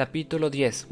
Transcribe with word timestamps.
Capítulo 0.00 0.48
10. 0.48 0.86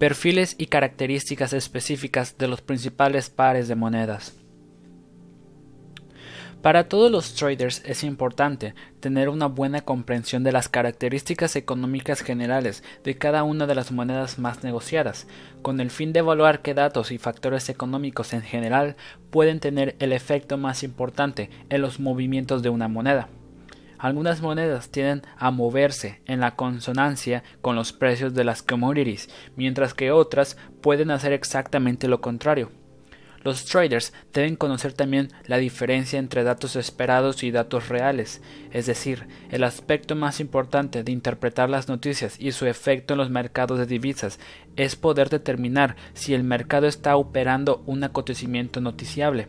Perfiles 0.00 0.56
y 0.58 0.66
características 0.66 1.52
específicas 1.52 2.36
de 2.36 2.48
los 2.48 2.60
principales 2.60 3.30
pares 3.30 3.68
de 3.68 3.76
monedas. 3.76 4.34
Para 6.60 6.88
todos 6.88 7.12
los 7.12 7.34
traders 7.34 7.80
es 7.84 8.02
importante 8.02 8.74
tener 8.98 9.28
una 9.28 9.46
buena 9.46 9.82
comprensión 9.82 10.42
de 10.42 10.50
las 10.50 10.68
características 10.68 11.54
económicas 11.54 12.22
generales 12.22 12.82
de 13.04 13.16
cada 13.16 13.44
una 13.44 13.68
de 13.68 13.76
las 13.76 13.92
monedas 13.92 14.40
más 14.40 14.64
negociadas, 14.64 15.28
con 15.62 15.78
el 15.78 15.90
fin 15.90 16.12
de 16.12 16.18
evaluar 16.18 16.60
qué 16.60 16.74
datos 16.74 17.12
y 17.12 17.18
factores 17.18 17.68
económicos 17.68 18.32
en 18.32 18.42
general 18.42 18.96
pueden 19.30 19.60
tener 19.60 19.94
el 20.00 20.12
efecto 20.12 20.58
más 20.58 20.82
importante 20.82 21.50
en 21.68 21.82
los 21.82 22.00
movimientos 22.00 22.64
de 22.64 22.70
una 22.70 22.88
moneda. 22.88 23.28
Algunas 24.00 24.40
monedas 24.40 24.88
tienden 24.88 25.22
a 25.36 25.50
moverse 25.50 26.22
en 26.24 26.40
la 26.40 26.56
consonancia 26.56 27.42
con 27.60 27.76
los 27.76 27.92
precios 27.92 28.32
de 28.32 28.44
las 28.44 28.62
commodities, 28.62 29.28
mientras 29.56 29.92
que 29.92 30.10
otras 30.10 30.56
pueden 30.80 31.10
hacer 31.10 31.34
exactamente 31.34 32.08
lo 32.08 32.22
contrario. 32.22 32.70
Los 33.42 33.66
traders 33.66 34.14
deben 34.32 34.56
conocer 34.56 34.94
también 34.94 35.28
la 35.46 35.58
diferencia 35.58 36.18
entre 36.18 36.44
datos 36.44 36.76
esperados 36.76 37.42
y 37.42 37.50
datos 37.50 37.90
reales, 37.90 38.40
es 38.70 38.86
decir, 38.86 39.26
el 39.50 39.64
aspecto 39.64 40.16
más 40.16 40.40
importante 40.40 41.04
de 41.04 41.12
interpretar 41.12 41.68
las 41.68 41.88
noticias 41.88 42.36
y 42.38 42.52
su 42.52 42.64
efecto 42.64 43.12
en 43.12 43.18
los 43.18 43.28
mercados 43.28 43.78
de 43.78 43.84
divisas 43.84 44.40
es 44.76 44.96
poder 44.96 45.28
determinar 45.28 45.96
si 46.14 46.32
el 46.32 46.42
mercado 46.42 46.86
está 46.86 47.16
operando 47.16 47.82
un 47.84 48.02
acontecimiento 48.02 48.80
noticiable. 48.80 49.48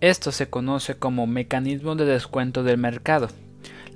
Esto 0.00 0.30
se 0.30 0.48
conoce 0.50 0.94
como 0.94 1.26
mecanismo 1.26 1.96
de 1.96 2.04
descuento 2.04 2.62
del 2.62 2.78
mercado. 2.78 3.28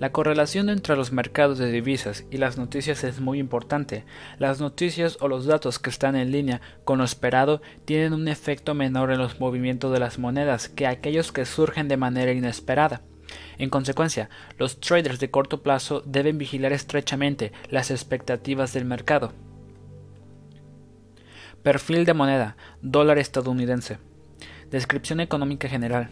La 0.01 0.13
correlación 0.13 0.71
entre 0.71 0.97
los 0.97 1.13
mercados 1.13 1.59
de 1.59 1.71
divisas 1.71 2.25
y 2.31 2.39
las 2.39 2.57
noticias 2.57 3.05
es 3.05 3.21
muy 3.21 3.39
importante. 3.39 4.07
Las 4.39 4.59
noticias 4.59 5.19
o 5.21 5.29
los 5.29 5.45
datos 5.45 5.79
que 5.79 5.91
están 5.91 6.17
en 6.17 6.31
línea 6.31 6.63
con 6.85 6.97
lo 6.99 7.05
esperado 7.05 7.61
tienen 7.85 8.15
un 8.15 8.27
efecto 8.27 8.73
menor 8.73 9.13
en 9.13 9.19
los 9.19 9.41
movimientos 9.41 9.93
de 9.93 9.99
las 9.99 10.19
monedas 10.19 10.71
que 10.71 10.87
aquellos 10.87 11.33
que 11.33 11.45
surgen 11.45 11.87
de 11.87 11.99
manera 11.99 12.33
inesperada. 12.33 13.03
En 13.59 13.69
consecuencia, 13.69 14.31
los 14.57 14.81
traders 14.81 15.21
de 15.21 15.31
corto 15.31 15.63
plazo 15.63 16.03
deben 16.07 16.39
vigilar 16.39 16.73
estrechamente 16.73 17.53
las 17.69 17.91
expectativas 17.91 18.73
del 18.73 18.87
mercado. 18.87 19.35
Perfil 21.63 22.07
de 22.07 22.15
moneda, 22.15 22.57
dólar 22.81 23.19
estadounidense. 23.19 23.99
Descripción 24.71 25.21
económica 25.21 25.69
general. 25.69 26.09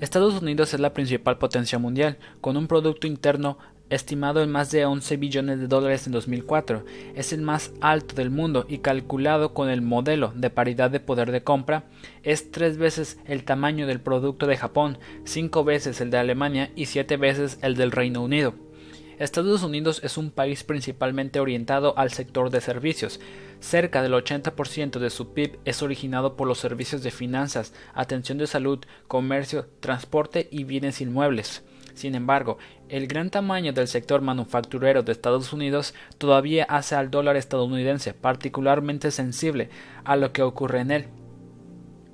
Estados 0.00 0.40
Unidos 0.40 0.72
es 0.72 0.80
la 0.80 0.94
principal 0.94 1.36
potencia 1.36 1.78
mundial, 1.78 2.16
con 2.40 2.56
un 2.56 2.66
Producto 2.66 3.06
Interno 3.06 3.58
estimado 3.90 4.42
en 4.42 4.50
más 4.50 4.70
de 4.70 4.86
11 4.86 5.18
billones 5.18 5.60
de 5.60 5.66
dólares 5.66 6.06
en 6.06 6.12
2004. 6.12 6.86
Es 7.14 7.34
el 7.34 7.42
más 7.42 7.72
alto 7.82 8.14
del 8.14 8.30
mundo 8.30 8.64
y 8.66 8.78
calculado 8.78 9.52
con 9.52 9.68
el 9.68 9.82
modelo 9.82 10.32
de 10.34 10.48
paridad 10.48 10.90
de 10.90 11.00
poder 11.00 11.32
de 11.32 11.42
compra, 11.42 11.84
es 12.22 12.50
tres 12.50 12.78
veces 12.78 13.18
el 13.26 13.44
tamaño 13.44 13.86
del 13.86 14.00
producto 14.00 14.46
de 14.46 14.56
Japón, 14.56 14.96
cinco 15.24 15.64
veces 15.64 16.00
el 16.00 16.10
de 16.10 16.16
Alemania 16.16 16.70
y 16.74 16.86
siete 16.86 17.18
veces 17.18 17.58
el 17.60 17.76
del 17.76 17.90
Reino 17.90 18.22
Unido. 18.22 18.54
Estados 19.20 19.62
Unidos 19.62 20.00
es 20.02 20.16
un 20.16 20.30
país 20.30 20.64
principalmente 20.64 21.40
orientado 21.40 21.92
al 21.98 22.10
sector 22.10 22.48
de 22.48 22.62
servicios. 22.62 23.20
Cerca 23.60 24.00
del 24.00 24.14
80% 24.14 24.98
de 24.98 25.10
su 25.10 25.34
PIB 25.34 25.58
es 25.66 25.82
originado 25.82 26.36
por 26.36 26.48
los 26.48 26.58
servicios 26.58 27.02
de 27.02 27.10
finanzas, 27.10 27.74
atención 27.92 28.38
de 28.38 28.46
salud, 28.46 28.78
comercio, 29.08 29.66
transporte 29.80 30.48
y 30.50 30.64
bienes 30.64 31.02
inmuebles. 31.02 31.62
Sin 31.92 32.14
embargo, 32.14 32.56
el 32.88 33.08
gran 33.08 33.28
tamaño 33.28 33.74
del 33.74 33.88
sector 33.88 34.22
manufacturero 34.22 35.02
de 35.02 35.12
Estados 35.12 35.52
Unidos 35.52 35.92
todavía 36.16 36.64
hace 36.64 36.94
al 36.94 37.10
dólar 37.10 37.36
estadounidense 37.36 38.14
particularmente 38.14 39.10
sensible 39.10 39.68
a 40.02 40.16
lo 40.16 40.32
que 40.32 40.40
ocurre 40.40 40.80
en 40.80 40.92
él. 40.92 41.08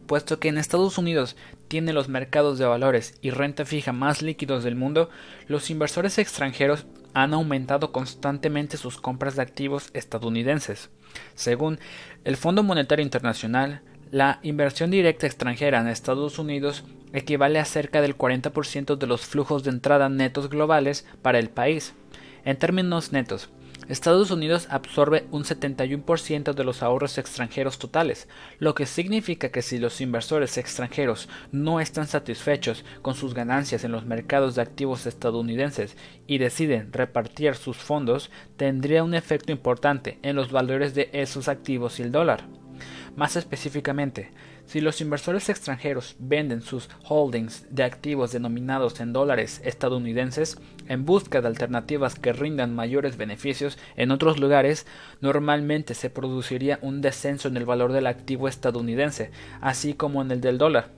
Puesto 0.06 0.38
que 0.38 0.48
en 0.48 0.58
Estados 0.58 0.98
Unidos 0.98 1.36
tiene 1.68 1.92
los 1.92 2.08
mercados 2.08 2.58
de 2.58 2.64
valores 2.64 3.18
y 3.22 3.30
renta 3.30 3.64
fija 3.64 3.92
más 3.92 4.22
líquidos 4.22 4.62
del 4.62 4.76
mundo, 4.76 5.10
los 5.48 5.68
inversores 5.68 6.18
extranjeros 6.18 6.86
han 7.16 7.32
aumentado 7.32 7.92
constantemente 7.92 8.76
sus 8.76 8.98
compras 9.00 9.36
de 9.36 9.42
activos 9.42 9.88
estadounidenses. 9.94 10.90
Según 11.34 11.78
el 12.24 12.36
Fondo 12.36 12.62
Monetario 12.62 13.02
Internacional, 13.02 13.80
la 14.10 14.38
inversión 14.42 14.90
directa 14.90 15.26
extranjera 15.26 15.80
en 15.80 15.88
Estados 15.88 16.38
Unidos 16.38 16.84
equivale 17.14 17.58
a 17.58 17.64
cerca 17.64 18.02
del 18.02 18.18
40% 18.18 18.98
de 18.98 19.06
los 19.06 19.22
flujos 19.22 19.64
de 19.64 19.70
entrada 19.70 20.10
netos 20.10 20.50
globales 20.50 21.06
para 21.22 21.38
el 21.38 21.48
país. 21.48 21.94
En 22.44 22.58
términos 22.58 23.12
netos, 23.12 23.48
Estados 23.88 24.32
Unidos 24.32 24.66
absorbe 24.68 25.26
un 25.30 25.44
71% 25.44 26.54
de 26.54 26.64
los 26.64 26.82
ahorros 26.82 27.18
extranjeros 27.18 27.78
totales, 27.78 28.26
lo 28.58 28.74
que 28.74 28.84
significa 28.84 29.50
que 29.50 29.62
si 29.62 29.78
los 29.78 30.00
inversores 30.00 30.58
extranjeros 30.58 31.28
no 31.52 31.78
están 31.78 32.08
satisfechos 32.08 32.84
con 33.02 33.14
sus 33.14 33.32
ganancias 33.32 33.84
en 33.84 33.92
los 33.92 34.04
mercados 34.04 34.56
de 34.56 34.62
activos 34.62 35.06
estadounidenses 35.06 35.96
y 36.26 36.38
deciden 36.38 36.92
repartir 36.92 37.54
sus 37.54 37.76
fondos, 37.76 38.32
tendría 38.56 39.04
un 39.04 39.14
efecto 39.14 39.52
importante 39.52 40.18
en 40.22 40.34
los 40.34 40.50
valores 40.50 40.94
de 40.94 41.08
esos 41.12 41.46
activos 41.46 42.00
y 42.00 42.02
el 42.02 42.10
dólar. 42.10 42.48
Más 43.14 43.36
específicamente, 43.36 44.32
si 44.66 44.80
los 44.80 45.00
inversores 45.00 45.48
extranjeros 45.48 46.16
venden 46.18 46.60
sus 46.60 46.88
holdings 47.08 47.66
de 47.70 47.84
activos 47.84 48.32
denominados 48.32 49.00
en 49.00 49.12
dólares 49.12 49.60
estadounidenses 49.64 50.58
en 50.88 51.04
busca 51.04 51.40
de 51.40 51.48
alternativas 51.48 52.16
que 52.16 52.32
rindan 52.32 52.74
mayores 52.74 53.16
beneficios 53.16 53.78
en 53.96 54.10
otros 54.10 54.38
lugares, 54.38 54.86
normalmente 55.20 55.94
se 55.94 56.10
produciría 56.10 56.78
un 56.82 57.00
descenso 57.00 57.48
en 57.48 57.56
el 57.56 57.64
valor 57.64 57.92
del 57.92 58.06
activo 58.06 58.48
estadounidense, 58.48 59.30
así 59.60 59.94
como 59.94 60.22
en 60.22 60.30
el 60.30 60.40
del 60.40 60.58
dólar. 60.58 60.90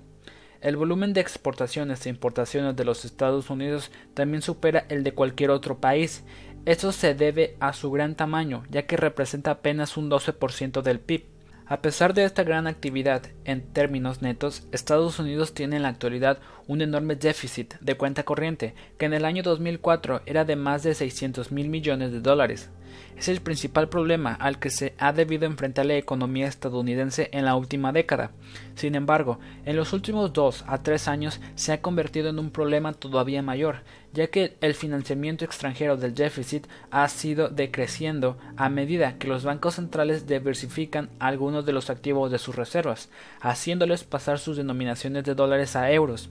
El 0.61 0.77
volumen 0.77 1.13
de 1.13 1.21
exportaciones 1.21 2.05
e 2.05 2.09
importaciones 2.09 2.75
de 2.75 2.85
los 2.85 3.05
Estados 3.05 3.49
Unidos 3.49 3.93
también 4.15 4.43
supera 4.43 4.87
el 4.89 5.05
de 5.05 5.15
cualquier 5.15 5.51
otro 5.51 5.79
país. 5.79 6.25
Esto 6.65 6.91
se 6.91 7.15
debe 7.15 7.57
a 7.61 7.73
su 7.73 7.93
gran 7.93 8.17
tamaño, 8.17 8.65
ya 8.69 8.83
que 8.87 8.97
representa 8.97 9.53
apenas 9.53 9.97
un 9.97 10.11
12% 10.11 10.83
del 10.83 10.99
PIB. 10.99 11.38
A 11.71 11.83
pesar 11.83 12.15
de 12.15 12.25
esta 12.25 12.45
gran 12.45 12.67
actividad 12.67 13.25
en 13.45 13.61
términos 13.61 14.23
netos, 14.23 14.67
Estados 14.73 15.19
Unidos 15.19 15.53
tiene 15.53 15.77
en 15.77 15.83
la 15.83 15.91
actualidad 15.91 16.39
un 16.67 16.81
enorme 16.81 17.15
déficit 17.15 17.75
de 17.81 17.95
cuenta 17.95 18.23
corriente, 18.23 18.75
que 18.97 19.05
en 19.05 19.13
el 19.13 19.27
año 19.27 19.43
2004 19.43 20.23
era 20.25 20.47
de 20.47 20.57
más 20.57 20.83
de 20.83 20.95
600 20.95 21.53
mil 21.53 21.69
millones 21.69 22.11
de 22.11 22.21
dólares. 22.21 22.71
Es 23.19 23.29
el 23.29 23.43
principal 23.43 23.91
problema 23.91 24.33
al 24.33 24.59
que 24.59 24.71
se 24.71 24.95
ha 24.97 25.13
debido 25.13 25.45
enfrentar 25.45 25.85
la 25.85 25.97
economía 25.97 26.47
estadounidense 26.47 27.29
en 27.33 27.45
la 27.45 27.55
última 27.55 27.93
década. 27.93 28.31
Sin 28.75 28.95
embargo, 28.95 29.39
en 29.67 29.77
los 29.77 29.93
últimos 29.93 30.33
dos 30.33 30.65
a 30.69 30.83
tres 30.83 31.07
años 31.07 31.39
se 31.55 31.73
ha 31.73 31.83
convertido 31.83 32.31
en 32.31 32.39
un 32.39 32.51
problema 32.51 32.95
todavía 32.95 33.43
mayor, 33.43 33.83
ya 34.13 34.29
que 34.29 34.57
el 34.61 34.75
financiamiento 34.75 35.45
extranjero 35.45 35.97
del 35.97 36.15
déficit 36.15 36.67
ha 36.91 37.09
sido 37.09 37.49
decreciendo 37.49 38.39
a 38.57 38.69
medida 38.69 39.19
que 39.19 39.29
los 39.29 39.45
bancos 39.45 39.75
centrales 39.75 40.27
diversifican 40.27 41.11
algunos 41.19 41.67
de 41.67 41.73
los 41.73 41.91
activos 41.91 42.31
de 42.31 42.39
sus 42.39 42.57
reservas, 42.57 43.11
haciéndoles 43.41 44.05
pasar 44.05 44.39
sus 44.39 44.57
denominaciones 44.57 45.25
de 45.25 45.35
dólares 45.35 45.77
a 45.77 45.91
euros. 45.93 46.31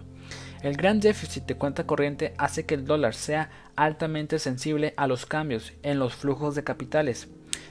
El 0.61 0.75
gran 0.75 0.99
déficit 0.99 1.45
de 1.45 1.55
cuenta 1.55 1.85
corriente 1.85 2.33
hace 2.37 2.65
que 2.65 2.73
el 2.73 2.85
dólar 2.85 3.13
sea 3.13 3.51
altamente 3.75 4.39
sensible 4.39 4.93
a 4.97 5.05
los 5.05 5.25
cambios 5.25 5.73
en 5.83 5.99
los 5.99 6.15
flujos 6.15 6.55
de 6.55 6.63
capitales. 6.63 7.27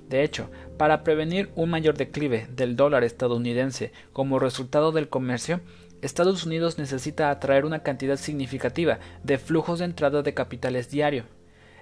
De 0.09 0.23
hecho, 0.23 0.51
para 0.79 1.03
prevenir 1.03 1.51
un 1.57 1.71
mayor 1.71 1.97
declive 1.97 2.47
del 2.55 2.77
dólar 2.77 3.03
estadounidense 3.03 3.93
como 4.13 4.39
resultado 4.39 4.93
del 4.93 5.09
comercio, 5.09 5.61
Estados 6.03 6.45
Unidos 6.45 6.79
necesita 6.79 7.31
atraer 7.31 7.65
una 7.65 7.83
cantidad 7.83 8.17
significativa 8.17 8.99
de 9.23 9.39
flujos 9.39 9.79
de 9.79 9.87
entrada 9.87 10.23
de 10.23 10.35
capitales 10.35 10.91
diario. 10.91 11.25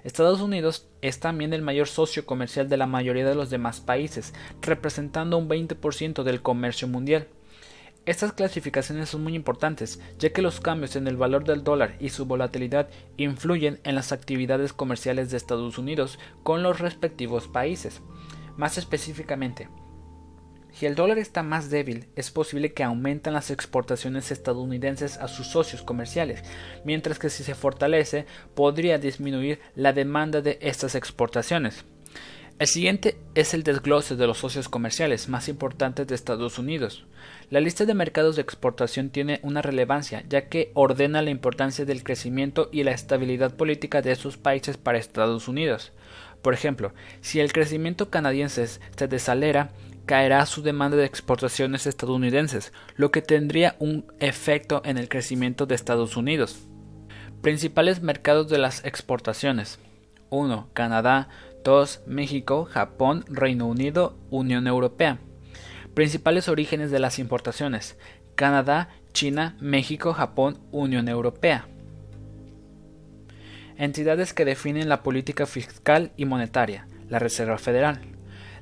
Estados 0.05 0.39
Unidos 0.39 0.87
es 1.01 1.19
también 1.19 1.51
el 1.53 1.61
mayor 1.61 1.87
socio 1.87 2.25
comercial 2.25 2.69
de 2.69 2.77
la 2.77 2.87
mayoría 2.87 3.27
de 3.27 3.35
los 3.35 3.49
demás 3.49 3.81
países, 3.81 4.33
representando 4.61 5.37
un 5.37 5.49
20% 5.49 6.23
del 6.23 6.41
comercio 6.41 6.87
mundial. 6.87 7.27
Estas 8.05 8.33
clasificaciones 8.33 9.09
son 9.09 9.23
muy 9.23 9.33
importantes, 9.33 9.99
ya 10.19 10.31
que 10.31 10.43
los 10.43 10.61
cambios 10.61 10.95
en 10.95 11.07
el 11.07 11.17
valor 11.17 11.43
del 11.43 11.63
dólar 11.63 11.95
y 11.99 12.09
su 12.09 12.25
volatilidad 12.25 12.87
influyen 13.17 13.79
en 13.83 13.95
las 13.95 14.11
actividades 14.11 14.73
comerciales 14.73 15.31
de 15.31 15.37
Estados 15.37 15.79
Unidos 15.79 16.19
con 16.43 16.61
los 16.61 16.79
respectivos 16.79 17.47
países. 17.47 18.01
Más 18.57 18.77
específicamente, 18.77 19.69
si 20.75 20.85
el 20.85 20.95
dólar 20.95 21.19
está 21.19 21.41
más 21.41 21.69
débil, 21.69 22.07
es 22.17 22.31
posible 22.31 22.73
que 22.73 22.83
aumenten 22.83 23.31
las 23.31 23.49
exportaciones 23.49 24.29
estadounidenses 24.29 25.17
a 25.17 25.29
sus 25.29 25.47
socios 25.47 25.81
comerciales, 25.81 26.43
mientras 26.83 27.17
que 27.17 27.29
si 27.29 27.45
se 27.45 27.55
fortalece, 27.55 28.25
podría 28.55 28.97
disminuir 28.97 29.61
la 29.75 29.93
demanda 29.93 30.41
de 30.41 30.57
estas 30.59 30.95
exportaciones. 30.95 31.85
El 32.59 32.67
siguiente 32.67 33.17
es 33.35 33.53
el 33.53 33.63
desglose 33.63 34.17
de 34.17 34.27
los 34.27 34.39
socios 34.39 34.67
comerciales 34.67 35.29
más 35.29 35.47
importantes 35.47 36.07
de 36.07 36.15
Estados 36.15 36.59
Unidos. 36.59 37.05
La 37.49 37.61
lista 37.61 37.85
de 37.85 37.93
mercados 37.93 38.35
de 38.35 38.41
exportación 38.41 39.11
tiene 39.11 39.39
una 39.43 39.61
relevancia, 39.61 40.25
ya 40.27 40.49
que 40.49 40.71
ordena 40.73 41.21
la 41.21 41.29
importancia 41.29 41.85
del 41.85 42.03
crecimiento 42.03 42.67
y 42.73 42.83
la 42.83 42.91
estabilidad 42.91 43.55
política 43.55 44.01
de 44.01 44.11
esos 44.11 44.35
países 44.35 44.75
para 44.75 44.97
Estados 44.97 45.47
Unidos. 45.47 45.93
Por 46.41 46.53
ejemplo, 46.53 46.93
si 47.21 47.39
el 47.39 47.53
crecimiento 47.53 48.09
canadiense 48.09 48.67
se 48.67 49.07
desalera, 49.07 49.71
caerá 50.05 50.45
su 50.45 50.61
demanda 50.61 50.97
de 50.97 51.05
exportaciones 51.05 51.87
estadounidenses, 51.87 52.73
lo 52.95 53.11
que 53.11 53.21
tendría 53.21 53.75
un 53.79 54.05
efecto 54.19 54.81
en 54.85 54.97
el 54.97 55.09
crecimiento 55.09 55.65
de 55.65 55.75
Estados 55.75 56.17
Unidos. 56.17 56.67
Principales 57.41 58.01
mercados 58.01 58.49
de 58.49 58.57
las 58.57 58.83
exportaciones. 58.85 59.79
1. 60.29 60.69
Canadá. 60.73 61.29
2. 61.63 62.03
México, 62.05 62.65
Japón, 62.65 63.25
Reino 63.27 63.65
Unido, 63.65 64.17
Unión 64.29 64.67
Europea. 64.67 65.17
Principales 65.95 66.47
orígenes 66.47 66.91
de 66.91 66.99
las 66.99 67.17
importaciones. 67.17 67.97
Canadá, 68.35 68.89
China, 69.13 69.57
México, 69.59 70.13
Japón, 70.13 70.59
Unión 70.71 71.07
Europea. 71.07 71.67
Entidades 73.77 74.33
que 74.33 74.45
definen 74.45 74.89
la 74.89 75.03
política 75.03 75.45
fiscal 75.45 76.11
y 76.17 76.25
monetaria. 76.25 76.87
La 77.09 77.19
Reserva 77.19 77.57
Federal. 77.57 78.14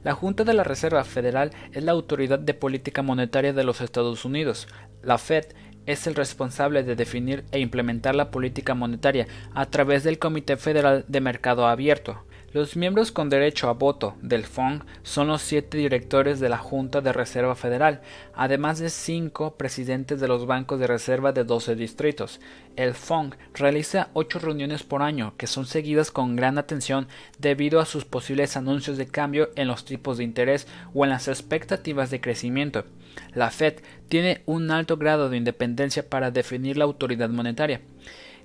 La 0.03 0.13
Junta 0.13 0.43
de 0.43 0.53
la 0.53 0.65
Reserva 0.65 1.05
Federal 1.05 1.51
es 1.71 1.81
la 1.81 1.93
autoridad 1.93 2.37
de 2.37 2.53
política 2.53 3.01
monetaria 3.01 3.53
de 3.53 3.63
los 3.63 3.79
Estados 3.79 4.25
Unidos. 4.25 4.67
La 5.01 5.17
Fed 5.17 5.45
es 5.85 6.07
el 6.07 6.15
responsable 6.15 6.83
de 6.83 6.97
definir 6.97 7.45
e 7.51 7.59
implementar 7.59 8.13
la 8.13 8.29
política 8.29 8.73
monetaria 8.73 9.27
a 9.53 9.65
través 9.67 10.03
del 10.03 10.19
Comité 10.19 10.57
Federal 10.57 11.05
de 11.07 11.21
Mercado 11.21 11.67
Abierto. 11.67 12.25
Los 12.53 12.75
miembros 12.75 13.11
con 13.11 13.29
derecho 13.29 13.67
a 13.67 13.73
voto 13.73 14.15
del 14.21 14.43
FONG 14.43 14.85
son 15.01 15.29
los 15.29 15.41
siete 15.41 15.75
directores 15.75 16.39
de 16.39 16.49
la 16.49 16.59
Junta 16.59 17.01
de 17.01 17.11
Reserva 17.11 17.55
Federal, 17.55 18.01
además 18.35 18.77
de 18.77 18.91
cinco 18.91 19.55
presidentes 19.57 20.19
de 20.19 20.27
los 20.27 20.45
bancos 20.45 20.79
de 20.79 20.85
reserva 20.85 21.31
de 21.31 21.45
12 21.45 21.75
distritos. 21.75 22.39
El 22.75 22.93
FONG 22.93 23.35
realiza 23.55 24.09
ocho 24.13 24.37
reuniones 24.37 24.83
por 24.83 25.01
año, 25.01 25.33
que 25.35 25.47
son 25.47 25.65
seguidas 25.65 26.11
con 26.11 26.35
gran 26.35 26.59
atención 26.59 27.07
debido 27.39 27.79
a 27.79 27.85
sus 27.85 28.05
posibles 28.05 28.55
anuncios 28.55 28.97
de 28.97 29.07
cambio 29.07 29.49
en 29.55 29.67
los 29.67 29.83
tipos 29.83 30.19
de 30.19 30.23
interés 30.23 30.67
o 30.93 31.05
en 31.05 31.09
las 31.09 31.27
expectativas 31.27 32.11
de 32.11 32.21
crecimiento. 32.21 32.85
La 33.33 33.49
Fed 33.49 33.79
tiene 34.09 34.43
un 34.45 34.69
alto 34.69 34.97
grado 34.97 35.31
de 35.31 35.37
independencia 35.37 36.07
para 36.07 36.29
definir 36.29 36.77
la 36.77 36.83
autoridad 36.83 37.29
monetaria 37.29 37.81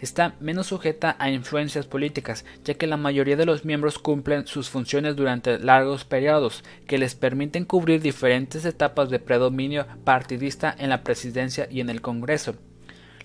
está 0.01 0.35
menos 0.41 0.69
sujeta 0.69 1.17
a 1.19 1.31
influencias 1.31 1.87
políticas, 1.87 2.45
ya 2.65 2.75
que 2.75 2.87
la 2.87 2.97
mayoría 2.97 3.37
de 3.37 3.47
los 3.47 3.65
miembros 3.65 3.99
cumplen 3.99 4.47
sus 4.47 4.69
funciones 4.71 5.17
durante 5.17 5.59
largos 5.59 6.05
periodos, 6.05 6.65
que 6.87 6.99
les 6.99 7.15
permiten 7.15 7.65
cubrir 7.65 8.01
diferentes 8.01 8.65
etapas 8.65 9.11
de 9.11 9.19
predominio 9.19 9.87
partidista 10.05 10.75
en 10.79 10.91
la 10.91 11.03
presidencia 11.03 11.69
y 11.71 11.81
en 11.81 11.91
el 11.91 12.01
Congreso. 12.01 12.57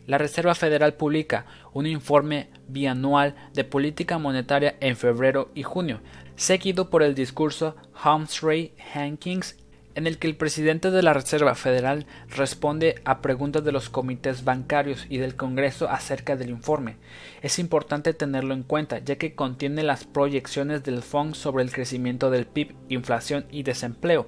La 0.05 0.17
Reserva 0.17 0.53
Federal 0.53 0.95
publica 0.95 1.45
un 1.71 1.87
informe 1.87 2.49
bianual 2.67 3.35
de 3.53 3.63
política 3.63 4.17
monetaria 4.17 4.75
en 4.81 4.97
febrero 4.97 5.49
y 5.55 5.63
junio, 5.63 6.01
seguido 6.35 6.89
por 6.89 7.03
el 7.03 7.15
discurso 7.15 7.75
Humphrey 8.03 8.73
Hankins 8.93 9.62
en 9.95 10.07
el 10.07 10.17
que 10.17 10.27
el 10.27 10.35
presidente 10.35 10.91
de 10.91 11.03
la 11.03 11.13
Reserva 11.13 11.55
Federal 11.55 12.05
responde 12.29 13.01
a 13.05 13.21
preguntas 13.21 13.63
de 13.63 13.71
los 13.71 13.89
comités 13.89 14.43
bancarios 14.43 15.05
y 15.09 15.17
del 15.17 15.35
Congreso 15.35 15.89
acerca 15.89 16.35
del 16.35 16.49
informe. 16.49 16.97
Es 17.41 17.59
importante 17.59 18.13
tenerlo 18.13 18.53
en 18.53 18.63
cuenta, 18.63 18.99
ya 18.99 19.17
que 19.17 19.35
contiene 19.35 19.83
las 19.83 20.05
proyecciones 20.05 20.83
del 20.83 21.03
FONC 21.03 21.35
sobre 21.35 21.63
el 21.63 21.71
crecimiento 21.71 22.29
del 22.31 22.45
PIB, 22.45 22.75
inflación 22.89 23.45
y 23.51 23.63
desempleo. 23.63 24.27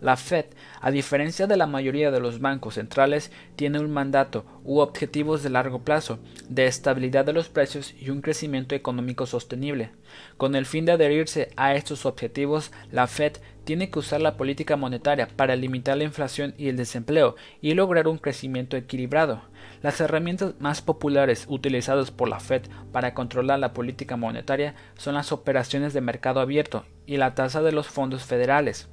La 0.00 0.16
Fed, 0.16 0.44
a 0.80 0.92
diferencia 0.92 1.48
de 1.48 1.56
la 1.56 1.66
mayoría 1.66 2.12
de 2.12 2.20
los 2.20 2.40
bancos 2.40 2.74
centrales, 2.74 3.32
tiene 3.56 3.80
un 3.80 3.90
mandato 3.90 4.44
u 4.62 4.78
objetivos 4.78 5.42
de 5.42 5.50
largo 5.50 5.80
plazo, 5.80 6.20
de 6.48 6.66
estabilidad 6.66 7.24
de 7.24 7.32
los 7.32 7.48
precios 7.48 7.94
y 7.98 8.10
un 8.10 8.20
crecimiento 8.20 8.76
económico 8.76 9.26
sostenible. 9.26 9.90
Con 10.36 10.54
el 10.54 10.66
fin 10.66 10.84
de 10.84 10.92
adherirse 10.92 11.50
a 11.56 11.74
estos 11.74 12.06
objetivos, 12.06 12.70
la 12.92 13.08
Fed 13.08 13.38
tiene 13.64 13.90
que 13.90 13.98
usar 13.98 14.20
la 14.20 14.36
política 14.36 14.76
monetaria 14.76 15.26
para 15.26 15.56
limitar 15.56 15.96
la 15.96 16.04
inflación 16.04 16.54
y 16.56 16.68
el 16.68 16.76
desempleo 16.76 17.34
y 17.60 17.74
lograr 17.74 18.06
un 18.06 18.18
crecimiento 18.18 18.76
equilibrado. 18.76 19.42
Las 19.82 20.00
herramientas 20.00 20.54
más 20.60 20.80
populares 20.80 21.44
utilizadas 21.48 22.12
por 22.12 22.28
la 22.28 22.38
Fed 22.38 22.62
para 22.92 23.14
controlar 23.14 23.58
la 23.58 23.74
política 23.74 24.16
monetaria 24.16 24.76
son 24.96 25.16
las 25.16 25.32
operaciones 25.32 25.92
de 25.92 26.00
mercado 26.00 26.38
abierto 26.38 26.84
y 27.04 27.16
la 27.16 27.34
tasa 27.34 27.62
de 27.62 27.72
los 27.72 27.88
fondos 27.88 28.22
federales. 28.22 28.88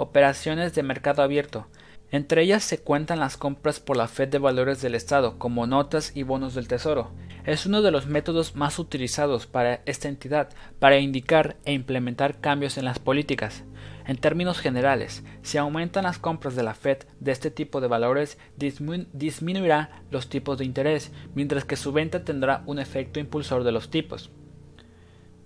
Operaciones 0.00 0.74
de 0.74 0.82
mercado 0.82 1.22
abierto. 1.22 1.66
Entre 2.10 2.40
ellas 2.40 2.64
se 2.64 2.78
cuentan 2.78 3.20
las 3.20 3.36
compras 3.36 3.80
por 3.80 3.98
la 3.98 4.08
Fed 4.08 4.28
de 4.28 4.38
valores 4.38 4.80
del 4.80 4.94
Estado, 4.94 5.38
como 5.38 5.66
notas 5.66 6.16
y 6.16 6.22
bonos 6.22 6.54
del 6.54 6.68
Tesoro. 6.68 7.10
Es 7.44 7.66
uno 7.66 7.82
de 7.82 7.90
los 7.90 8.06
métodos 8.06 8.56
más 8.56 8.78
utilizados 8.78 9.46
para 9.46 9.82
esta 9.84 10.08
entidad 10.08 10.48
para 10.78 11.00
indicar 11.00 11.58
e 11.66 11.74
implementar 11.74 12.40
cambios 12.40 12.78
en 12.78 12.86
las 12.86 12.98
políticas. 12.98 13.62
En 14.06 14.16
términos 14.16 14.58
generales, 14.58 15.22
si 15.42 15.58
aumentan 15.58 16.04
las 16.04 16.18
compras 16.18 16.56
de 16.56 16.62
la 16.62 16.72
Fed 16.72 17.00
de 17.20 17.32
este 17.32 17.50
tipo 17.50 17.82
de 17.82 17.88
valores, 17.88 18.38
disminuirá 18.56 20.02
los 20.10 20.30
tipos 20.30 20.56
de 20.56 20.64
interés, 20.64 21.12
mientras 21.34 21.66
que 21.66 21.76
su 21.76 21.92
venta 21.92 22.24
tendrá 22.24 22.62
un 22.64 22.78
efecto 22.78 23.20
impulsor 23.20 23.64
de 23.64 23.72
los 23.72 23.90
tipos. 23.90 24.30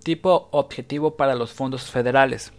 Tipo 0.01 0.47
objetivo 0.53 1.17
para 1.17 1.35
los 1.35 1.51
fondos 1.51 1.91
federales. 1.91 2.53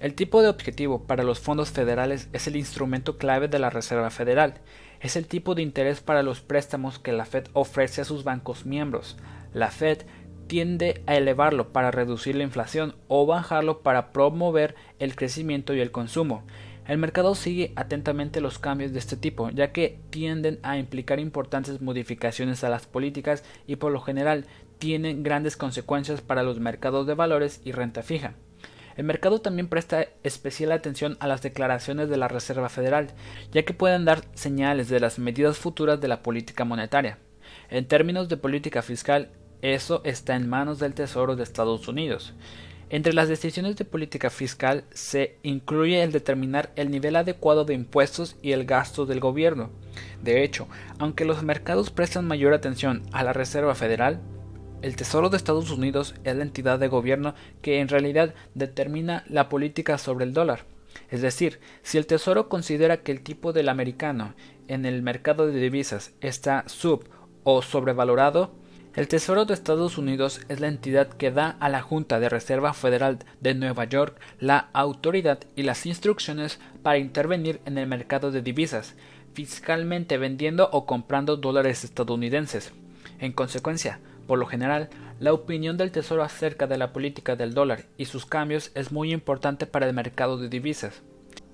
El 0.00 0.14
tipo 0.14 0.42
de 0.42 0.48
objetivo 0.48 1.08
para 1.08 1.24
los 1.24 1.40
fondos 1.40 1.72
federales 1.72 2.28
es 2.32 2.46
el 2.46 2.54
instrumento 2.54 3.18
clave 3.18 3.48
de 3.48 3.58
la 3.58 3.68
Reserva 3.68 4.10
Federal. 4.10 4.60
Es 5.00 5.16
el 5.16 5.26
tipo 5.26 5.56
de 5.56 5.62
interés 5.62 6.00
para 6.00 6.22
los 6.22 6.40
préstamos 6.40 7.00
que 7.00 7.10
la 7.10 7.24
Fed 7.24 7.48
ofrece 7.52 8.00
a 8.00 8.04
sus 8.04 8.22
bancos 8.22 8.64
miembros. 8.64 9.16
La 9.52 9.72
Fed 9.72 10.02
tiende 10.46 11.02
a 11.06 11.16
elevarlo 11.16 11.72
para 11.72 11.90
reducir 11.90 12.36
la 12.36 12.44
inflación 12.44 12.94
o 13.08 13.26
bajarlo 13.26 13.82
para 13.82 14.12
promover 14.12 14.76
el 15.00 15.16
crecimiento 15.16 15.74
y 15.74 15.80
el 15.80 15.90
consumo. 15.90 16.44
El 16.86 16.98
mercado 16.98 17.34
sigue 17.34 17.72
atentamente 17.74 18.40
los 18.40 18.60
cambios 18.60 18.92
de 18.92 19.00
este 19.00 19.16
tipo, 19.16 19.50
ya 19.50 19.72
que 19.72 19.98
tienden 20.10 20.60
a 20.62 20.78
implicar 20.78 21.18
importantes 21.18 21.80
modificaciones 21.80 22.62
a 22.62 22.70
las 22.70 22.86
políticas 22.86 23.42
y 23.66 23.76
por 23.76 23.90
lo 23.90 24.00
general 24.00 24.46
tienen 24.78 25.24
grandes 25.24 25.56
consecuencias 25.56 26.22
para 26.22 26.44
los 26.44 26.60
mercados 26.60 27.06
de 27.08 27.14
valores 27.14 27.60
y 27.64 27.72
renta 27.72 28.04
fija. 28.04 28.34
El 28.98 29.04
mercado 29.04 29.40
también 29.40 29.68
presta 29.68 30.08
especial 30.24 30.72
atención 30.72 31.16
a 31.20 31.28
las 31.28 31.40
declaraciones 31.40 32.08
de 32.08 32.16
la 32.16 32.26
Reserva 32.26 32.68
Federal, 32.68 33.12
ya 33.52 33.62
que 33.62 33.72
pueden 33.72 34.04
dar 34.04 34.24
señales 34.34 34.88
de 34.88 34.98
las 34.98 35.20
medidas 35.20 35.56
futuras 35.56 36.00
de 36.00 36.08
la 36.08 36.20
política 36.24 36.64
monetaria. 36.64 37.18
En 37.70 37.86
términos 37.86 38.28
de 38.28 38.36
política 38.36 38.82
fiscal, 38.82 39.30
eso 39.62 40.00
está 40.02 40.34
en 40.34 40.48
manos 40.48 40.80
del 40.80 40.94
Tesoro 40.94 41.36
de 41.36 41.44
Estados 41.44 41.86
Unidos. 41.86 42.34
Entre 42.90 43.12
las 43.12 43.28
decisiones 43.28 43.76
de 43.76 43.84
política 43.84 44.30
fiscal 44.30 44.82
se 44.90 45.36
incluye 45.44 46.02
el 46.02 46.10
determinar 46.10 46.72
el 46.74 46.90
nivel 46.90 47.14
adecuado 47.14 47.64
de 47.64 47.74
impuestos 47.74 48.34
y 48.42 48.50
el 48.50 48.64
gasto 48.64 49.06
del 49.06 49.20
gobierno. 49.20 49.70
De 50.24 50.42
hecho, 50.42 50.66
aunque 50.98 51.24
los 51.24 51.44
mercados 51.44 51.90
prestan 51.90 52.26
mayor 52.26 52.52
atención 52.52 53.04
a 53.12 53.22
la 53.22 53.32
Reserva 53.32 53.76
Federal, 53.76 54.20
el 54.80 54.96
Tesoro 54.96 55.28
de 55.28 55.36
Estados 55.36 55.70
Unidos 55.70 56.14
es 56.24 56.36
la 56.36 56.42
entidad 56.42 56.78
de 56.78 56.88
gobierno 56.88 57.34
que 57.62 57.80
en 57.80 57.88
realidad 57.88 58.34
determina 58.54 59.24
la 59.28 59.48
política 59.48 59.98
sobre 59.98 60.24
el 60.24 60.32
dólar. 60.32 60.64
Es 61.10 61.20
decir, 61.20 61.60
si 61.82 61.98
el 61.98 62.06
Tesoro 62.06 62.48
considera 62.48 62.98
que 62.98 63.12
el 63.12 63.22
tipo 63.22 63.52
del 63.52 63.68
americano 63.68 64.34
en 64.68 64.84
el 64.86 65.02
mercado 65.02 65.46
de 65.46 65.58
divisas 65.58 66.12
está 66.20 66.64
sub 66.66 67.08
o 67.44 67.62
sobrevalorado, 67.62 68.52
el 68.94 69.08
Tesoro 69.08 69.44
de 69.44 69.54
Estados 69.54 69.98
Unidos 69.98 70.40
es 70.48 70.60
la 70.60 70.68
entidad 70.68 71.08
que 71.08 71.30
da 71.30 71.56
a 71.60 71.68
la 71.68 71.82
Junta 71.82 72.20
de 72.20 72.28
Reserva 72.28 72.72
Federal 72.72 73.18
de 73.40 73.54
Nueva 73.54 73.84
York 73.84 74.18
la 74.40 74.70
autoridad 74.72 75.40
y 75.56 75.62
las 75.62 75.86
instrucciones 75.86 76.58
para 76.82 76.98
intervenir 76.98 77.60
en 77.64 77.78
el 77.78 77.86
mercado 77.86 78.30
de 78.30 78.42
divisas, 78.42 78.94
fiscalmente 79.34 80.18
vendiendo 80.18 80.68
o 80.72 80.84
comprando 80.86 81.36
dólares 81.36 81.84
estadounidenses. 81.84 82.72
En 83.20 83.32
consecuencia, 83.32 84.00
por 84.28 84.38
lo 84.38 84.46
general, 84.46 84.90
la 85.20 85.32
opinión 85.32 85.78
del 85.78 85.90
Tesoro 85.90 86.22
acerca 86.22 86.66
de 86.66 86.76
la 86.76 86.92
política 86.92 87.34
del 87.34 87.54
dólar 87.54 87.86
y 87.96 88.04
sus 88.04 88.26
cambios 88.26 88.70
es 88.74 88.92
muy 88.92 89.10
importante 89.10 89.66
para 89.66 89.88
el 89.88 89.94
mercado 89.94 90.36
de 90.36 90.50
divisas. 90.50 91.02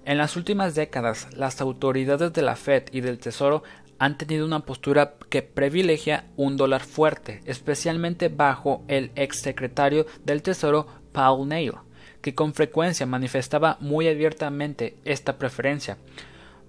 En 0.05 0.19
las 0.19 0.37
últimas 0.37 0.75
décadas, 0.75 1.29
las 1.35 1.61
autoridades 1.61 2.33
de 2.33 2.43
la 2.43 2.57
Fed 2.57 2.83
y 2.91 3.01
del 3.01 3.21
Tesoro 3.21 3.63
han 4.01 4.19
tenido 4.19 4.45
una 4.45 4.61
postura 4.61 5.15
que 5.31 5.43
privilegia 5.43 6.27
un 6.37 6.57
dólar 6.57 6.83
fuerte, 6.83 7.41
especialmente 7.47 8.29
bajo 8.29 8.85
el 8.89 9.13
exsecretario 9.15 10.05
del 10.25 10.43
Tesoro 10.43 10.89
Paul 11.13 11.49
Neil, 11.49 11.75
que 12.23 12.35
con 12.35 12.55
frecuencia 12.55 13.07
manifestaba 13.07 13.79
muy 13.81 14.09
abiertamente 14.09 14.97
esta 15.05 15.39
preferencia. 15.39 15.97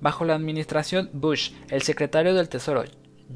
Bajo 0.02 0.24
la 0.24 0.36
administración 0.36 1.10
Bush, 1.14 1.52
el 1.70 1.82
secretario 1.82 2.36
del 2.36 2.48
Tesoro 2.48 2.84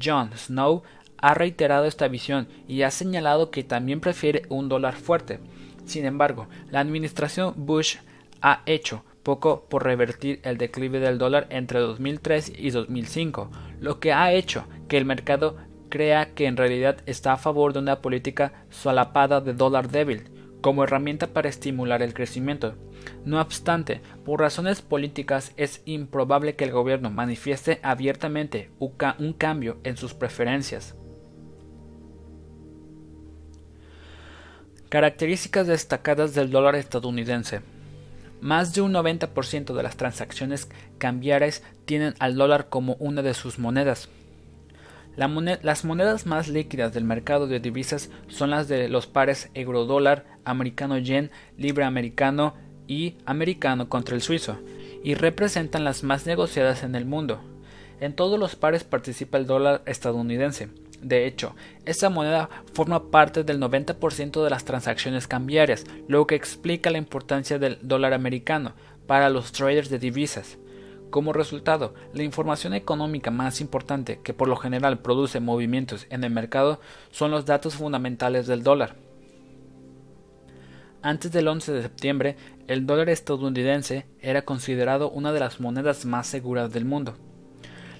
John 0.00 0.30
Snow 0.36 0.84
ha 1.20 1.34
reiterado 1.34 1.84
esta 1.84 2.08
visión 2.08 2.48
y 2.66 2.82
ha 2.82 2.90
señalado 2.90 3.50
que 3.50 3.64
también 3.64 4.00
prefiere 4.00 4.42
un 4.48 4.68
dólar 4.68 4.96
fuerte. 4.96 5.40
Sin 5.84 6.04
embargo, 6.04 6.48
la 6.70 6.80
administración 6.80 7.54
Bush 7.56 7.96
ha 8.42 8.62
hecho 8.66 9.04
poco 9.22 9.66
por 9.68 9.84
revertir 9.84 10.40
el 10.44 10.56
declive 10.56 11.00
del 11.00 11.18
dólar 11.18 11.46
entre 11.50 11.80
2003 11.80 12.52
y 12.56 12.70
2005, 12.70 13.50
lo 13.80 14.00
que 14.00 14.12
ha 14.12 14.32
hecho 14.32 14.66
que 14.88 14.96
el 14.96 15.04
mercado 15.04 15.56
crea 15.88 16.34
que 16.34 16.46
en 16.46 16.56
realidad 16.56 16.98
está 17.06 17.32
a 17.32 17.36
favor 17.36 17.72
de 17.72 17.80
una 17.80 18.00
política 18.00 18.64
solapada 18.70 19.40
de 19.40 19.52
dólar 19.52 19.90
débil 19.90 20.30
como 20.60 20.84
herramienta 20.84 21.28
para 21.28 21.48
estimular 21.48 22.02
el 22.02 22.14
crecimiento. 22.14 22.76
No 23.24 23.40
obstante, 23.40 24.00
por 24.24 24.40
razones 24.40 24.82
políticas 24.82 25.52
es 25.56 25.82
improbable 25.84 26.54
que 26.54 26.64
el 26.64 26.70
gobierno 26.70 27.10
manifieste 27.10 27.80
abiertamente 27.82 28.70
un 28.78 29.32
cambio 29.32 29.78
en 29.84 29.96
sus 29.96 30.14
preferencias. 30.14 30.96
Características 34.90 35.68
destacadas 35.68 36.34
del 36.34 36.50
dólar 36.50 36.74
estadounidense. 36.74 37.60
Más 38.40 38.74
de 38.74 38.80
un 38.80 38.92
90% 38.92 39.72
de 39.72 39.82
las 39.84 39.96
transacciones 39.96 40.68
cambiarias 40.98 41.62
tienen 41.84 42.14
al 42.18 42.34
dólar 42.34 42.68
como 42.70 42.96
una 42.98 43.22
de 43.22 43.34
sus 43.34 43.60
monedas. 43.60 44.08
las 45.16 45.84
monedas 45.84 46.26
más 46.26 46.48
líquidas 46.48 46.92
del 46.92 47.04
mercado 47.04 47.46
de 47.46 47.60
divisas 47.60 48.10
son 48.26 48.50
las 48.50 48.66
de 48.66 48.88
los 48.88 49.06
pares 49.06 49.50
euro-dólar, 49.54 50.26
americano-yen, 50.44 51.30
libra 51.56 51.86
americano 51.86 52.56
y 52.88 53.14
americano 53.26 53.88
contra 53.88 54.16
el 54.16 54.22
suizo, 54.22 54.58
y 55.04 55.14
representan 55.14 55.84
las 55.84 56.02
más 56.02 56.26
negociadas 56.26 56.82
en 56.82 56.96
el 56.96 57.04
mundo. 57.04 57.40
En 58.00 58.16
todos 58.16 58.40
los 58.40 58.56
pares 58.56 58.82
participa 58.82 59.38
el 59.38 59.46
dólar 59.46 59.82
estadounidense, 59.86 60.68
de 61.02 61.26
hecho, 61.26 61.54
esta 61.86 62.10
moneda 62.10 62.50
forma 62.72 63.10
parte 63.10 63.42
del 63.42 63.58
90% 63.58 64.44
de 64.44 64.50
las 64.50 64.64
transacciones 64.64 65.26
cambiarias, 65.26 65.84
lo 66.08 66.26
que 66.26 66.34
explica 66.34 66.90
la 66.90 66.98
importancia 66.98 67.58
del 67.58 67.78
dólar 67.82 68.12
americano 68.12 68.74
para 69.06 69.30
los 69.30 69.52
traders 69.52 69.88
de 69.88 69.98
divisas. 69.98 70.58
Como 71.10 71.32
resultado, 71.32 71.94
la 72.14 72.22
información 72.22 72.74
económica 72.74 73.30
más 73.30 73.60
importante 73.60 74.20
que 74.22 74.34
por 74.34 74.46
lo 74.46 74.56
general 74.56 75.00
produce 75.00 75.40
movimientos 75.40 76.06
en 76.10 76.22
el 76.22 76.30
mercado 76.30 76.80
son 77.10 77.32
los 77.32 77.46
datos 77.46 77.74
fundamentales 77.74 78.46
del 78.46 78.62
dólar. 78.62 78.94
Antes 81.02 81.32
del 81.32 81.48
11 81.48 81.72
de 81.72 81.82
septiembre, 81.82 82.36
el 82.68 82.86
dólar 82.86 83.08
estadounidense 83.08 84.06
era 84.20 84.42
considerado 84.42 85.10
una 85.10 85.32
de 85.32 85.40
las 85.40 85.58
monedas 85.58 86.04
más 86.04 86.26
seguras 86.26 86.72
del 86.72 86.84
mundo. 86.84 87.16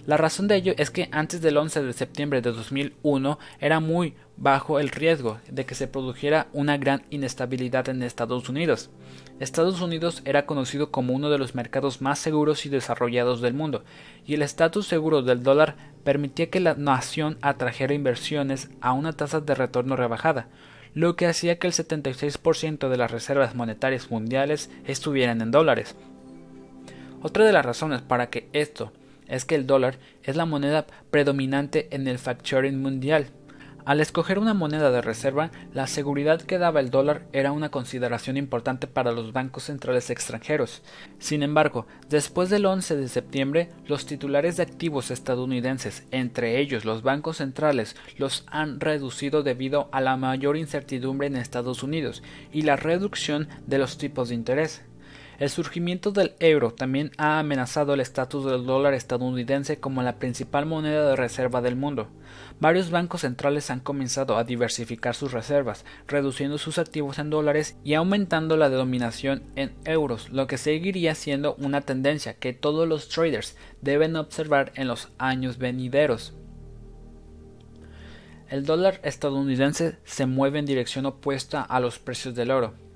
La 0.07 0.17
razón 0.17 0.49
de 0.49 0.57
ello 0.57 0.73
es 0.79 0.91
que 0.91 1.09
antes 1.13 1.43
del 1.43 1.57
11 1.57 1.83
de 1.83 1.93
septiembre 1.93 2.41
de 2.41 2.53
2001 2.53 3.39
era 3.61 3.81
muy 3.81 4.15
bajo 4.37 4.81
el 4.81 4.89
riesgo 4.89 5.39
de 5.49 5.67
que 5.67 5.75
se 5.75 5.89
produjera 5.89 6.49
una 6.53 6.79
gran 6.79 7.03
inestabilidad 7.11 7.89
en 7.91 8.03
Estados 8.03 8.49
Unidos. 8.49 8.91
Estados 9.41 9.81
Unidos 9.83 10.23
era 10.25 10.47
conocido 10.47 10.91
como 10.91 11.13
uno 11.13 11.29
de 11.29 11.39
los 11.39 11.55
mercados 11.55 12.01
más 12.01 12.19
seguros 12.19 12.65
y 12.65 12.71
desarrollados 12.71 13.43
del 13.43 13.53
mundo, 13.53 13.85
y 14.27 14.35
el 14.35 14.43
estatus 14.43 14.87
seguro 14.87 15.23
del 15.23 15.43
dólar 15.43 15.77
permitía 16.03 16.49
que 16.49 16.61
la 16.61 16.75
nación 16.75 17.37
atrajera 17.43 17.93
inversiones 17.93 18.71
a 18.81 18.93
una 18.93 19.13
tasa 19.13 19.41
de 19.41 19.55
retorno 19.55 19.97
rebajada, 19.97 20.49
lo 20.95 21.15
que 21.15 21.27
hacía 21.27 21.59
que 21.59 21.67
el 21.67 21.75
76% 21.75 22.89
de 22.89 22.97
las 22.97 23.11
reservas 23.11 23.55
monetarias 23.55 24.11
mundiales 24.11 24.71
estuvieran 24.87 25.43
en 25.43 25.51
dólares. 25.51 25.95
Otra 27.23 27.45
de 27.45 27.53
las 27.53 27.67
razones 27.67 28.01
para 28.01 28.31
que 28.31 28.49
esto 28.55 28.93
es 29.31 29.47
que 29.47 29.55
el 29.55 29.67
dólar 29.67 29.99
es 30.23 30.37
la 30.37 30.45
moneda 30.45 30.87
predominante 31.11 31.89
en 31.93 32.07
el 32.07 32.19
factoring 32.19 32.83
mundial. 32.83 33.29
Al 33.87 34.01
escoger 34.01 34.39
una 34.39 34.53
moneda 34.53 34.91
de 34.91 35.01
reserva, 35.01 35.51
la 35.73 35.87
seguridad 35.87 36.43
que 36.43 36.59
daba 36.59 36.81
el 36.81 36.91
dólar 36.91 37.27
era 37.33 37.51
una 37.51 37.71
consideración 37.71 38.37
importante 38.37 38.87
para 38.87 39.11
los 39.11 39.33
bancos 39.33 39.65
centrales 39.65 40.11
extranjeros. 40.11 40.83
Sin 41.19 41.43
embargo, 41.43 41.87
después 42.09 42.51
del 42.51 42.67
11 42.67 42.97
de 42.97 43.09
septiembre, 43.09 43.71
los 43.87 44.05
titulares 44.05 44.59
de 44.59 44.65
activos 44.65 45.11
estadounidenses, 45.11 46.05
entre 46.11 46.61
ellos 46.61 46.85
los 46.85 47.03
bancos 47.03 47.39
centrales, 47.39 47.97
los 48.19 48.45
han 48.49 48.81
reducido 48.81 49.43
debido 49.43 49.89
a 49.93 50.01
la 50.01 50.17
mayor 50.17 50.57
incertidumbre 50.57 51.27
en 51.27 51.37
Estados 51.37 51.83
Unidos 51.83 52.23
y 52.53 52.63
la 52.63 52.77
reducción 52.77 53.49
de 53.67 53.79
los 53.79 53.97
tipos 53.97 54.29
de 54.29 54.35
interés. 54.35 54.83
El 55.41 55.49
surgimiento 55.49 56.13
del 56.13 56.35
euro 56.39 56.75
también 56.75 57.13
ha 57.17 57.39
amenazado 57.39 57.95
el 57.95 58.01
estatus 58.01 58.45
del 58.45 58.67
dólar 58.67 58.93
estadounidense 58.93 59.81
como 59.81 60.03
la 60.03 60.19
principal 60.19 60.67
moneda 60.67 61.09
de 61.09 61.17
reserva 61.17 61.63
del 61.63 61.77
mundo. 61.77 62.09
Varios 62.61 62.91
bancos 62.91 63.23
centrales 63.23 63.71
han 63.71 63.81
comenzado 63.81 64.37
a 64.37 64.45
diversificar 64.45 65.15
sus 65.15 65.33
reservas, 65.33 65.87
reduciendo 66.07 66.59
sus 66.59 66.77
activos 66.77 67.19
en 67.19 67.31
dólares 67.31 67.79
y 67.83 67.95
aumentando 67.95 68.59
la 68.59 68.69
denominación 68.69 69.43
en 69.57 69.73
euros, 69.87 70.29
lo 70.29 70.47
que 70.47 70.59
seguiría 70.59 71.15
siendo 71.15 71.55
una 71.55 71.81
tendencia 71.81 72.35
que 72.35 72.53
todos 72.53 72.87
los 72.87 73.09
traders 73.09 73.57
deben 73.81 74.17
observar 74.17 74.73
en 74.75 74.89
los 74.89 75.09
años 75.17 75.57
venideros. 75.57 76.35
El 78.51 78.67
dólar 78.67 79.01
estadounidense 79.05 79.97
se 80.05 80.27
mueve 80.27 80.59
en 80.59 80.67
dirección 80.67 81.07
opuesta 81.07 81.63
a 81.63 81.81
los 81.81 81.99
precios 81.99 82.35
del 82.35 82.51
oro. 82.51 82.90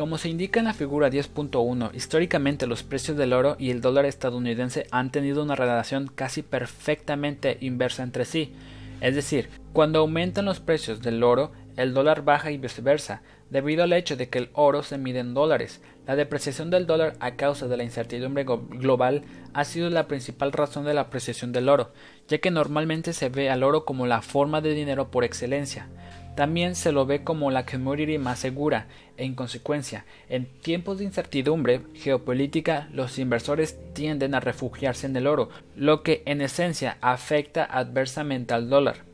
Como 0.00 0.16
se 0.16 0.30
indica 0.30 0.58
en 0.58 0.64
la 0.64 0.72
figura 0.72 1.10
10.1, 1.10 1.94
históricamente 1.94 2.66
los 2.66 2.82
precios 2.82 3.18
del 3.18 3.34
oro 3.34 3.56
y 3.58 3.70
el 3.70 3.82
dólar 3.82 4.06
estadounidense 4.06 4.86
han 4.90 5.12
tenido 5.12 5.42
una 5.42 5.56
relación 5.56 6.10
casi 6.14 6.40
perfectamente 6.40 7.58
inversa 7.60 8.02
entre 8.02 8.24
sí. 8.24 8.54
Es 9.02 9.14
decir, 9.14 9.50
cuando 9.74 9.98
aumentan 9.98 10.46
los 10.46 10.58
precios 10.58 11.02
del 11.02 11.22
oro, 11.22 11.52
el 11.76 11.92
dólar 11.92 12.24
baja 12.24 12.50
y 12.50 12.56
viceversa, 12.56 13.20
debido 13.50 13.82
al 13.82 13.92
hecho 13.92 14.16
de 14.16 14.30
que 14.30 14.38
el 14.38 14.48
oro 14.54 14.82
se 14.82 14.96
mide 14.96 15.18
en 15.18 15.34
dólares. 15.34 15.82
La 16.06 16.16
depreciación 16.16 16.70
del 16.70 16.86
dólar 16.86 17.16
a 17.20 17.32
causa 17.32 17.68
de 17.68 17.76
la 17.76 17.84
incertidumbre 17.84 18.44
global 18.44 19.24
ha 19.52 19.64
sido 19.66 19.90
la 19.90 20.08
principal 20.08 20.52
razón 20.52 20.86
de 20.86 20.94
la 20.94 21.02
apreciación 21.02 21.52
del 21.52 21.68
oro, 21.68 21.92
ya 22.26 22.38
que 22.38 22.50
normalmente 22.50 23.12
se 23.12 23.28
ve 23.28 23.50
al 23.50 23.62
oro 23.62 23.84
como 23.84 24.06
la 24.06 24.22
forma 24.22 24.62
de 24.62 24.72
dinero 24.72 25.10
por 25.10 25.24
excelencia. 25.24 25.88
También 26.36 26.74
se 26.74 26.92
lo 26.92 27.06
ve 27.06 27.24
como 27.24 27.50
la 27.50 27.66
commodity 27.66 28.18
más 28.18 28.38
segura 28.38 28.86
en 29.16 29.34
consecuencia, 29.34 30.06
en 30.28 30.46
tiempos 30.46 30.98
de 30.98 31.04
incertidumbre 31.04 31.82
geopolítica, 31.94 32.88
los 32.92 33.18
inversores 33.18 33.78
tienden 33.92 34.34
a 34.34 34.40
refugiarse 34.40 35.06
en 35.06 35.16
el 35.16 35.26
oro, 35.26 35.50
lo 35.76 36.02
que 36.02 36.22
en 36.26 36.40
esencia 36.40 36.96
afecta 37.00 37.64
adversamente 37.64 38.54
al 38.54 38.70
dólar. 38.70 39.04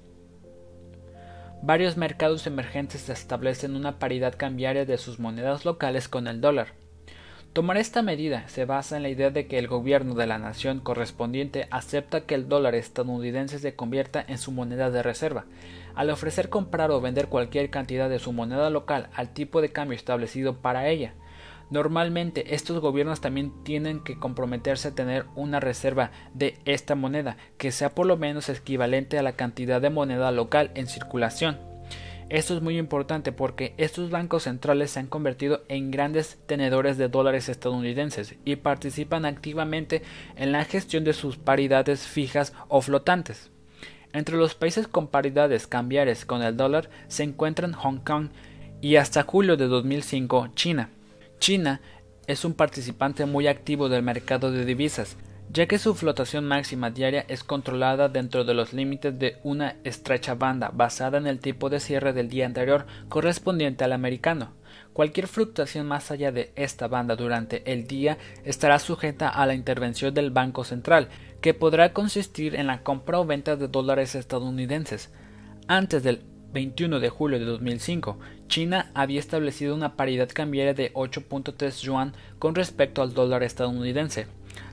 Varios 1.62 1.96
mercados 1.96 2.46
emergentes 2.46 3.08
establecen 3.08 3.74
una 3.74 3.98
paridad 3.98 4.34
cambiaria 4.36 4.84
de 4.84 4.98
sus 4.98 5.18
monedas 5.18 5.64
locales 5.64 6.06
con 6.06 6.28
el 6.28 6.40
dólar. 6.40 6.74
Tomar 7.52 7.78
esta 7.78 8.02
medida 8.02 8.46
se 8.48 8.66
basa 8.66 8.98
en 8.98 9.02
la 9.02 9.08
idea 9.08 9.30
de 9.30 9.46
que 9.46 9.58
el 9.58 9.66
gobierno 9.66 10.14
de 10.14 10.26
la 10.26 10.38
nación 10.38 10.80
correspondiente 10.80 11.66
acepta 11.70 12.20
que 12.20 12.34
el 12.34 12.48
dólar 12.48 12.74
estadounidense 12.74 13.58
se 13.58 13.74
convierta 13.74 14.22
en 14.28 14.36
su 14.36 14.52
moneda 14.52 14.90
de 14.90 15.02
reserva, 15.02 15.46
al 15.96 16.10
ofrecer 16.10 16.48
comprar 16.48 16.90
o 16.92 17.00
vender 17.00 17.28
cualquier 17.28 17.70
cantidad 17.70 18.08
de 18.08 18.20
su 18.20 18.32
moneda 18.32 18.70
local 18.70 19.08
al 19.14 19.32
tipo 19.32 19.60
de 19.60 19.72
cambio 19.72 19.96
establecido 19.96 20.60
para 20.60 20.88
ella. 20.88 21.14
Normalmente 21.68 22.54
estos 22.54 22.78
gobiernos 22.80 23.20
también 23.20 23.64
tienen 23.64 24.04
que 24.04 24.18
comprometerse 24.18 24.88
a 24.88 24.94
tener 24.94 25.26
una 25.34 25.58
reserva 25.58 26.12
de 26.32 26.58
esta 26.64 26.94
moneda 26.94 27.36
que 27.58 27.72
sea 27.72 27.94
por 27.94 28.06
lo 28.06 28.16
menos 28.16 28.48
equivalente 28.48 29.18
a 29.18 29.22
la 29.22 29.32
cantidad 29.32 29.80
de 29.80 29.90
moneda 29.90 30.30
local 30.30 30.70
en 30.74 30.86
circulación. 30.86 31.58
Esto 32.28 32.56
es 32.56 32.62
muy 32.62 32.76
importante 32.76 33.30
porque 33.30 33.74
estos 33.76 34.10
bancos 34.10 34.44
centrales 34.44 34.90
se 34.90 35.00
han 35.00 35.06
convertido 35.06 35.62
en 35.68 35.92
grandes 35.92 36.38
tenedores 36.46 36.98
de 36.98 37.08
dólares 37.08 37.48
estadounidenses 37.48 38.34
y 38.44 38.56
participan 38.56 39.24
activamente 39.24 40.02
en 40.34 40.50
la 40.50 40.64
gestión 40.64 41.04
de 41.04 41.12
sus 41.12 41.36
paridades 41.36 42.06
fijas 42.06 42.52
o 42.68 42.80
flotantes. 42.80 43.52
Entre 44.16 44.38
los 44.38 44.54
países 44.54 44.88
con 44.88 45.08
paridades 45.08 45.66
cambiares 45.66 46.24
con 46.24 46.42
el 46.42 46.56
dólar 46.56 46.88
se 47.06 47.22
encuentran 47.22 47.74
Hong 47.74 47.98
Kong 47.98 48.30
y 48.80 48.96
hasta 48.96 49.24
julio 49.24 49.58
de 49.58 49.66
2005 49.66 50.52
China. 50.54 50.88
China 51.38 51.82
es 52.26 52.46
un 52.46 52.54
participante 52.54 53.26
muy 53.26 53.46
activo 53.46 53.90
del 53.90 54.02
mercado 54.02 54.50
de 54.50 54.64
divisas, 54.64 55.18
ya 55.52 55.66
que 55.66 55.78
su 55.78 55.94
flotación 55.94 56.46
máxima 56.46 56.88
diaria 56.90 57.26
es 57.28 57.44
controlada 57.44 58.08
dentro 58.08 58.44
de 58.44 58.54
los 58.54 58.72
límites 58.72 59.18
de 59.18 59.36
una 59.42 59.76
estrecha 59.84 60.34
banda 60.34 60.70
basada 60.72 61.18
en 61.18 61.26
el 61.26 61.38
tipo 61.38 61.68
de 61.68 61.78
cierre 61.78 62.14
del 62.14 62.30
día 62.30 62.46
anterior 62.46 62.86
correspondiente 63.10 63.84
al 63.84 63.92
americano. 63.92 64.52
Cualquier 64.94 65.26
fluctuación 65.26 65.86
más 65.86 66.10
allá 66.10 66.32
de 66.32 66.52
esta 66.56 66.88
banda 66.88 67.16
durante 67.16 67.70
el 67.70 67.86
día 67.86 68.16
estará 68.44 68.78
sujeta 68.78 69.28
a 69.28 69.44
la 69.44 69.52
intervención 69.52 70.14
del 70.14 70.30
Banco 70.30 70.64
Central, 70.64 71.10
que 71.46 71.54
podrá 71.54 71.92
consistir 71.92 72.56
en 72.56 72.66
la 72.66 72.82
compra 72.82 73.20
o 73.20 73.24
venta 73.24 73.54
de 73.54 73.68
dólares 73.68 74.16
estadounidenses. 74.16 75.12
Antes 75.68 76.02
del 76.02 76.24
21 76.52 76.98
de 76.98 77.08
julio 77.08 77.38
de 77.38 77.44
2005, 77.44 78.18
China 78.48 78.90
había 78.94 79.20
establecido 79.20 79.72
una 79.76 79.94
paridad 79.94 80.28
cambiaria 80.34 80.74
de 80.74 80.92
8.3 80.94 81.82
yuan 81.82 82.14
con 82.40 82.56
respecto 82.56 83.00
al 83.00 83.14
dólar 83.14 83.44
estadounidense. 83.44 84.26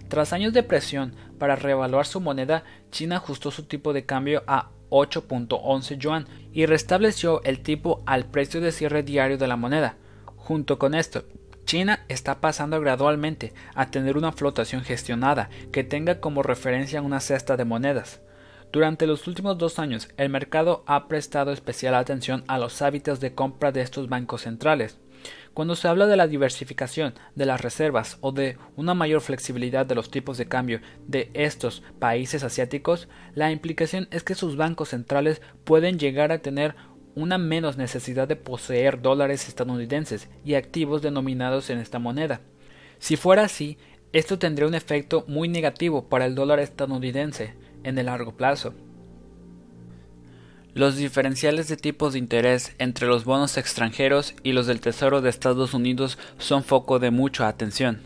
Tras 0.08 0.34
años 0.34 0.51
de 0.51 0.63
presión 0.63 1.13
para 1.38 1.56
reevaluar 1.56 2.08
su 2.08 2.20
moneda, 2.20 2.63
China 2.89 3.18
ajustó 3.18 3.51
su 3.51 3.65
tipo 3.65 3.94
de 3.94 4.08
cambio 4.08 4.42
a 4.48 4.72
8.11 4.89 6.00
yuan 6.00 6.25
y 6.53 6.65
restableció 6.65 7.44
el 7.44 7.62
tipo 7.62 8.01
al 8.08 8.25
precio 8.25 8.62
de 8.62 8.72
cierre 8.72 9.03
diario 9.03 9.38
de 9.38 9.48
la 9.48 9.58
moneda. 9.58 9.98
Junto 10.38 10.80
con 10.80 10.96
esto, 10.96 11.24
China 11.65 12.05
está 12.10 12.41
pasando 12.41 12.79
gradualmente 12.79 13.53
a 13.74 13.89
tener 13.89 14.17
una 14.17 14.32
flotación 14.32 14.84
gestionada 14.84 15.50
que 15.72 15.84
tenga 15.84 16.20
como 16.20 16.43
referencia 16.43 17.01
una 17.01 17.20
cesta 17.20 17.58
de 17.58 17.65
monedas. 17.65 18.22
Durante 18.72 19.05
los 19.05 19.27
últimos 19.27 19.58
dos 19.58 19.77
años, 19.77 20.10
el 20.17 20.29
mercado 20.29 20.84
ha 20.88 21.08
prestado 21.08 21.51
especial 21.51 21.93
atención 21.93 22.43
a 22.48 22.58
los 22.58 22.82
hábitos 22.82 23.20
de 23.20 23.36
compra 23.36 23.72
de 23.72 23.82
estos 23.82 24.10
bancos 24.10 24.41
centrales. 24.41 25.00
Cuando 25.53 25.75
se 25.75 25.88
habla 25.88 26.08
de 26.08 26.17
la 26.17 26.25
diversificación 26.25 27.13
de 27.36 27.46
las 27.46 27.62
reservas 27.62 28.17
o 28.22 28.32
de 28.32 28.58
una 28.75 28.96
mayor 28.96 29.22
flexibilidad 29.22 29.86
de 29.86 29.93
los 29.93 30.10
tipos 30.10 30.39
de 30.39 30.48
cambio 30.48 30.82
de 31.08 31.29
estos 31.36 31.84
países 32.00 32.43
asiáticos, 32.43 33.08
la 33.36 33.51
implicación 33.51 34.08
es 34.10 34.24
que 34.24 34.34
sus 34.34 34.58
bancos 34.58 34.89
centrales 34.89 35.41
pueden 35.63 36.00
llegar 36.00 36.32
a 36.32 36.39
tener 36.39 36.75
una 37.15 37.38
menos 37.38 37.77
necesidad 37.77 38.27
de 38.27 38.36
poseer 38.36 39.01
dólares 39.01 39.48
estadounidenses 39.48 40.29
y 40.43 40.55
activos 40.55 41.01
denominados 41.01 41.70
en 41.70 41.77
esta 41.77 42.00
moneda. 42.00 42.41
Si 43.00 43.17
fuera 43.17 43.43
así, 43.43 43.77
esto 44.13 44.39
tendría 44.39 44.67
un 44.67 44.75
efecto 44.75 45.25
muy 45.27 45.48
negativo 45.48 46.08
para 46.08 46.25
el 46.25 46.36
dólar 46.36 46.60
estadounidense 46.60 47.55
en 47.84 47.98
el 47.98 48.05
largo 48.05 48.36
plazo. 48.36 48.74
Los 50.74 50.96
diferenciales 50.96 51.67
de 51.67 51.77
tipos 51.77 52.13
de 52.13 52.20
interés 52.20 52.74
entre 52.79 53.08
los 53.08 53.25
bonos 53.25 53.58
extranjeros 53.58 54.34
y 54.41 54.53
los 54.53 54.65
del 54.65 54.82
Tesoro 54.82 55.22
de 55.22 55.29
Estados 55.29 55.75
Unidos 55.75 56.17
son 56.39 56.63
foco 56.63 56.98
de 56.98 57.12
mucha 57.12 57.48
atención. 57.48 58.01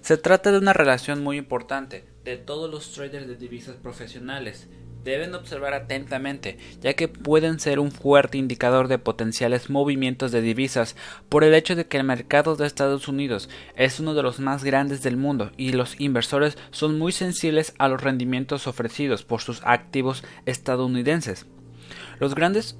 Se 0.00 0.16
trata 0.16 0.52
de 0.52 0.58
una 0.58 0.72
relación 0.72 1.24
muy 1.24 1.38
importante 1.38 2.04
de 2.24 2.36
todos 2.36 2.70
los 2.70 2.92
traders 2.92 3.26
de 3.26 3.34
divisas 3.34 3.76
profesionales, 3.76 4.68
deben 5.04 5.34
observar 5.34 5.74
atentamente, 5.74 6.58
ya 6.80 6.94
que 6.94 7.08
pueden 7.08 7.60
ser 7.60 7.78
un 7.78 7.90
fuerte 7.90 8.38
indicador 8.38 8.88
de 8.88 8.98
potenciales 8.98 9.70
movimientos 9.70 10.32
de 10.32 10.42
divisas 10.42 10.96
por 11.28 11.44
el 11.44 11.54
hecho 11.54 11.76
de 11.76 11.86
que 11.86 11.96
el 11.96 12.04
mercado 12.04 12.56
de 12.56 12.66
Estados 12.66 13.08
Unidos 13.08 13.48
es 13.76 14.00
uno 14.00 14.14
de 14.14 14.22
los 14.22 14.40
más 14.40 14.64
grandes 14.64 15.02
del 15.02 15.16
mundo 15.16 15.52
y 15.56 15.72
los 15.72 15.98
inversores 16.00 16.58
son 16.70 16.98
muy 16.98 17.12
sensibles 17.12 17.74
a 17.78 17.88
los 17.88 18.02
rendimientos 18.02 18.66
ofrecidos 18.66 19.24
por 19.24 19.40
sus 19.40 19.62
activos 19.64 20.24
estadounidenses. 20.46 21.46
Los 22.18 22.34
grandes 22.34 22.76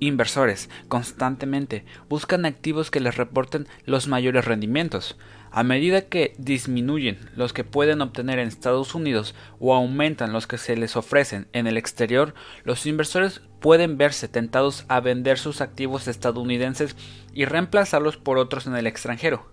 inversores 0.00 0.68
constantemente 0.88 1.84
buscan 2.08 2.44
activos 2.44 2.90
que 2.90 3.00
les 3.00 3.16
reporten 3.16 3.68
los 3.84 4.08
mayores 4.08 4.44
rendimientos. 4.44 5.16
A 5.54 5.64
medida 5.64 6.00
que 6.00 6.34
disminuyen 6.38 7.18
los 7.36 7.52
que 7.52 7.62
pueden 7.62 8.00
obtener 8.00 8.38
en 8.38 8.48
Estados 8.48 8.94
Unidos 8.94 9.34
o 9.60 9.74
aumentan 9.74 10.32
los 10.32 10.46
que 10.46 10.56
se 10.56 10.76
les 10.78 10.96
ofrecen 10.96 11.46
en 11.52 11.66
el 11.66 11.76
exterior, 11.76 12.32
los 12.64 12.86
inversores 12.86 13.42
pueden 13.60 13.98
verse 13.98 14.28
tentados 14.28 14.86
a 14.88 15.00
vender 15.00 15.38
sus 15.38 15.60
activos 15.60 16.08
estadounidenses 16.08 16.96
y 17.34 17.44
reemplazarlos 17.44 18.16
por 18.16 18.38
otros 18.38 18.66
en 18.66 18.76
el 18.76 18.86
extranjero. 18.86 19.52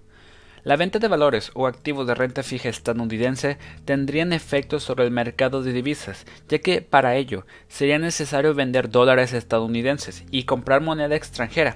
La 0.63 0.77
venta 0.77 0.99
de 0.99 1.09
valores 1.09 1.51
o 1.53 1.67
activos 1.67 2.07
de 2.07 2.15
renta 2.15 2.43
fija 2.43 2.69
estadounidense 2.69 3.57
tendrían 3.83 4.31
efectos 4.31 4.83
sobre 4.83 5.03
el 5.03 5.11
mercado 5.11 5.63
de 5.63 5.73
divisas, 5.73 6.25
ya 6.47 6.59
que 6.59 6.81
para 6.81 7.17
ello 7.17 7.45
sería 7.67 7.99
necesario 7.99 8.53
vender 8.53 8.89
dólares 8.89 9.33
estadounidenses 9.33 10.23
y 10.31 10.43
comprar 10.43 10.79
moneda 10.79 11.15
extranjera. 11.15 11.75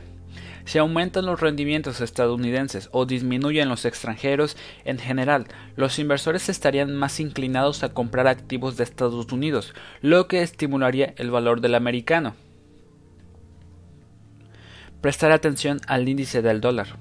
Si 0.66 0.78
aumentan 0.78 1.26
los 1.26 1.42
rendimientos 1.42 2.00
estadounidenses 2.00 2.90
o 2.92 3.06
disminuyen 3.06 3.70
los 3.70 3.86
extranjeros, 3.86 4.56
en 4.86 4.98
general, 4.98 5.48
los 5.76 6.00
inversores 6.00 6.48
estarían 6.48 6.96
más 6.96 7.20
inclinados 7.20 7.84
a 7.84 7.94
comprar 7.94 8.28
activos 8.28 8.78
de 8.78 8.86
Estados 8.86 9.32
Unidos, 9.32 9.74
lo 10.02 10.28
que 10.28 10.42
estimularía 10.42 11.14
el 11.18 11.32
valor 11.32 11.60
del 11.60 11.76
americano. 11.76 12.36
Prestar 15.02 15.34
atención 15.34 15.82
al 15.88 16.08
índice 16.08 16.42
del 16.42 16.62
dólar. 16.62 16.98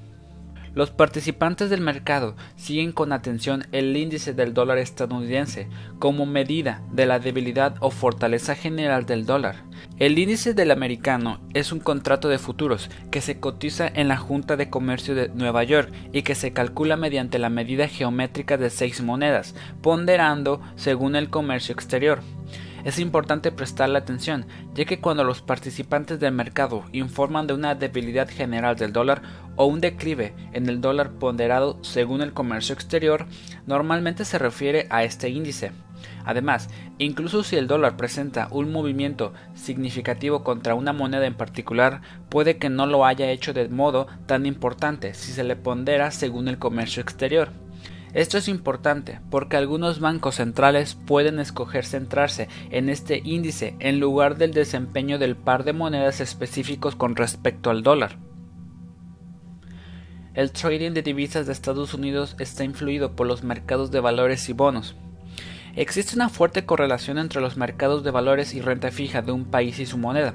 Los 0.74 0.90
participantes 0.90 1.68
del 1.68 1.82
mercado 1.82 2.34
siguen 2.56 2.92
con 2.92 3.12
atención 3.12 3.66
el 3.72 3.94
índice 3.94 4.32
del 4.32 4.54
dólar 4.54 4.78
estadounidense 4.78 5.68
como 5.98 6.24
medida 6.24 6.80
de 6.90 7.04
la 7.04 7.18
debilidad 7.18 7.74
o 7.80 7.90
fortaleza 7.90 8.54
general 8.54 9.04
del 9.04 9.26
dólar. 9.26 9.56
El 9.98 10.18
índice 10.18 10.54
del 10.54 10.70
americano 10.70 11.40
es 11.52 11.72
un 11.72 11.80
contrato 11.80 12.28
de 12.28 12.38
futuros 12.38 12.88
que 13.10 13.20
se 13.20 13.38
cotiza 13.38 13.86
en 13.86 14.08
la 14.08 14.16
Junta 14.16 14.56
de 14.56 14.70
Comercio 14.70 15.14
de 15.14 15.28
Nueva 15.28 15.62
York 15.62 15.92
y 16.12 16.22
que 16.22 16.34
se 16.34 16.54
calcula 16.54 16.96
mediante 16.96 17.38
la 17.38 17.50
medida 17.50 17.86
geométrica 17.86 18.56
de 18.56 18.70
seis 18.70 19.02
monedas, 19.02 19.54
ponderando 19.82 20.62
según 20.76 21.16
el 21.16 21.28
comercio 21.28 21.74
exterior. 21.74 22.22
Es 22.84 22.98
importante 22.98 23.52
prestarle 23.52 23.98
atención, 23.98 24.46
ya 24.74 24.84
que 24.84 25.00
cuando 25.00 25.22
los 25.22 25.40
participantes 25.40 26.18
del 26.18 26.32
mercado 26.32 26.84
informan 26.92 27.46
de 27.46 27.54
una 27.54 27.76
debilidad 27.76 28.28
general 28.28 28.76
del 28.76 28.92
dólar 28.92 29.22
o 29.54 29.66
un 29.66 29.80
declive 29.80 30.34
en 30.52 30.68
el 30.68 30.80
dólar 30.80 31.12
ponderado 31.12 31.78
según 31.82 32.22
el 32.22 32.32
comercio 32.32 32.74
exterior, 32.74 33.26
normalmente 33.66 34.24
se 34.24 34.38
refiere 34.38 34.88
a 34.90 35.04
este 35.04 35.28
índice. 35.28 35.70
Además, 36.24 36.68
incluso 36.98 37.44
si 37.44 37.56
el 37.56 37.68
dólar 37.68 37.96
presenta 37.96 38.48
un 38.50 38.72
movimiento 38.72 39.32
significativo 39.54 40.42
contra 40.42 40.74
una 40.74 40.92
moneda 40.92 41.26
en 41.26 41.34
particular, 41.34 42.00
puede 42.28 42.58
que 42.58 42.68
no 42.68 42.86
lo 42.86 43.06
haya 43.06 43.30
hecho 43.30 43.52
de 43.52 43.68
modo 43.68 44.08
tan 44.26 44.46
importante 44.46 45.14
si 45.14 45.30
se 45.30 45.44
le 45.44 45.54
pondera 45.54 46.10
según 46.10 46.48
el 46.48 46.58
comercio 46.58 47.00
exterior. 47.00 47.50
Esto 48.14 48.36
es 48.36 48.48
importante 48.48 49.20
porque 49.30 49.56
algunos 49.56 49.98
bancos 49.98 50.34
centrales 50.34 50.94
pueden 50.94 51.38
escoger 51.38 51.86
centrarse 51.86 52.48
en 52.70 52.90
este 52.90 53.22
índice 53.24 53.74
en 53.78 54.00
lugar 54.00 54.36
del 54.36 54.52
desempeño 54.52 55.18
del 55.18 55.34
par 55.34 55.64
de 55.64 55.72
monedas 55.72 56.20
específicos 56.20 56.94
con 56.94 57.16
respecto 57.16 57.70
al 57.70 57.82
dólar. 57.82 58.18
El 60.34 60.52
trading 60.52 60.92
de 60.92 61.02
divisas 61.02 61.46
de 61.46 61.52
Estados 61.52 61.94
Unidos 61.94 62.36
está 62.38 62.64
influido 62.64 63.16
por 63.16 63.26
los 63.26 63.42
mercados 63.44 63.90
de 63.90 64.00
valores 64.00 64.48
y 64.48 64.52
bonos. 64.52 64.96
Existe 65.74 66.14
una 66.14 66.28
fuerte 66.28 66.66
correlación 66.66 67.16
entre 67.16 67.40
los 67.40 67.56
mercados 67.56 68.04
de 68.04 68.10
valores 68.10 68.52
y 68.52 68.60
renta 68.60 68.90
fija 68.90 69.22
de 69.22 69.32
un 69.32 69.46
país 69.46 69.78
y 69.78 69.86
su 69.86 69.96
moneda. 69.96 70.34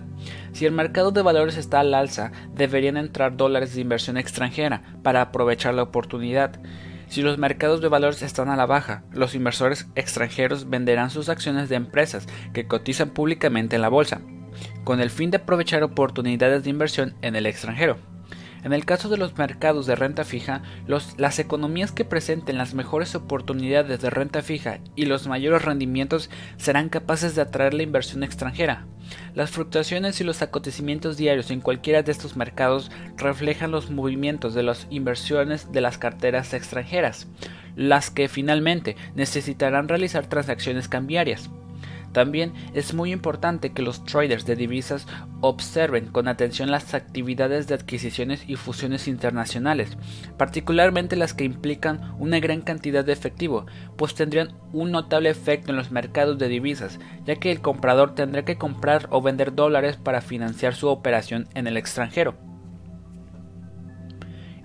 Si 0.51 0.65
el 0.65 0.71
mercado 0.71 1.11
de 1.11 1.21
valores 1.21 1.57
está 1.57 1.79
al 1.79 1.93
alza, 1.93 2.31
deberían 2.55 2.97
entrar 2.97 3.37
dólares 3.37 3.75
de 3.75 3.81
inversión 3.81 4.17
extranjera 4.17 4.81
para 5.03 5.21
aprovechar 5.21 5.75
la 5.75 5.83
oportunidad. 5.83 6.59
Si 7.07 7.21
los 7.21 7.37
mercados 7.37 7.81
de 7.81 7.87
valores 7.87 8.21
están 8.21 8.49
a 8.49 8.57
la 8.57 8.65
baja, 8.65 9.03
los 9.11 9.33
inversores 9.33 9.87
extranjeros 9.95 10.69
venderán 10.69 11.09
sus 11.09 11.29
acciones 11.29 11.69
de 11.69 11.75
empresas 11.75 12.27
que 12.53 12.67
cotizan 12.67 13.11
públicamente 13.11 13.77
en 13.77 13.81
la 13.81 13.89
bolsa, 13.89 14.21
con 14.83 14.99
el 14.99 15.09
fin 15.09 15.31
de 15.31 15.37
aprovechar 15.37 15.83
oportunidades 15.83 16.63
de 16.63 16.69
inversión 16.69 17.15
en 17.21 17.35
el 17.35 17.45
extranjero. 17.45 17.97
En 18.63 18.73
el 18.73 18.85
caso 18.85 19.09
de 19.09 19.17
los 19.17 19.37
mercados 19.37 19.85
de 19.85 19.95
renta 19.95 20.23
fija, 20.23 20.61
las 20.87 21.39
economías 21.39 21.91
que 21.91 22.05
presenten 22.05 22.57
las 22.57 22.73
mejores 22.73 23.15
oportunidades 23.15 24.01
de 24.01 24.09
renta 24.09 24.41
fija 24.41 24.79
y 24.95 25.05
los 25.05 25.27
mayores 25.27 25.63
rendimientos 25.63 26.29
serán 26.57 26.89
capaces 26.89 27.35
de 27.35 27.41
atraer 27.41 27.73
la 27.73 27.83
inversión 27.83 28.23
extranjera. 28.23 28.85
Las 29.35 29.51
fluctuaciones 29.51 30.19
y 30.19 30.23
los 30.23 30.41
acontecimientos 30.41 31.17
diarios 31.17 31.51
en 31.51 31.61
cualquiera 31.61 32.03
de 32.03 32.11
estos 32.11 32.35
mercados 32.35 32.91
reflejan 33.15 33.71
los 33.71 33.89
movimientos 33.89 34.53
de 34.53 34.63
las 34.63 34.87
inversiones 34.89 35.71
de 35.71 35.81
las 35.81 35.97
carteras 35.97 36.53
extranjeras, 36.53 37.27
las 37.75 38.09
que 38.09 38.27
finalmente 38.27 38.97
necesitarán 39.15 39.87
realizar 39.87 40.27
transacciones 40.27 40.87
cambiarias. 40.87 41.49
También 42.17 42.53
es 42.73 42.95
muy 42.95 43.11
importante 43.11 43.73
que 43.73 43.83
los 43.83 44.03
traders 44.03 44.43
de 44.47 44.55
divisas 44.55 45.05
observen 45.41 46.07
con 46.07 46.27
atención 46.27 46.71
las 46.71 46.95
actividades 46.95 47.67
de 47.67 47.75
adquisiciones 47.75 48.43
y 48.49 48.55
fusiones 48.55 49.07
internacionales, 49.07 49.95
particularmente 50.35 51.15
las 51.15 51.35
que 51.35 51.43
implican 51.43 52.15
una 52.17 52.39
gran 52.39 52.61
cantidad 52.61 53.05
de 53.05 53.13
efectivo, 53.13 53.67
pues 53.97 54.15
tendrían 54.15 54.55
un 54.73 54.89
notable 54.89 55.29
efecto 55.29 55.69
en 55.69 55.77
los 55.77 55.91
mercados 55.91 56.39
de 56.39 56.47
divisas, 56.47 56.99
ya 57.23 57.35
que 57.35 57.51
el 57.51 57.61
comprador 57.61 58.15
tendrá 58.15 58.43
que 58.43 58.57
comprar 58.57 59.05
o 59.11 59.21
vender 59.21 59.53
dólares 59.53 59.97
para 59.97 60.21
financiar 60.21 60.73
su 60.73 60.87
operación 60.87 61.47
en 61.53 61.67
el 61.67 61.77
extranjero. 61.77 62.33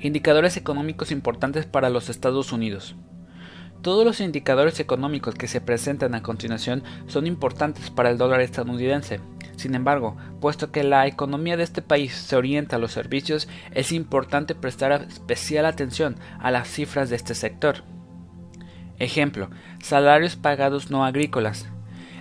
Indicadores 0.01 0.57
económicos 0.57 1.13
importantes 1.13 1.67
para 1.67 1.91
los 1.91 2.09
Estados 2.09 2.51
Unidos. 2.51 2.97
Todos 3.83 4.05
los 4.05 4.21
indicadores 4.21 4.79
económicos 4.79 5.35
que 5.35 5.49
se 5.49 5.61
presentan 5.61 6.15
a 6.15 6.23
continuación 6.23 6.85
son 7.09 7.27
importantes 7.27 7.91
para 7.91 8.11
el 8.11 8.19
dólar 8.19 8.41
estadounidense. 8.41 9.21
Sin 9.57 9.75
embargo, 9.75 10.17
puesto 10.41 10.71
que 10.71 10.85
la 10.85 11.09
economía 11.09 11.57
de 11.57 11.65
este 11.65 11.83
país 11.83 12.15
se 12.15 12.37
orienta 12.37 12.77
a 12.77 12.79
los 12.79 12.93
servicios, 12.93 13.49
es 13.73 13.91
importante 13.91 14.55
prestar 14.55 14.93
especial 15.09 15.67
atención 15.67 16.17
a 16.39 16.53
las 16.53 16.69
cifras 16.69 17.11
de 17.11 17.17
este 17.17 17.35
sector. 17.35 17.83
Ejemplo, 19.01 19.51
salarios 19.83 20.37
pagados 20.37 20.93
no 20.93 21.05
agrícolas. 21.05 21.67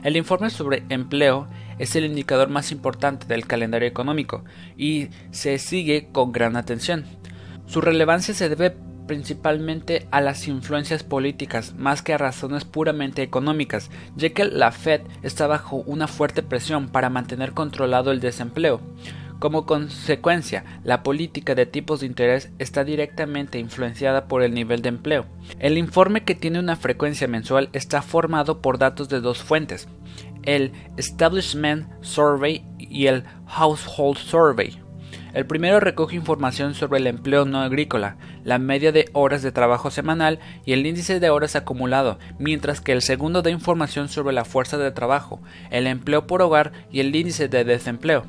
El 0.03 0.17
informe 0.17 0.49
sobre 0.49 0.83
empleo 0.89 1.47
es 1.77 1.95
el 1.95 2.05
indicador 2.05 2.49
más 2.49 2.71
importante 2.71 3.27
del 3.27 3.45
calendario 3.45 3.87
económico 3.87 4.43
y 4.77 5.09
se 5.29 5.59
sigue 5.59 6.09
con 6.11 6.31
gran 6.31 6.55
atención. 6.55 7.05
Su 7.67 7.81
relevancia 7.81 8.33
se 8.33 8.49
debe 8.49 8.75
principalmente 9.11 10.07
a 10.09 10.21
las 10.21 10.47
influencias 10.47 11.03
políticas 11.03 11.75
más 11.75 12.01
que 12.01 12.13
a 12.13 12.17
razones 12.17 12.63
puramente 12.63 13.21
económicas, 13.21 13.91
ya 14.15 14.29
que 14.29 14.45
la 14.45 14.71
Fed 14.71 15.01
está 15.21 15.47
bajo 15.47 15.83
una 15.85 16.07
fuerte 16.07 16.43
presión 16.43 16.87
para 16.87 17.09
mantener 17.09 17.51
controlado 17.51 18.13
el 18.13 18.21
desempleo. 18.21 18.79
Como 19.37 19.65
consecuencia, 19.65 20.63
la 20.85 21.03
política 21.03 21.55
de 21.55 21.65
tipos 21.65 21.99
de 21.99 22.05
interés 22.05 22.53
está 22.57 22.85
directamente 22.85 23.59
influenciada 23.59 24.29
por 24.29 24.43
el 24.43 24.53
nivel 24.53 24.81
de 24.81 24.87
empleo. 24.87 25.25
El 25.59 25.77
informe 25.77 26.23
que 26.23 26.33
tiene 26.33 26.59
una 26.59 26.77
frecuencia 26.77 27.27
mensual 27.27 27.67
está 27.73 28.01
formado 28.01 28.61
por 28.61 28.77
datos 28.77 29.09
de 29.09 29.19
dos 29.19 29.43
fuentes, 29.43 29.89
el 30.43 30.71
Establishment 30.95 31.85
Survey 31.99 32.63
y 32.79 33.07
el 33.07 33.25
Household 33.45 34.19
Survey. 34.19 34.80
El 35.33 35.45
primero 35.45 35.79
recoge 35.79 36.17
información 36.17 36.73
sobre 36.73 36.99
el 36.99 37.07
empleo 37.07 37.45
no 37.45 37.61
agrícola, 37.61 38.17
la 38.43 38.59
media 38.59 38.91
de 38.91 39.09
horas 39.13 39.41
de 39.41 39.53
trabajo 39.53 39.89
semanal 39.89 40.39
y 40.65 40.73
el 40.73 40.85
índice 40.85 41.21
de 41.21 41.29
horas 41.29 41.55
acumulado, 41.55 42.19
mientras 42.37 42.81
que 42.81 42.91
el 42.91 43.01
segundo 43.01 43.41
da 43.41 43.49
información 43.49 44.09
sobre 44.09 44.33
la 44.33 44.43
fuerza 44.43 44.77
de 44.77 44.91
trabajo, 44.91 45.41
el 45.69 45.87
empleo 45.87 46.27
por 46.27 46.41
hogar 46.41 46.73
y 46.91 46.99
el 46.99 47.15
índice 47.15 47.47
de 47.47 47.63
desempleo. 47.63 48.25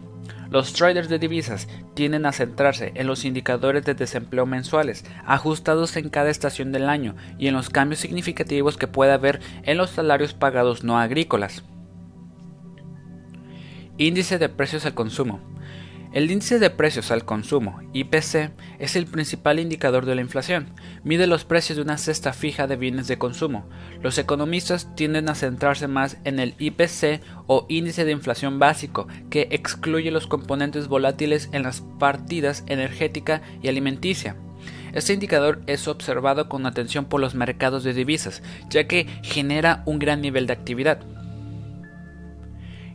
Los 0.48 0.74
traders 0.74 1.08
de 1.08 1.18
divisas 1.18 1.66
tienden 1.94 2.26
a 2.26 2.32
centrarse 2.32 2.92
en 2.94 3.06
los 3.06 3.24
indicadores 3.24 3.84
de 3.84 3.94
desempleo 3.94 4.44
mensuales, 4.46 5.04
ajustados 5.24 5.96
en 5.96 6.10
cada 6.10 6.30
estación 6.30 6.72
del 6.72 6.88
año, 6.88 7.16
y 7.38 7.48
en 7.48 7.54
los 7.54 7.70
cambios 7.70 8.00
significativos 8.00 8.76
que 8.76 8.86
puede 8.86 9.12
haber 9.12 9.40
en 9.62 9.78
los 9.78 9.90
salarios 9.90 10.34
pagados 10.34 10.84
no 10.84 10.98
agrícolas. 10.98 11.64
Índice 13.96 14.38
de 14.38 14.48
precios 14.50 14.84
al 14.84 14.94
consumo. 14.94 15.40
El 16.12 16.30
índice 16.30 16.58
de 16.58 16.68
precios 16.68 17.10
al 17.10 17.24
consumo, 17.24 17.80
IPC, 17.94 18.50
es 18.78 18.96
el 18.96 19.06
principal 19.06 19.58
indicador 19.58 20.04
de 20.04 20.14
la 20.14 20.20
inflación. 20.20 20.66
Mide 21.04 21.26
los 21.26 21.46
precios 21.46 21.76
de 21.76 21.82
una 21.82 21.96
cesta 21.96 22.34
fija 22.34 22.66
de 22.66 22.76
bienes 22.76 23.08
de 23.08 23.16
consumo. 23.16 23.66
Los 24.02 24.18
economistas 24.18 24.94
tienden 24.94 25.30
a 25.30 25.34
centrarse 25.34 25.88
más 25.88 26.18
en 26.24 26.38
el 26.38 26.54
IPC 26.58 27.22
o 27.46 27.64
índice 27.70 28.04
de 28.04 28.12
inflación 28.12 28.58
básico, 28.58 29.08
que 29.30 29.48
excluye 29.52 30.10
los 30.10 30.26
componentes 30.26 30.86
volátiles 30.86 31.48
en 31.52 31.62
las 31.62 31.80
partidas 31.98 32.62
energética 32.66 33.40
y 33.62 33.68
alimenticia. 33.68 34.36
Este 34.92 35.14
indicador 35.14 35.62
es 35.66 35.88
observado 35.88 36.50
con 36.50 36.66
atención 36.66 37.06
por 37.06 37.22
los 37.22 37.34
mercados 37.34 37.84
de 37.84 37.94
divisas, 37.94 38.42
ya 38.68 38.86
que 38.86 39.06
genera 39.22 39.82
un 39.86 39.98
gran 39.98 40.20
nivel 40.20 40.46
de 40.46 40.52
actividad. 40.52 41.00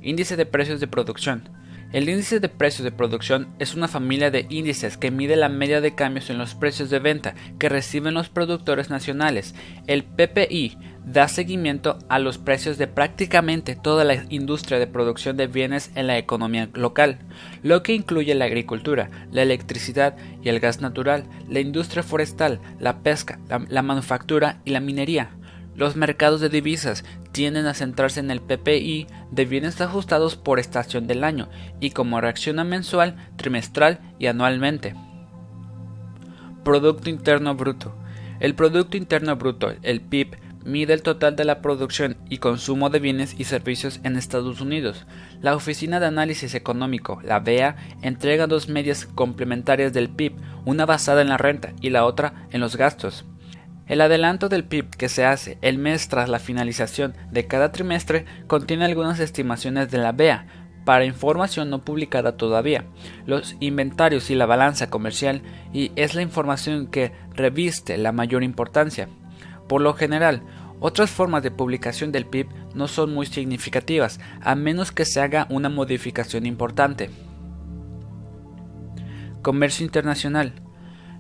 Índice 0.04 0.36
de 0.36 0.46
precios 0.46 0.80
de 0.80 0.86
producción. 0.86 1.50
El 1.94 2.10
índice 2.10 2.42
de 2.42 2.50
precios 2.50 2.84
de 2.84 2.92
producción 2.92 3.48
es 3.60 3.74
una 3.74 3.88
familia 3.88 4.30
de 4.30 4.46
índices 4.50 4.98
que 4.98 5.10
mide 5.10 5.38
la 5.38 5.48
media 5.48 5.80
de 5.80 5.96
cambios 5.96 6.30
en 6.30 6.38
los 6.38 6.54
precios 6.54 6.90
de 6.90 7.00
venta 7.00 7.34
que 7.60 7.70
reciben 7.70 8.14
los 8.14 8.28
productores 8.28 8.90
nacionales. 8.90 9.56
El 9.88 10.04
PPI 10.04 10.78
da 11.06 11.30
seguimiento 11.30 11.98
a 12.10 12.20
los 12.20 12.38
precios 12.38 12.78
de 12.78 12.88
prácticamente 12.88 13.78
toda 13.78 14.04
la 14.04 14.26
industria 14.28 14.80
de 14.80 14.88
producción 14.88 15.38
de 15.38 15.48
bienes 15.48 15.90
en 15.96 16.08
la 16.08 16.18
economía 16.18 16.70
local, 16.74 17.20
lo 17.64 17.84
que 17.84 17.94
incluye 17.94 18.36
la 18.36 18.46
agricultura, 18.46 19.10
la 19.32 19.44
electricidad 19.44 20.18
y 20.44 20.50
el 20.50 20.60
gas 20.60 20.82
natural, 20.82 21.24
la 21.48 21.62
industria 21.62 22.04
forestal, 22.04 22.60
la 22.82 23.00
pesca, 23.00 23.40
la, 23.48 23.66
la 23.70 23.82
manufactura 23.82 24.60
y 24.66 24.72
la 24.72 24.82
minería. 24.82 25.30
Los 25.78 25.96
mercados 25.96 26.42
de 26.42 26.50
divisas 26.50 27.06
tienden 27.38 27.68
a 27.68 27.76
centrarse 27.76 28.20
en 28.20 28.32
el 28.32 28.42
PPI 28.42 29.06
de 29.30 29.46
bienes 29.46 29.80
ajustados 29.80 30.36
por 30.36 30.58
estación 30.58 31.06
del 31.06 31.24
año 31.24 31.50
y 31.80 31.92
como 31.92 32.20
reacciona 32.20 32.64
mensual, 32.64 33.16
trimestral 33.36 34.00
y 34.18 34.26
anualmente. 34.26 34.96
Producto 36.64 37.12
Interno 37.12 37.54
Bruto. 37.54 37.96
El 38.40 38.56
Producto 38.56 38.98
Interno 38.98 39.36
Bruto, 39.36 39.72
el 39.84 40.02
PIB, 40.02 40.36
mide 40.66 40.94
el 40.94 41.04
total 41.04 41.36
de 41.36 41.46
la 41.46 41.62
producción 41.62 42.18
y 42.28 42.40
consumo 42.40 42.90
de 42.90 42.98
bienes 42.98 43.36
y 43.40 43.44
servicios 43.44 44.00
en 44.04 44.18
Estados 44.18 44.60
Unidos. 44.60 45.06
La 45.40 45.56
Oficina 45.56 46.00
de 46.00 46.08
Análisis 46.08 46.56
Económico, 46.56 47.22
la 47.24 47.40
BEA, 47.40 47.76
entrega 48.02 48.48
dos 48.48 48.68
medias 48.68 49.06
complementarias 49.06 49.94
del 49.94 50.10
PIB, 50.10 50.34
una 50.66 50.88
basada 50.88 51.22
en 51.22 51.30
la 51.30 51.38
renta 51.38 51.74
y 51.82 51.92
la 51.92 52.04
otra 52.04 52.48
en 52.50 52.62
los 52.62 52.78
gastos. 52.78 53.26
El 53.88 54.02
adelanto 54.02 54.50
del 54.50 54.66
PIB 54.66 54.90
que 54.90 55.10
se 55.10 55.26
hace 55.26 55.58
el 55.62 55.78
mes 55.78 56.10
tras 56.10 56.28
la 56.30 56.40
finalización 56.40 57.16
de 57.32 57.48
cada 57.48 57.72
trimestre 57.72 58.26
contiene 58.48 58.86
algunas 58.86 59.20
estimaciones 59.20 59.90
de 59.90 59.98
la 59.98 60.12
BEA 60.12 60.46
para 60.84 61.06
información 61.06 61.70
no 61.70 61.84
publicada 61.84 62.38
todavía, 62.38 62.86
los 63.26 63.58
inventarios 63.60 64.30
y 64.30 64.36
la 64.36 64.46
balanza 64.46 64.90
comercial 64.90 65.42
y 65.74 65.92
es 65.98 66.16
la 66.16 66.22
información 66.22 66.88
que 66.88 67.12
reviste 67.34 67.98
la 67.98 68.14
mayor 68.14 68.42
importancia. 68.42 69.10
Por 69.68 69.82
lo 69.82 69.94
general, 69.94 70.44
otras 70.80 71.10
formas 71.10 71.44
de 71.44 71.52
publicación 71.52 72.12
del 72.12 72.26
PIB 72.26 72.48
no 72.74 72.88
son 72.88 73.14
muy 73.14 73.26
significativas, 73.26 74.20
a 74.42 74.56
menos 74.56 74.92
que 74.92 75.06
se 75.06 75.20
haga 75.20 75.48
una 75.50 75.70
modificación 75.70 76.46
importante. 76.46 77.10
Comercio 79.42 79.86
internacional. 79.86 80.54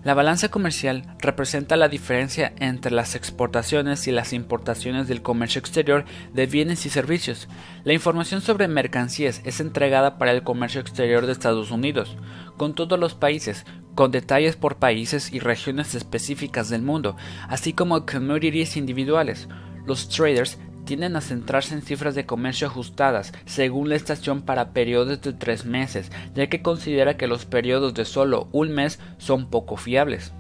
La 0.04 0.14
balanza 0.14 0.50
comercial 0.50 1.04
representa 1.20 1.76
la 1.76 1.90
diferencia 1.90 2.54
entre 2.60 2.92
las 2.92 3.16
exportaciones 3.16 4.08
y 4.08 4.12
las 4.12 4.32
importaciones 4.32 5.08
del 5.08 5.22
comercio 5.22 5.60
exterior 5.60 6.06
de 6.34 6.46
bienes 6.46 6.86
y 6.86 6.90
servicios. 6.90 7.50
La 7.84 7.94
información 7.94 8.42
sobre 8.42 8.68
mercancías 8.68 9.42
es 9.44 9.60
entregada 9.60 10.18
para 10.18 10.32
el 10.32 10.44
comercio 10.44 10.80
exterior 10.80 11.26
de 11.26 11.32
Estados 11.32 11.72
Unidos, 11.72 12.16
con 12.58 12.76
todos 12.76 13.00
los 13.00 13.16
países, 13.16 13.66
con 13.96 14.12
detalles 14.12 14.56
por 14.56 14.78
países 14.78 15.34
y 15.34 15.40
regiones 15.40 15.96
específicas 15.96 16.70
del 16.70 16.84
mundo, 16.84 17.18
así 17.50 17.74
como 17.74 18.06
commodities 18.06 18.78
individuales. 18.78 19.50
Los 19.86 20.10
traders 20.10 20.60
tienden 20.88 21.18
a 21.18 21.22
centrarse 21.22 21.76
en 21.76 21.82
cifras 21.82 22.16
de 22.16 22.26
comercio 22.26 22.66
ajustadas 22.66 23.34
según 23.46 23.90
la 23.90 23.96
estación 23.96 24.42
para 24.42 24.72
periodos 24.72 25.22
de 25.22 25.34
tres 25.34 25.66
meses, 25.66 26.12
ya 26.34 26.48
que 26.48 26.62
considera 26.62 27.18
que 27.18 27.28
los 27.28 27.46
periodos 27.46 27.94
de 27.94 28.06
solo 28.06 28.48
un 28.54 28.72
mes 28.72 29.00
son 29.18 29.50
poco 29.50 29.76
fiables. 29.76 30.32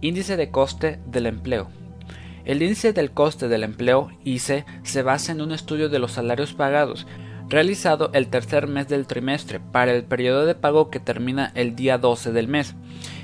Índice 0.00 0.36
de 0.36 0.50
coste 0.50 1.00
del 1.06 1.26
empleo. 1.26 1.68
El 2.44 2.62
índice 2.62 2.92
del 2.92 3.10
coste 3.10 3.48
del 3.48 3.64
empleo, 3.64 4.08
ICE, 4.22 4.64
se 4.84 5.02
basa 5.02 5.32
en 5.32 5.40
un 5.40 5.50
estudio 5.50 5.88
de 5.88 5.98
los 5.98 6.12
salarios 6.12 6.54
pagados, 6.54 7.08
realizado 7.48 8.10
el 8.14 8.28
tercer 8.28 8.68
mes 8.68 8.86
del 8.86 9.08
trimestre 9.08 9.58
para 9.58 9.92
el 9.92 10.04
periodo 10.04 10.46
de 10.46 10.54
pago 10.54 10.90
que 10.90 11.00
termina 11.00 11.50
el 11.56 11.74
día 11.74 11.98
12 11.98 12.30
del 12.30 12.46
mes. 12.46 12.76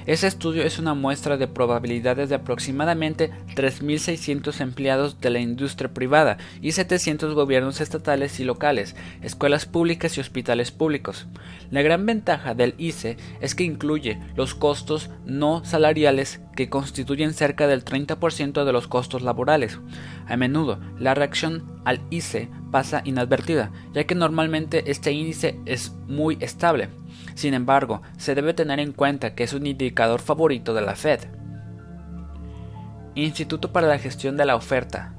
Ese 0.04 0.26
estudio 0.26 0.64
es 0.64 0.80
una 0.80 0.94
muestra 0.94 1.36
de 1.36 1.46
probabilidades 1.46 2.28
de 2.28 2.34
aproximadamente 2.34 3.30
3.600 3.54 4.60
empleados 4.60 5.20
de 5.20 5.30
la 5.30 5.38
industria 5.38 5.94
privada 5.94 6.38
y 6.60 6.72
700 6.72 7.34
gobiernos 7.34 7.80
estatales 7.80 8.40
y 8.40 8.44
locales, 8.44 8.96
escuelas 9.22 9.66
públicas 9.66 10.16
y 10.16 10.20
hospitales 10.20 10.72
públicos. 10.72 11.28
La 11.70 11.82
gran 11.82 12.04
ventaja 12.04 12.54
del 12.54 12.74
ICE 12.78 13.16
es 13.40 13.54
que 13.54 13.62
incluye 13.62 14.18
los 14.34 14.56
costos 14.56 15.08
no 15.24 15.64
salariales 15.64 16.40
que 16.56 16.68
constituyen 16.68 17.32
cerca 17.32 17.68
del 17.68 17.84
30% 17.84 18.64
de 18.64 18.72
los 18.72 18.88
costos 18.88 19.22
laborales. 19.22 19.78
A 20.26 20.36
menudo, 20.36 20.80
la 20.98 21.14
reacción 21.14 21.80
al 21.84 22.00
ICE 22.10 22.48
pasa 22.72 23.02
inadvertida, 23.04 23.70
ya 23.94 24.04
que 24.04 24.16
normalmente 24.16 24.90
este 24.90 25.12
índice 25.12 25.60
es 25.64 25.92
muy 26.08 26.38
estable. 26.40 26.88
Sin 27.42 27.54
embargo, 27.54 28.02
se 28.18 28.36
debe 28.36 28.54
tener 28.54 28.78
en 28.78 28.92
cuenta 28.92 29.34
que 29.34 29.42
es 29.42 29.52
un 29.52 29.66
indicador 29.66 30.20
favorito 30.20 30.74
de 30.74 30.80
la 30.80 30.94
Fed. 30.94 31.22
Instituto 33.16 33.72
para 33.72 33.88
la 33.88 33.98
Gestión 33.98 34.36
de 34.36 34.44
la 34.44 34.54
Oferta. 34.54 35.16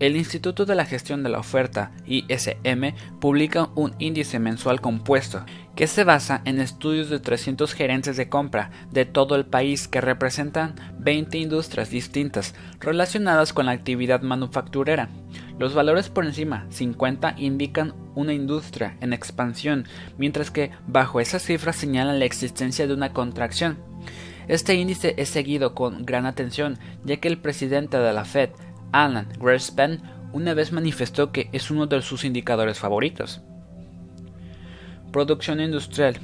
El 0.00 0.14
Instituto 0.16 0.64
de 0.64 0.76
la 0.76 0.84
Gestión 0.84 1.24
de 1.24 1.28
la 1.28 1.40
Oferta, 1.40 1.90
ISM, 2.06 2.94
publica 3.18 3.70
un 3.74 3.96
índice 3.98 4.38
mensual 4.38 4.80
compuesto 4.80 5.44
que 5.74 5.88
se 5.88 6.04
basa 6.04 6.40
en 6.44 6.60
estudios 6.60 7.10
de 7.10 7.18
300 7.18 7.72
gerentes 7.74 8.16
de 8.16 8.28
compra 8.28 8.70
de 8.92 9.06
todo 9.06 9.34
el 9.34 9.44
país 9.44 9.88
que 9.88 10.00
representan 10.00 10.76
20 11.00 11.38
industrias 11.38 11.90
distintas 11.90 12.54
relacionadas 12.78 13.52
con 13.52 13.66
la 13.66 13.72
actividad 13.72 14.22
manufacturera. 14.22 15.08
Los 15.58 15.74
valores 15.74 16.08
por 16.10 16.24
encima 16.24 16.66
50 16.70 17.34
indican 17.36 17.92
una 18.14 18.34
industria 18.34 18.96
en 19.00 19.12
expansión, 19.12 19.84
mientras 20.16 20.52
que 20.52 20.70
bajo 20.86 21.18
esas 21.18 21.42
cifras 21.42 21.74
señalan 21.74 22.20
la 22.20 22.24
existencia 22.24 22.86
de 22.86 22.94
una 22.94 23.12
contracción. 23.12 23.78
Este 24.46 24.74
índice 24.76 25.14
es 25.18 25.28
seguido 25.28 25.74
con 25.74 26.06
gran 26.06 26.24
atención, 26.24 26.78
ya 27.04 27.18
que 27.18 27.28
el 27.28 27.38
presidente 27.38 27.98
de 27.98 28.12
la 28.12 28.24
Fed, 28.24 28.50
Alan 28.92 29.28
Greenspan, 29.38 30.02
una 30.32 30.54
vez 30.54 30.72
manifestó 30.72 31.32
que 31.32 31.48
es 31.52 31.70
uno 31.70 31.86
de 31.86 32.02
sus 32.02 32.24
indicadores 32.24 32.78
favoritos. 32.78 33.40
Producción 35.12 35.60
industrial 35.60 36.18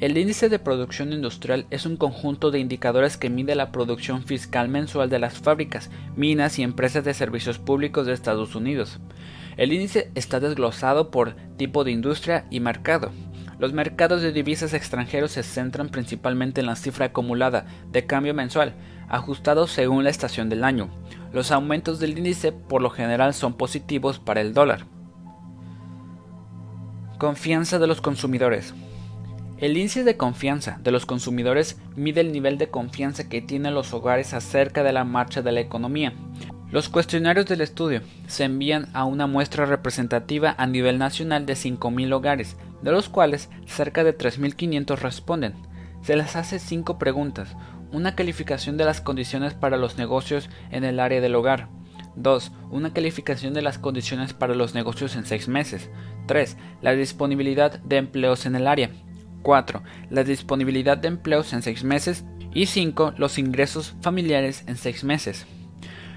el 0.00 0.16
índice 0.16 0.48
de 0.48 0.58
producción 0.58 1.12
industrial 1.12 1.66
es 1.68 1.84
un 1.84 1.98
conjunto 1.98 2.50
de 2.50 2.58
indicadores 2.58 3.18
que 3.18 3.28
mide 3.28 3.54
la 3.54 3.70
producción 3.70 4.22
fiscal 4.22 4.66
mensual 4.70 5.10
de 5.10 5.18
las 5.18 5.38
fábricas, 5.38 5.90
minas 6.16 6.58
y 6.58 6.62
empresas 6.62 7.04
de 7.04 7.12
servicios 7.12 7.58
públicos 7.58 8.06
de 8.06 8.14
Estados 8.14 8.54
Unidos. 8.54 8.98
El 9.58 9.74
índice 9.74 10.10
está 10.14 10.40
desglosado 10.40 11.10
por 11.10 11.36
tipo 11.58 11.84
de 11.84 11.90
industria 11.90 12.46
y 12.50 12.60
mercado. 12.60 13.12
Los 13.60 13.74
mercados 13.74 14.22
de 14.22 14.32
divisas 14.32 14.72
extranjeros 14.72 15.32
se 15.32 15.42
centran 15.42 15.90
principalmente 15.90 16.62
en 16.62 16.66
la 16.66 16.76
cifra 16.76 17.06
acumulada 17.06 17.66
de 17.92 18.06
cambio 18.06 18.32
mensual, 18.32 18.72
ajustados 19.06 19.70
según 19.70 20.02
la 20.02 20.08
estación 20.08 20.48
del 20.48 20.64
año. 20.64 20.88
Los 21.30 21.50
aumentos 21.50 22.00
del 22.00 22.16
índice 22.16 22.52
por 22.52 22.80
lo 22.80 22.88
general 22.88 23.34
son 23.34 23.52
positivos 23.52 24.18
para 24.18 24.40
el 24.40 24.54
dólar. 24.54 24.86
Confianza 27.18 27.78
de 27.78 27.86
los 27.86 28.00
consumidores. 28.00 28.72
El 29.58 29.76
índice 29.76 30.04
de 30.04 30.16
confianza 30.16 30.80
de 30.82 30.90
los 30.90 31.04
consumidores 31.04 31.78
mide 31.96 32.22
el 32.22 32.32
nivel 32.32 32.56
de 32.56 32.70
confianza 32.70 33.28
que 33.28 33.42
tienen 33.42 33.74
los 33.74 33.92
hogares 33.92 34.32
acerca 34.32 34.82
de 34.82 34.94
la 34.94 35.04
marcha 35.04 35.42
de 35.42 35.52
la 35.52 35.60
economía. 35.60 36.14
Los 36.70 36.88
cuestionarios 36.88 37.44
del 37.44 37.60
estudio 37.60 38.00
se 38.26 38.44
envían 38.44 38.88
a 38.94 39.04
una 39.04 39.26
muestra 39.26 39.66
representativa 39.66 40.54
a 40.56 40.66
nivel 40.66 40.96
nacional 40.96 41.44
de 41.44 41.54
5.000 41.54 42.14
hogares, 42.14 42.56
de 42.82 42.92
los 42.92 43.08
cuales 43.08 43.50
cerca 43.66 44.04
de 44.04 44.16
3.500 44.16 44.98
responden. 44.98 45.54
Se 46.02 46.16
les 46.16 46.36
hace 46.36 46.58
cinco 46.58 46.98
preguntas, 46.98 47.56
una 47.92 48.14
calificación 48.14 48.76
de 48.76 48.84
las 48.84 49.00
condiciones 49.00 49.54
para 49.54 49.76
los 49.76 49.98
negocios 49.98 50.48
en 50.70 50.84
el 50.84 51.00
área 51.00 51.20
del 51.20 51.34
hogar, 51.34 51.68
2. 52.16 52.52
Una 52.70 52.92
calificación 52.92 53.54
de 53.54 53.62
las 53.62 53.78
condiciones 53.78 54.32
para 54.32 54.54
los 54.54 54.74
negocios 54.74 55.16
en 55.16 55.26
6 55.26 55.48
meses. 55.48 55.90
3. 56.26 56.56
La 56.82 56.92
disponibilidad 56.92 57.78
de 57.80 57.96
empleos 57.96 58.46
en 58.46 58.56
el 58.56 58.66
área. 58.66 58.90
4. 59.42 59.82
La 60.10 60.24
disponibilidad 60.24 60.98
de 60.98 61.08
empleos 61.08 61.52
en 61.52 61.62
6 61.62 61.84
meses. 61.84 62.24
Y 62.52 62.66
5. 62.66 63.14
Los 63.16 63.38
ingresos 63.38 63.94
familiares 64.00 64.64
en 64.66 64.76
6 64.76 65.04
meses. 65.04 65.46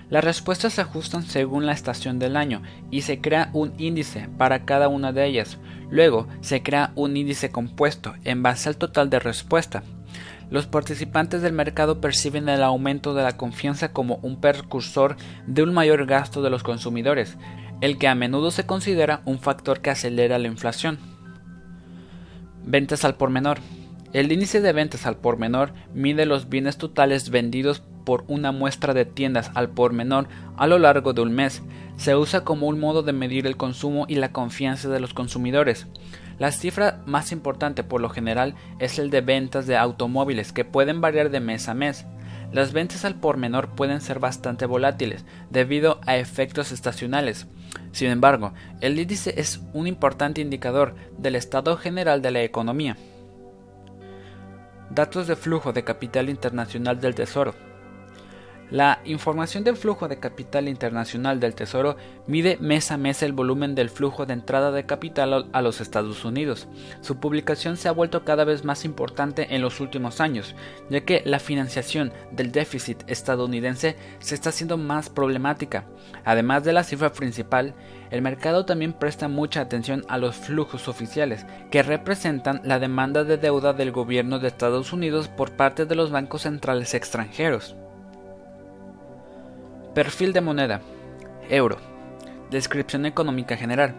Las 0.09 0.23
respuestas 0.23 0.73
se 0.73 0.81
ajustan 0.81 1.23
según 1.23 1.65
la 1.65 1.71
estación 1.71 2.19
del 2.19 2.35
año 2.37 2.61
y 2.91 3.01
se 3.01 3.19
crea 3.19 3.49
un 3.53 3.73
índice 3.79 4.29
para 4.37 4.65
cada 4.65 4.87
una 4.87 5.11
de 5.11 5.25
ellas. 5.25 5.57
Luego 5.93 6.27
se 6.41 6.63
crea 6.63 6.91
un 6.95 7.15
índice 7.15 7.51
compuesto 7.51 8.15
en 8.23 8.41
base 8.41 8.67
al 8.67 8.77
total 8.77 9.11
de 9.11 9.19
respuesta. 9.19 9.83
Los 10.49 10.65
participantes 10.65 11.43
del 11.43 11.53
mercado 11.53 12.01
perciben 12.01 12.49
el 12.49 12.63
aumento 12.63 13.13
de 13.13 13.21
la 13.21 13.37
confianza 13.37 13.93
como 13.93 14.15
un 14.23 14.41
precursor 14.41 15.17
de 15.45 15.61
un 15.61 15.71
mayor 15.71 16.07
gasto 16.07 16.41
de 16.41 16.49
los 16.49 16.63
consumidores, 16.63 17.37
el 17.81 17.99
que 17.99 18.07
a 18.07 18.15
menudo 18.15 18.49
se 18.49 18.65
considera 18.65 19.21
un 19.25 19.37
factor 19.37 19.81
que 19.81 19.91
acelera 19.91 20.39
la 20.39 20.47
inflación. 20.47 20.97
Ventas 22.65 23.05
al 23.05 23.13
por 23.13 23.29
menor. 23.29 23.59
El 24.13 24.31
índice 24.31 24.61
de 24.61 24.73
ventas 24.73 25.05
al 25.05 25.17
por 25.17 25.37
menor 25.37 25.75
mide 25.93 26.25
los 26.25 26.49
bienes 26.49 26.77
totales 26.77 27.29
vendidos 27.29 27.83
por 28.03 28.23
una 28.27 28.51
muestra 28.51 28.93
de 28.93 29.05
tiendas 29.05 29.51
al 29.55 29.69
por 29.69 29.93
menor 29.93 30.27
a 30.57 30.67
lo 30.67 30.79
largo 30.79 31.13
de 31.13 31.21
un 31.21 31.33
mes. 31.33 31.61
Se 31.97 32.15
usa 32.15 32.43
como 32.43 32.67
un 32.67 32.79
modo 32.79 33.03
de 33.03 33.13
medir 33.13 33.47
el 33.47 33.57
consumo 33.57 34.05
y 34.07 34.15
la 34.15 34.31
confianza 34.31 34.89
de 34.89 34.99
los 34.99 35.13
consumidores. 35.13 35.87
La 36.39 36.51
cifra 36.51 37.01
más 37.05 37.31
importante 37.31 37.83
por 37.83 38.01
lo 38.01 38.09
general 38.09 38.55
es 38.79 38.99
el 38.99 39.09
de 39.09 39.21
ventas 39.21 39.67
de 39.67 39.77
automóviles 39.77 40.51
que 40.51 40.65
pueden 40.65 41.01
variar 41.01 41.29
de 41.29 41.39
mes 41.39 41.69
a 41.69 41.73
mes. 41.73 42.05
Las 42.51 42.71
ventas 42.71 43.03
al 43.05 43.15
por 43.15 43.37
menor 43.37 43.69
pueden 43.69 44.01
ser 44.01 44.19
bastante 44.19 44.65
volátiles 44.65 45.25
debido 45.49 45.99
a 46.05 46.17
efectos 46.17 46.71
estacionales. 46.71 47.47
Sin 47.91 48.09
embargo, 48.09 48.53
el 48.81 48.99
índice 48.99 49.33
es 49.37 49.61
un 49.73 49.87
importante 49.87 50.41
indicador 50.41 50.95
del 51.17 51.35
estado 51.35 51.77
general 51.77 52.21
de 52.21 52.31
la 52.31 52.41
economía. 52.41 52.97
Datos 54.89 55.25
de 55.25 55.35
flujo 55.35 55.73
de 55.73 55.83
capital 55.83 56.29
internacional 56.29 56.99
del 56.99 57.15
Tesoro. 57.15 57.55
La 58.73 59.01
información 59.05 59.63
del 59.63 59.77
flujo 59.77 60.07
de 60.07 60.17
capital 60.17 60.67
internacional 60.67 61.39
del 61.39 61.53
Tesoro 61.53 61.95
mide 62.25 62.57
mes 62.59 62.89
a 62.89 62.97
mes 62.97 63.21
el 63.21 63.31
volumen 63.31 63.75
del 63.75 63.91
flujo 63.91 64.25
de 64.25 64.33
entrada 64.33 64.71
de 64.71 64.87
capital 64.87 65.47
a 65.53 65.61
los 65.61 65.79
Estados 65.79 66.25
Unidos. 66.25 66.67
Su 67.01 67.19
publicación 67.19 67.77
se 67.77 67.87
ha 67.87 67.91
vuelto 67.91 68.25
cada 68.25 68.45
vez 68.45 68.65
más 68.65 68.83
importante 68.83 69.53
en 69.53 69.61
los 69.61 69.79
últimos 69.79 70.19
años, 70.19 70.55
ya 70.89 71.01
que 71.01 71.21
la 71.23 71.37
financiación 71.37 72.11
del 72.31 72.51
déficit 72.51 73.03
estadounidense 73.05 73.95
se 74.17 74.33
está 74.33 74.49
haciendo 74.49 74.75
más 74.75 75.07
problemática. 75.07 75.85
Además 76.25 76.63
de 76.63 76.73
la 76.73 76.83
cifra 76.83 77.13
principal, 77.13 77.75
el 78.09 78.23
mercado 78.23 78.65
también 78.65 78.93
presta 78.93 79.27
mucha 79.27 79.61
atención 79.61 80.03
a 80.07 80.17
los 80.17 80.35
flujos 80.35 80.87
oficiales, 80.87 81.45
que 81.69 81.83
representan 81.83 82.59
la 82.63 82.79
demanda 82.79 83.23
de 83.23 83.37
deuda 83.37 83.73
del 83.73 83.91
gobierno 83.91 84.39
de 84.39 84.47
Estados 84.47 84.93
Unidos 84.93 85.27
por 85.27 85.51
parte 85.51 85.85
de 85.85 85.93
los 85.93 86.09
bancos 86.09 86.41
centrales 86.41 86.95
extranjeros. 86.95 87.75
Perfil 89.93 90.33
de 90.33 90.41
moneda. 90.41 90.81
Euro. 91.49 91.77
Descripción 92.49 93.05
económica 93.05 93.55
general. 93.55 93.93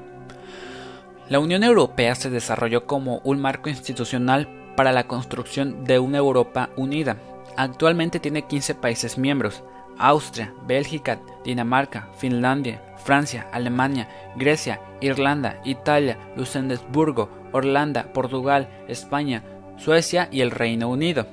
La 1.29 1.39
Unión 1.39 1.63
Europea 1.63 2.17
se 2.17 2.31
desarrolló 2.31 2.85
como 2.85 3.21
un 3.23 3.41
marco 3.41 3.69
institucional 3.69 4.49
para 4.77 4.91
la 4.91 5.07
construcción 5.07 5.85
de 5.85 6.01
una 6.01 6.19
Europa 6.19 6.71
unida. 6.77 7.17
Actualmente 7.57 8.19
tiene 8.19 8.43
15 8.43 8.75
países 8.75 9.19
miembros. 9.19 9.63
Austria, 9.97 10.53
Bélgica, 10.67 11.21
Dinamarca, 11.45 12.09
Finlandia, 12.19 12.83
Francia, 12.97 13.47
Alemania, 13.53 14.09
Grecia, 14.35 14.81
Irlanda, 15.01 15.61
Italia, 15.65 16.19
Luxemburgo, 16.35 17.29
Holanda, 17.53 18.13
Portugal, 18.13 18.69
España, 18.89 19.45
Suecia 19.77 20.29
y 20.33 20.41
el 20.41 20.51
Reino 20.51 20.89
Unido. 20.89 21.29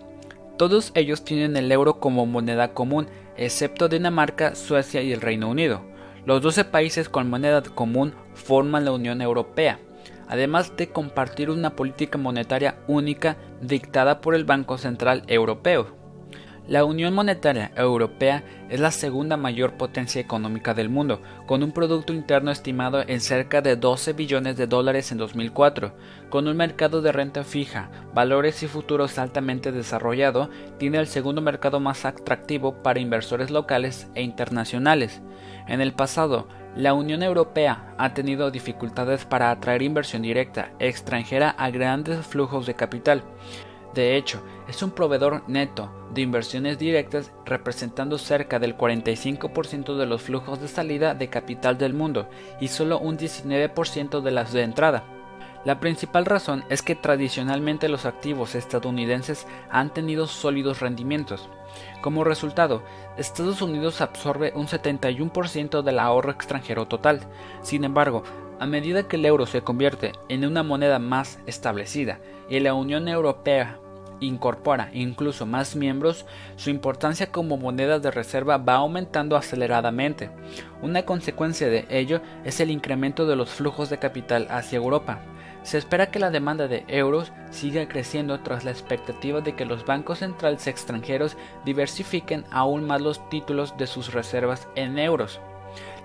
Todos 0.58 0.92
ellos 0.94 1.26
tienen 1.26 1.58
el 1.58 1.72
euro 1.72 2.00
como 2.00 2.28
moneda 2.28 2.76
común 2.76 3.08
excepto 3.42 3.90
Dinamarca, 3.90 4.56
Suecia 4.56 5.02
y 5.02 5.12
el 5.12 5.22
Reino 5.22 5.50
Unido. 5.50 5.82
Los 6.26 6.42
12 6.42 6.66
países 6.66 7.10
con 7.10 7.30
moneda 7.30 7.64
común 7.64 8.14
forman 8.36 8.86
la 8.86 8.92
Unión 8.92 9.22
Europea, 9.22 9.80
además 10.28 10.78
de 10.78 10.90
compartir 10.90 11.50
una 11.50 11.76
política 11.76 12.18
monetaria 12.18 12.78
única 12.88 13.38
dictada 13.62 14.22
por 14.22 14.36
el 14.36 14.46
Banco 14.46 14.78
Central 14.78 15.24
Europeo. 15.28 16.01
La 16.68 16.86
Unión 16.86 17.14
Monetaria 17.16 17.72
Europea 17.76 18.44
es 18.70 18.80
la 18.80 18.92
segunda 18.92 19.36
mayor 19.36 19.74
potencia 19.74 20.22
económica 20.22 20.76
del 20.76 20.90
mundo, 20.90 21.22
con 21.48 21.64
un 21.64 21.72
Producto 21.72 22.14
Interno 22.14 22.52
estimado 22.52 23.02
en 23.06 23.20
cerca 23.20 23.62
de 23.62 23.76
12 23.76 24.14
billones 24.14 24.58
de 24.58 24.68
dólares 24.68 25.12
en 25.12 25.18
2004. 25.18 25.94
Con 26.30 26.48
un 26.48 26.56
mercado 26.56 27.02
de 27.02 27.12
renta 27.12 27.44
fija, 27.44 27.90
valores 28.14 28.62
y 28.62 28.68
futuros 28.68 29.18
altamente 29.18 29.72
desarrollado, 29.72 30.50
tiene 30.78 31.00
el 31.00 31.08
segundo 31.08 31.42
mercado 31.42 31.80
más 31.80 32.06
atractivo 32.06 32.84
para 32.84 33.00
inversores 33.00 33.50
locales 33.50 34.08
e 34.14 34.22
internacionales. 34.22 35.22
En 35.68 35.82
el 35.82 35.94
pasado, 35.94 36.48
la 36.76 36.94
Unión 36.94 37.24
Europea 37.24 37.94
ha 37.98 38.14
tenido 38.14 38.52
dificultades 38.52 39.26
para 39.26 39.52
atraer 39.52 39.82
inversión 39.82 40.22
directa 40.22 40.72
extranjera 40.80 41.50
a 41.50 41.70
grandes 41.72 42.26
flujos 42.26 42.66
de 42.66 42.76
capital. 42.76 43.24
De 43.94 44.16
hecho, 44.16 44.42
es 44.70 44.82
un 44.84 44.92
proveedor 44.92 45.44
neto 45.48 45.92
de 46.14 46.22
inversiones 46.22 46.80
directas 46.80 47.32
representando 47.46 48.18
cerca 48.18 48.58
del 48.58 48.78
45% 48.78 49.98
de 49.98 50.06
los 50.06 50.22
flujos 50.22 50.62
de 50.62 50.68
salida 50.68 51.14
de 51.14 51.30
capital 51.30 51.78
del 51.78 51.94
mundo 51.94 52.30
y 52.62 52.70
solo 52.70 53.00
un 53.00 53.18
19% 53.18 54.22
de 54.22 54.32
las 54.32 54.54
de 54.54 54.64
entrada. 54.64 55.04
La 55.64 55.80
principal 55.80 56.26
razón 56.26 56.64
es 56.70 56.82
que 56.82 56.96
tradicionalmente 56.96 57.88
los 57.88 58.06
activos 58.06 58.56
estadounidenses 58.56 59.46
han 59.70 59.94
tenido 59.94 60.26
sólidos 60.26 60.80
rendimientos. 60.80 61.50
Como 62.02 62.24
resultado, 62.24 62.82
Estados 63.18 63.62
Unidos 63.62 64.02
absorbe 64.02 64.54
un 64.56 64.68
71% 64.68 65.84
del 65.84 66.00
ahorro 66.00 66.32
extranjero 66.32 66.88
total. 66.88 67.22
Sin 67.62 67.84
embargo, 67.84 68.24
a 68.60 68.66
medida 68.66 69.08
que 69.08 69.18
el 69.18 69.26
euro 69.26 69.46
se 69.46 69.62
convierte 69.62 70.14
en 70.30 70.46
una 70.46 70.64
moneda 70.64 70.98
más 70.98 71.40
establecida 71.46 72.20
y 72.50 72.60
la 72.60 72.74
Unión 72.74 73.08
Europea 73.08 73.80
incorpora 74.22 74.90
incluso 74.94 75.46
más 75.46 75.76
miembros, 75.76 76.26
su 76.56 76.70
importancia 76.70 77.32
como 77.32 77.58
moneda 77.58 78.00
de 78.00 78.12
reserva 78.12 78.58
va 78.58 78.76
aumentando 78.76 79.36
aceleradamente. 79.36 80.30
Una 80.82 81.04
consecuencia 81.04 81.68
de 81.68 81.86
ello 81.90 82.22
es 82.46 82.60
el 82.62 82.72
incremento 82.72 83.26
de 83.26 83.36
los 83.36 83.50
flujos 83.50 83.90
de 83.90 83.98
capital 83.98 84.48
hacia 84.50 84.78
Europa. 84.78 85.20
Se 85.64 85.78
espera 85.78 86.10
que 86.10 86.20
la 86.20 86.32
demanda 86.32 86.68
de 86.68 86.86
euros 86.88 87.32
siga 87.52 87.88
creciendo 87.88 88.40
tras 88.40 88.64
la 88.64 88.72
expectativa 88.72 89.42
de 89.42 89.56
que 89.56 89.66
los 89.66 89.86
bancos 89.86 90.20
centrales 90.20 90.66
extranjeros 90.66 91.38
diversifiquen 91.66 92.46
aún 92.50 92.86
más 92.88 93.02
los 93.02 93.30
títulos 93.30 93.78
de 93.78 93.86
sus 93.86 94.14
reservas 94.14 94.68
en 94.76 94.98
euros. 94.98 95.40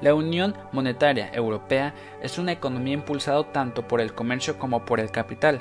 La 0.00 0.14
Unión 0.14 0.54
Monetaria 0.72 1.30
Europea 1.32 1.94
es 2.22 2.38
una 2.38 2.52
economía 2.52 2.94
impulsada 2.94 3.52
tanto 3.52 3.88
por 3.88 4.00
el 4.00 4.14
comercio 4.14 4.58
como 4.58 4.84
por 4.84 5.00
el 5.00 5.10
capital. 5.10 5.60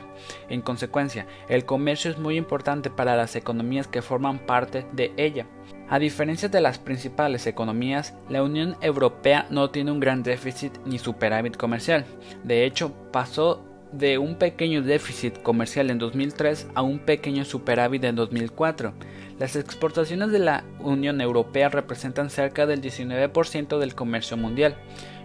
En 0.50 0.62
consecuencia, 0.62 1.26
el 1.48 1.66
comercio 1.66 2.12
es 2.12 2.18
muy 2.18 2.38
importante 2.38 2.90
para 2.90 3.16
las 3.16 3.36
economías 3.36 3.88
que 3.88 4.02
forman 4.02 4.40
parte 4.40 4.86
de 4.92 5.14
ella. 5.18 5.48
A 5.88 6.00
diferencia 6.00 6.50
de 6.50 6.62
las 6.62 6.80
principales 6.80 7.48
economías, 7.48 8.16
la 8.28 8.44
Unión 8.44 8.76
Europea 8.82 9.46
no 9.50 9.70
tiene 9.70 9.92
un 9.92 10.00
gran 10.00 10.24
déficit 10.24 10.74
ni 10.86 10.98
superávit 10.98 11.58
comercial. 11.58 12.06
De 12.44 12.66
hecho, 12.66 12.92
pasó 13.12 13.64
de 13.92 14.18
un 14.18 14.36
pequeño 14.36 14.82
déficit 14.82 15.42
comercial 15.42 15.90
en 15.90 16.00
2003 16.00 16.68
a 16.76 16.82
un 16.82 17.00
pequeño 17.00 17.46
superávit 17.46 18.04
en 18.04 18.16
2004. 18.16 18.94
Las 19.40 19.58
exportaciones 19.58 20.32
de 20.32 20.40
la 20.40 20.64
Unión 20.80 21.20
Europea 21.20 21.68
representan 21.68 22.30
cerca 22.30 22.66
del 22.66 22.82
19% 22.82 23.80
del 23.80 23.94
comercio 23.94 24.38
mundial, 24.38 24.78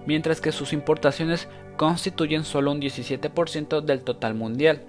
mientras 0.05 0.41
que 0.41 0.51
sus 0.51 0.73
importaciones 0.73 1.49
constituyen 1.77 2.45
solo 2.45 2.73
un 2.73 2.81
17% 2.81 3.81
del 3.83 4.03
total 4.03 4.35
mundial. 4.35 4.83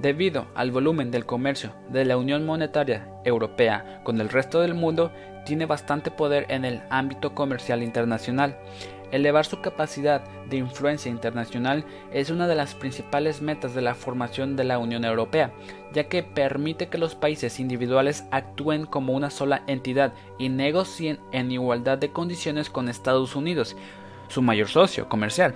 Debido 0.00 0.46
al 0.54 0.70
volumen 0.70 1.10
del 1.10 1.26
comercio 1.26 1.74
de 1.90 2.04
la 2.04 2.16
Unión 2.16 2.46
Monetaria 2.46 3.08
Europea 3.24 4.00
con 4.04 4.20
el 4.20 4.28
resto 4.28 4.60
del 4.60 4.74
mundo, 4.74 5.12
tiene 5.44 5.66
bastante 5.66 6.10
poder 6.10 6.46
en 6.48 6.64
el 6.64 6.82
ámbito 6.88 7.34
comercial 7.34 7.82
internacional. 7.82 8.58
Elevar 9.12 9.44
su 9.44 9.60
capacidad 9.60 10.24
de 10.48 10.56
influencia 10.56 11.10
internacional 11.10 11.84
es 12.12 12.30
una 12.30 12.48
de 12.48 12.54
las 12.54 12.74
principales 12.74 13.42
metas 13.42 13.74
de 13.74 13.82
la 13.82 13.94
formación 13.94 14.56
de 14.56 14.64
la 14.64 14.78
Unión 14.78 15.04
Europea, 15.04 15.52
ya 15.92 16.04
que 16.08 16.22
permite 16.22 16.88
que 16.88 16.96
los 16.96 17.14
países 17.14 17.60
individuales 17.60 18.24
actúen 18.30 18.86
como 18.86 19.12
una 19.12 19.28
sola 19.28 19.64
entidad 19.66 20.14
y 20.38 20.48
negocien 20.48 21.20
en 21.30 21.52
igualdad 21.52 21.98
de 21.98 22.10
condiciones 22.10 22.70
con 22.70 22.88
Estados 22.88 23.36
Unidos, 23.36 23.76
su 24.28 24.40
mayor 24.40 24.68
socio 24.68 25.10
comercial. 25.10 25.54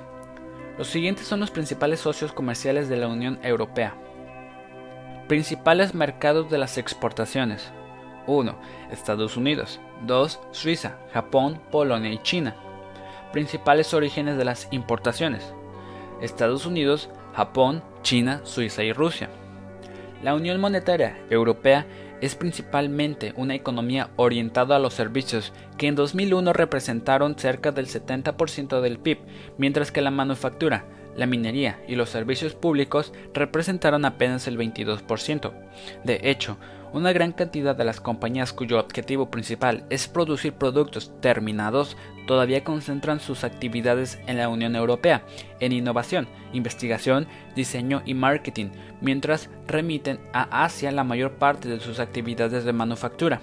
Los 0.76 0.88
siguientes 0.88 1.26
son 1.26 1.40
los 1.40 1.50
principales 1.50 2.00
socios 2.00 2.32
comerciales 2.34 2.90
de 2.90 2.98
la 2.98 3.08
Unión 3.08 3.38
Europea. 3.42 3.94
Principales 5.28 5.94
mercados 5.94 6.50
de 6.50 6.58
las 6.58 6.76
exportaciones. 6.76 7.72
1. 8.26 8.54
Estados 8.90 9.38
Unidos. 9.38 9.80
2. 10.04 10.40
Suiza, 10.50 10.98
Japón, 11.14 11.58
Polonia 11.70 12.12
y 12.12 12.18
China. 12.18 12.54
Principales 13.36 13.92
orígenes 13.92 14.38
de 14.38 14.46
las 14.46 14.66
importaciones. 14.70 15.52
Estados 16.22 16.64
Unidos, 16.64 17.10
Japón, 17.34 17.82
China, 18.00 18.40
Suiza 18.44 18.82
y 18.82 18.94
Rusia. 18.94 19.28
La 20.22 20.34
Unión 20.34 20.58
Monetaria 20.58 21.18
Europea 21.28 21.86
es 22.22 22.34
principalmente 22.34 23.34
una 23.36 23.54
economía 23.54 24.08
orientada 24.16 24.76
a 24.76 24.78
los 24.78 24.94
servicios, 24.94 25.52
que 25.76 25.86
en 25.86 25.96
2001 25.96 26.54
representaron 26.54 27.36
cerca 27.36 27.72
del 27.72 27.88
70% 27.88 28.80
del 28.80 28.98
PIB, 28.98 29.18
mientras 29.58 29.92
que 29.92 30.00
la 30.00 30.10
manufactura, 30.10 30.86
la 31.14 31.26
minería 31.26 31.78
y 31.86 31.96
los 31.96 32.08
servicios 32.08 32.54
públicos 32.54 33.12
representaron 33.34 34.06
apenas 34.06 34.46
el 34.46 34.56
22%. 34.56 35.52
De 36.04 36.20
hecho, 36.22 36.56
una 36.92 37.12
gran 37.12 37.32
cantidad 37.32 37.76
de 37.76 37.84
las 37.84 38.00
compañías 38.00 38.52
cuyo 38.52 38.78
objetivo 38.78 39.30
principal 39.30 39.84
es 39.90 40.08
producir 40.08 40.54
productos 40.54 41.12
terminados 41.20 41.96
todavía 42.26 42.64
concentran 42.64 43.20
sus 43.20 43.44
actividades 43.44 44.18
en 44.26 44.38
la 44.38 44.48
Unión 44.48 44.76
Europea, 44.76 45.22
en 45.60 45.72
innovación, 45.72 46.28
investigación, 46.52 47.26
diseño 47.54 48.02
y 48.04 48.14
marketing, 48.14 48.70
mientras 49.00 49.48
remiten 49.66 50.18
a 50.32 50.64
Asia 50.64 50.92
la 50.92 51.04
mayor 51.04 51.32
parte 51.32 51.68
de 51.68 51.80
sus 51.80 52.00
actividades 52.00 52.64
de 52.64 52.72
manufactura. 52.72 53.40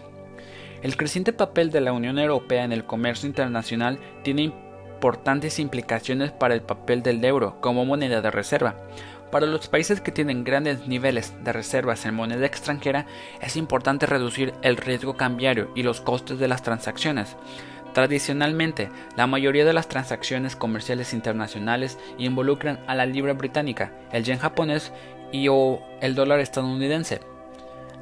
El 0.82 0.98
creciente 0.98 1.32
papel 1.32 1.72
de 1.72 1.82
la 1.82 1.94
Unión 1.94 2.20
Europea 2.20 2.66
en 2.66 2.74
el 2.74 2.84
comercio 2.84 3.28
internacional 3.28 4.00
tiene 4.24 4.52
importantes 5.04 5.60
implicaciones 5.60 6.32
para 6.32 6.54
el 6.54 6.62
papel 6.62 7.04
del 7.04 7.24
euro 7.24 7.60
como 7.62 7.86
moneda 7.86 8.22
de 8.22 8.32
reserva. 8.32 8.76
Para 9.34 9.48
los 9.48 9.68
países 9.68 10.00
que 10.00 10.12
tienen 10.12 10.44
grandes 10.44 10.88
niveles 10.88 11.34
de 11.44 11.52
reservas 11.52 12.06
en 12.06 12.14
moneda 12.14 12.46
extranjera, 12.46 13.08
es 13.42 13.56
importante 13.56 14.06
reducir 14.06 14.54
el 14.62 14.78
riesgo 14.78 15.18
cambiario 15.18 15.72
y 15.74 15.82
los 15.82 16.02
costes 16.02 16.38
de 16.38 16.48
las 16.48 16.62
transacciones. 16.62 17.36
Tradicionalmente, 17.96 18.92
la 19.18 19.26
mayoría 19.26 19.66
de 19.66 19.74
las 19.74 19.88
transacciones 19.88 20.56
comerciales 20.56 21.16
internacionales 21.16 21.98
involucran 22.20 22.82
a 22.86 22.94
la 22.94 23.08
libra 23.08 23.34
británica, 23.34 23.92
el 24.12 24.24
yen 24.24 24.38
japonés 24.38 24.94
y 25.32 25.48
o 25.48 25.82
el 26.00 26.14
dólar 26.14 26.40
estadounidense. 26.40 27.22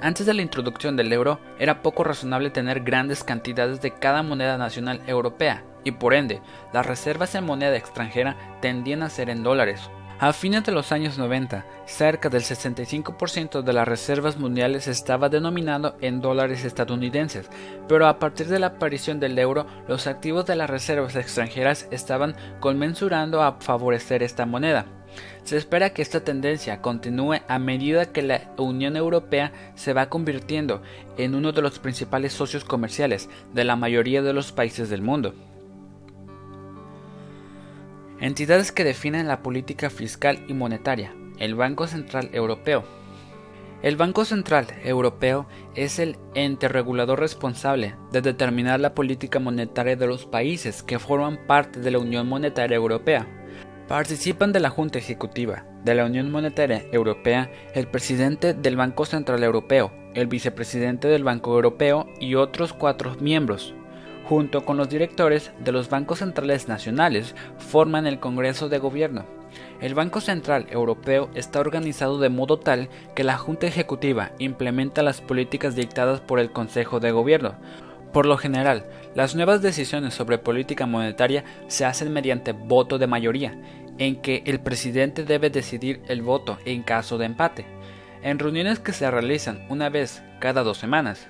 Antes 0.02 0.26
de 0.26 0.34
la 0.34 0.42
introducción 0.42 0.98
del 0.98 1.14
euro, 1.14 1.40
era 1.60 1.82
poco 1.82 2.04
razonable 2.04 2.50
tener 2.50 2.82
grandes 2.82 3.24
cantidades 3.24 3.80
de 3.80 3.92
cada 3.92 4.22
moneda 4.22 4.58
nacional 4.58 5.02
europea, 5.08 5.64
y 5.86 5.92
por 5.92 6.14
ende, 6.14 6.42
las 6.74 6.86
reservas 6.86 7.36
en 7.36 7.46
moneda 7.46 7.78
extranjera 7.78 8.36
tendían 8.60 9.02
a 9.02 9.10
ser 9.10 9.30
en 9.30 9.44
dólares. 9.44 9.90
A 10.22 10.34
fines 10.34 10.64
de 10.64 10.72
los 10.72 10.92
años 10.92 11.18
90, 11.18 11.66
cerca 11.88 12.30
del 12.30 12.44
65% 12.44 13.64
de 13.64 13.74
las 13.74 13.88
reservas 13.88 14.38
mundiales 14.38 14.88
estaba 14.88 15.30
denominado 15.30 15.98
en 16.00 16.22
dólares 16.22 16.64
estadounidenses, 16.64 17.50
pero 17.88 18.06
a 18.06 18.20
partir 18.20 18.46
de 18.46 18.60
la 18.60 18.68
aparición 18.68 19.20
del 19.20 19.40
euro, 19.40 19.66
los 19.88 20.06
activos 20.06 20.46
de 20.46 20.56
las 20.56 20.70
reservas 20.70 21.16
extranjeras 21.16 21.88
estaban 21.90 22.36
conmensurando 22.60 23.42
a 23.42 23.54
favorecer 23.62 24.22
esta 24.22 24.46
moneda. 24.46 24.86
Se 25.44 25.58
espera 25.58 25.90
que 25.90 26.04
esta 26.04 26.24
tendencia 26.24 26.84
continúe 26.84 27.38
a 27.48 27.58
medida 27.58 28.12
que 28.12 28.22
la 28.22 28.54
Unión 28.58 28.98
Europea 28.98 29.52
se 29.74 29.94
va 29.94 30.10
convirtiendo 30.10 30.84
en 31.18 31.34
uno 31.34 31.52
de 31.52 31.64
los 31.64 31.80
principales 31.80 32.32
socios 32.32 32.64
comerciales 32.64 33.28
de 33.56 33.64
la 33.64 33.76
mayoría 33.76 34.22
de 34.22 34.34
los 34.34 34.52
países 34.52 34.88
del 34.88 35.02
mundo. 35.02 35.34
Entidades 38.22 38.72
que 38.72 38.84
definen 38.84 39.28
la 39.28 39.42
política 39.42 39.90
fiscal 39.90 40.46
y 40.48 40.54
monetaria. 40.54 41.12
El 41.40 41.56
Banco 41.56 41.88
Central 41.88 42.30
Europeo. 42.34 42.84
El 43.82 43.96
Banco 43.96 44.26
Central 44.26 44.68
Europeo 44.84 45.48
es 45.74 45.98
el 45.98 46.18
ente 46.36 46.68
regulador 46.68 47.20
responsable 47.20 47.96
de 48.12 48.22
determinar 48.22 48.80
la 48.80 48.94
política 48.94 49.40
monetaria 49.40 49.96
de 49.96 50.06
los 50.06 50.28
países 50.28 50.84
que 50.84 51.00
forman 51.00 51.48
parte 51.48 51.80
de 51.80 51.90
la 51.90 51.98
Unión 51.98 52.30
Monetaria 52.30 52.78
Europea. 52.78 53.28
Participan 53.88 54.52
de 54.52 54.60
la 54.60 54.70
Junta 54.70 55.00
Ejecutiva 55.00 55.66
de 55.84 55.96
la 55.96 56.06
Unión 56.06 56.30
Monetaria 56.30 56.86
Europea 56.92 57.50
el 57.74 57.88
presidente 57.88 58.54
del 58.54 58.76
Banco 58.76 59.06
Central 59.06 59.44
Europeo, 59.44 59.92
el 60.14 60.28
vicepresidente 60.28 61.08
del 61.08 61.24
Banco 61.24 61.56
Europeo 61.56 62.06
y 62.20 62.36
otros 62.36 62.72
cuatro 62.72 63.16
miembros 63.20 63.74
junto 64.32 64.64
con 64.64 64.78
los 64.78 64.88
directores 64.88 65.52
de 65.60 65.74
los 65.74 65.90
bancos 65.90 66.20
centrales 66.20 66.70
nacionales, 66.70 67.36
forman 67.58 68.08
el 68.08 68.22
Congreso 68.22 68.70
de 68.70 68.80
Gobierno. 68.80 69.26
El 69.82 69.94
Banco 69.94 70.22
Central 70.22 70.68
Europeo 70.70 71.30
está 71.36 71.60
organizado 71.60 72.18
de 72.18 72.30
modo 72.30 72.58
tal 72.58 72.88
que 73.14 73.26
la 73.26 73.38
Junta 73.38 73.68
Ejecutiva 73.68 74.32
implementa 74.40 75.04
las 75.04 75.20
políticas 75.20 75.76
dictadas 75.76 76.22
por 76.22 76.40
el 76.40 76.50
Consejo 76.54 77.02
de 77.02 77.12
Gobierno. 77.12 77.56
Por 78.14 78.26
lo 78.26 78.38
general, 78.38 78.86
las 79.16 79.36
nuevas 79.36 79.62
decisiones 79.62 80.14
sobre 80.14 80.38
política 80.38 80.86
monetaria 80.86 81.44
se 81.68 81.84
hacen 81.84 82.14
mediante 82.14 82.54
voto 82.54 82.98
de 82.98 83.08
mayoría, 83.08 83.58
en 83.98 84.22
que 84.22 84.44
el 84.46 84.62
presidente 84.62 85.26
debe 85.26 85.50
decidir 85.50 86.04
el 86.08 86.22
voto 86.22 86.58
en 86.64 86.84
caso 86.84 87.18
de 87.18 87.26
empate, 87.26 87.66
en 88.24 88.40
reuniones 88.40 88.80
que 88.80 88.94
se 88.94 89.12
realizan 89.12 89.66
una 89.68 89.90
vez 89.90 90.24
cada 90.40 90.64
dos 90.64 90.78
semanas. 90.78 91.28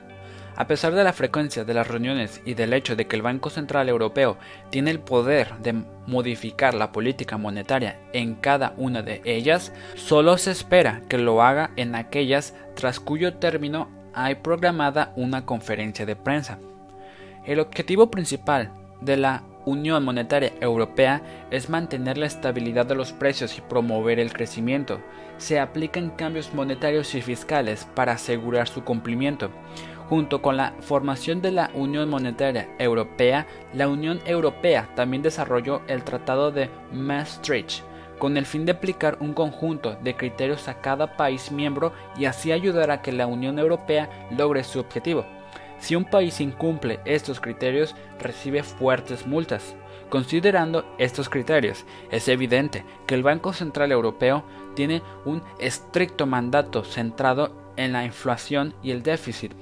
A 0.61 0.67
pesar 0.67 0.93
de 0.93 1.03
la 1.03 1.11
frecuencia 1.11 1.63
de 1.63 1.73
las 1.73 1.87
reuniones 1.87 2.39
y 2.45 2.53
del 2.53 2.73
hecho 2.73 2.95
de 2.95 3.07
que 3.07 3.15
el 3.15 3.23
Banco 3.23 3.49
Central 3.49 3.89
Europeo 3.89 4.37
tiene 4.69 4.91
el 4.91 4.99
poder 4.99 5.57
de 5.57 5.73
modificar 6.05 6.75
la 6.75 6.91
política 6.91 7.39
monetaria 7.39 7.99
en 8.13 8.35
cada 8.35 8.75
una 8.77 9.01
de 9.01 9.23
ellas, 9.25 9.73
solo 9.95 10.37
se 10.37 10.51
espera 10.51 11.01
que 11.09 11.17
lo 11.17 11.41
haga 11.41 11.71
en 11.77 11.95
aquellas 11.95 12.53
tras 12.75 12.99
cuyo 12.99 13.33
término 13.37 13.89
hay 14.13 14.35
programada 14.35 15.13
una 15.15 15.47
conferencia 15.47 16.05
de 16.05 16.15
prensa. 16.15 16.59
El 17.43 17.59
objetivo 17.59 18.11
principal 18.11 18.71
de 19.01 19.17
la 19.17 19.41
Unión 19.65 20.03
Monetaria 20.03 20.53
Europea 20.59 21.21
es 21.51 21.69
mantener 21.69 22.17
la 22.17 22.25
estabilidad 22.25 22.85
de 22.85 22.95
los 22.95 23.13
precios 23.13 23.57
y 23.57 23.61
promover 23.61 24.19
el 24.19 24.33
crecimiento. 24.33 25.01
Se 25.37 25.59
aplican 25.59 26.11
cambios 26.11 26.53
monetarios 26.53 27.15
y 27.15 27.21
fiscales 27.21 27.87
para 27.95 28.13
asegurar 28.13 28.67
su 28.67 28.83
cumplimiento. 28.83 29.49
Junto 30.11 30.41
con 30.41 30.57
la 30.57 30.73
formación 30.81 31.41
de 31.41 31.51
la 31.51 31.71
Unión 31.73 32.09
Monetaria 32.09 32.67
Europea, 32.79 33.47
la 33.73 33.87
Unión 33.87 34.19
Europea 34.25 34.89
también 34.93 35.23
desarrolló 35.23 35.83
el 35.87 36.03
Tratado 36.03 36.51
de 36.51 36.69
Maastricht, 36.91 37.83
con 38.19 38.35
el 38.35 38.45
fin 38.45 38.65
de 38.65 38.73
aplicar 38.73 39.15
un 39.21 39.33
conjunto 39.33 39.95
de 40.03 40.17
criterios 40.17 40.67
a 40.67 40.81
cada 40.81 41.15
país 41.15 41.49
miembro 41.49 41.93
y 42.17 42.25
así 42.25 42.51
ayudar 42.51 42.91
a 42.91 43.01
que 43.01 43.13
la 43.13 43.25
Unión 43.25 43.57
Europea 43.57 44.27
logre 44.31 44.65
su 44.65 44.81
objetivo. 44.81 45.23
Si 45.79 45.95
un 45.95 46.03
país 46.03 46.41
incumple 46.41 46.99
estos 47.05 47.39
criterios, 47.39 47.95
recibe 48.19 48.63
fuertes 48.63 49.25
multas. 49.25 49.77
Considerando 50.09 50.83
estos 50.97 51.29
criterios, 51.29 51.85
es 52.11 52.27
evidente 52.27 52.83
que 53.07 53.15
el 53.15 53.23
Banco 53.23 53.53
Central 53.53 53.93
Europeo 53.93 54.43
tiene 54.75 55.03
un 55.23 55.41
estricto 55.57 56.25
mandato 56.25 56.83
centrado 56.83 57.55
en 57.77 57.93
la 57.93 58.03
inflación 58.03 58.73
y 58.83 58.91
el 58.91 59.03
déficit 59.03 59.53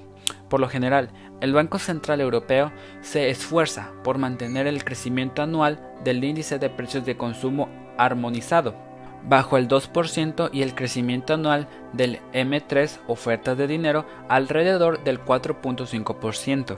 por 0.50 0.60
lo 0.60 0.68
general, 0.68 1.10
el 1.42 1.54
Banco 1.54 1.80
Central 1.80 2.22
Europeo 2.22 2.72
se 3.02 3.30
esfuerza 3.30 3.92
por 4.04 4.18
mantener 4.18 4.68
el 4.68 4.84
crecimiento 4.84 5.42
anual 5.42 5.80
del 6.04 6.24
índice 6.24 6.60
de 6.60 6.70
precios 6.70 7.06
de 7.06 7.18
consumo 7.18 7.70
armonizado, 7.98 8.76
bajo 9.24 9.58
el 9.58 9.68
2% 9.68 10.50
y 10.52 10.64
el 10.64 10.74
crecimiento 10.76 11.34
anual 11.34 11.68
del 11.94 12.20
M3 12.34 13.00
ofertas 13.08 13.58
de 13.58 13.68
dinero 13.68 14.06
alrededor 14.28 15.04
del 15.04 15.24
4.5%. 15.24 16.78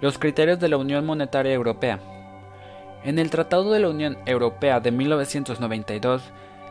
Los 0.00 0.18
criterios 0.18 0.60
de 0.60 0.68
la 0.68 0.76
Unión 0.76 1.06
Monetaria 1.06 1.54
Europea. 1.54 2.00
En 3.04 3.18
el 3.18 3.30
Tratado 3.30 3.72
de 3.72 3.80
la 3.80 3.88
Unión 3.88 4.18
Europea 4.26 4.80
de 4.80 4.90
1992 4.90 6.22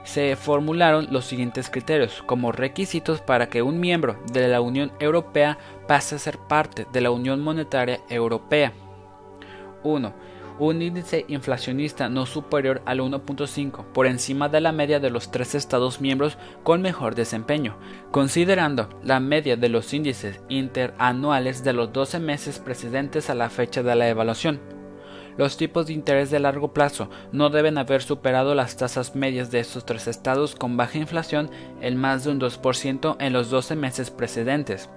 se 0.05 0.35
formularon 0.35 1.07
los 1.11 1.25
siguientes 1.25 1.69
criterios 1.69 2.23
como 2.25 2.51
requisitos 2.51 3.19
para 3.19 3.49
que 3.49 3.61
un 3.61 3.79
miembro 3.79 4.17
de 4.31 4.47
la 4.47 4.61
Unión 4.61 4.93
Europea 4.99 5.57
pase 5.87 6.15
a 6.15 6.19
ser 6.19 6.37
parte 6.37 6.87
de 6.93 7.01
la 7.01 7.11
Unión 7.11 7.41
Monetaria 7.41 7.99
Europea. 8.07 8.71
1. 9.83 10.13
Un 10.57 10.81
índice 10.81 11.25
inflacionista 11.27 12.07
no 12.07 12.25
superior 12.25 12.81
al 12.85 12.99
1.5 12.99 13.83
por 13.91 14.07
encima 14.07 14.47
de 14.47 14.61
la 14.61 14.71
media 14.71 15.01
de 15.01 15.09
los 15.09 15.29
tres 15.29 15.53
Estados 15.53 15.99
miembros 15.99 16.37
con 16.63 16.81
mejor 16.81 17.13
desempeño, 17.13 17.77
considerando 18.11 18.87
la 19.03 19.19
media 19.19 19.57
de 19.57 19.67
los 19.67 19.93
índices 19.93 20.39
interanuales 20.47 21.63
de 21.63 21.73
los 21.73 21.91
12 21.91 22.19
meses 22.19 22.59
precedentes 22.59 23.29
a 23.29 23.35
la 23.35 23.49
fecha 23.49 23.83
de 23.83 23.95
la 23.95 24.07
evaluación 24.07 24.74
Los 25.37 25.57
tipos 25.57 25.87
de 25.87 25.93
interés 25.93 26.31
de 26.31 26.39
largo 26.39 26.73
plazo 26.73 27.09
no 27.31 27.49
deben 27.49 27.77
haber 27.77 28.01
superado 28.01 28.55
las 28.55 28.77
tasas 28.77 29.15
medias 29.15 29.51
de 29.51 29.59
estos 29.59 29.85
tres 29.85 30.07
estados 30.07 30.55
con 30.55 30.77
baja 30.77 30.97
inflación 30.97 31.49
en 31.81 31.97
más 31.97 32.23
de 32.23 32.31
un 32.31 32.39
2% 32.39 33.17
en 33.19 33.33
los 33.33 33.49
12 33.49 33.75
meses 33.75 34.11
precedentes. 34.11 34.89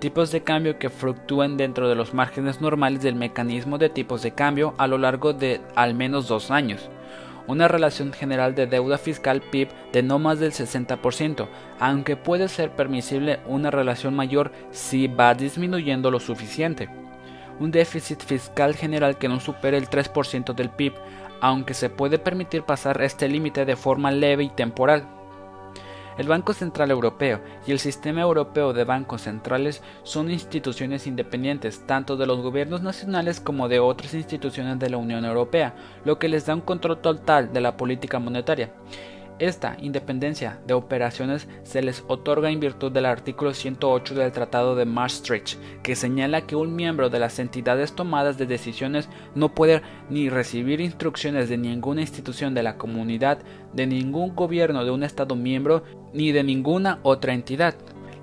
Tipos 0.00 0.32
de 0.32 0.42
cambio 0.42 0.80
que 0.80 0.90
fluctúen 0.90 1.56
dentro 1.56 1.88
de 1.88 1.94
los 1.94 2.12
márgenes 2.12 2.60
normales 2.60 3.02
del 3.02 3.14
mecanismo 3.14 3.78
de 3.78 3.88
tipos 3.88 4.22
de 4.22 4.32
cambio 4.32 4.74
a 4.78 4.88
lo 4.88 4.98
largo 4.98 5.32
de 5.32 5.60
al 5.76 5.94
menos 5.94 6.26
dos 6.26 6.50
años 6.50 6.90
una 7.46 7.68
relación 7.68 8.12
general 8.12 8.54
de 8.54 8.66
deuda 8.66 8.98
fiscal 8.98 9.42
PIB 9.42 9.68
de 9.92 10.02
no 10.02 10.18
más 10.18 10.38
del 10.38 10.52
60%, 10.52 11.48
aunque 11.78 12.16
puede 12.16 12.48
ser 12.48 12.70
permisible 12.70 13.40
una 13.46 13.70
relación 13.70 14.14
mayor 14.14 14.52
si 14.70 15.06
va 15.06 15.34
disminuyendo 15.34 16.10
lo 16.10 16.20
suficiente. 16.20 16.88
Un 17.62 17.70
déficit 17.70 18.20
fiscal 18.24 18.74
general 18.74 19.18
que 19.18 19.28
no 19.28 19.38
supere 19.38 19.78
el 19.78 19.88
3% 19.88 20.52
del 20.52 20.68
PIB, 20.68 20.94
aunque 21.40 21.74
se 21.74 21.90
puede 21.90 22.18
permitir 22.18 22.64
pasar 22.64 23.00
este 23.02 23.28
límite 23.28 23.64
de 23.64 23.76
forma 23.76 24.10
leve 24.10 24.42
y 24.42 24.48
temporal. 24.48 25.06
El 26.18 26.26
Banco 26.26 26.54
Central 26.54 26.90
Europeo 26.90 27.40
y 27.64 27.70
el 27.70 27.78
Sistema 27.78 28.20
Europeo 28.20 28.72
de 28.72 28.82
Bancos 28.82 29.22
Centrales 29.22 29.80
son 30.02 30.28
instituciones 30.28 31.06
independientes 31.06 31.86
tanto 31.86 32.16
de 32.16 32.26
los 32.26 32.40
gobiernos 32.40 32.82
nacionales 32.82 33.38
como 33.38 33.68
de 33.68 33.78
otras 33.78 34.12
instituciones 34.14 34.80
de 34.80 34.90
la 34.90 34.96
Unión 34.96 35.24
Europea, 35.24 35.76
lo 36.04 36.18
que 36.18 36.28
les 36.28 36.44
da 36.44 36.56
un 36.56 36.62
control 36.62 36.98
total 36.98 37.52
de 37.52 37.60
la 37.60 37.76
política 37.76 38.18
monetaria. 38.18 38.72
Esta 39.42 39.76
independencia 39.80 40.60
de 40.68 40.74
operaciones 40.74 41.48
se 41.64 41.82
les 41.82 42.04
otorga 42.06 42.48
en 42.48 42.60
virtud 42.60 42.92
del 42.92 43.06
artículo 43.06 43.52
108 43.52 44.14
del 44.14 44.30
Tratado 44.30 44.76
de 44.76 44.84
Maastricht, 44.84 45.58
que 45.82 45.96
señala 45.96 46.42
que 46.42 46.54
un 46.54 46.76
miembro 46.76 47.10
de 47.10 47.18
las 47.18 47.40
entidades 47.40 47.92
tomadas 47.96 48.38
de 48.38 48.46
decisiones 48.46 49.08
no 49.34 49.52
puede 49.52 49.82
ni 50.08 50.28
recibir 50.28 50.80
instrucciones 50.80 51.48
de 51.48 51.58
ninguna 51.58 52.02
institución 52.02 52.54
de 52.54 52.62
la 52.62 52.76
comunidad, 52.78 53.38
de 53.72 53.88
ningún 53.88 54.36
gobierno 54.36 54.84
de 54.84 54.92
un 54.92 55.02
Estado 55.02 55.34
miembro, 55.34 55.82
ni 56.12 56.30
de 56.30 56.44
ninguna 56.44 57.00
otra 57.02 57.34
entidad. 57.34 57.74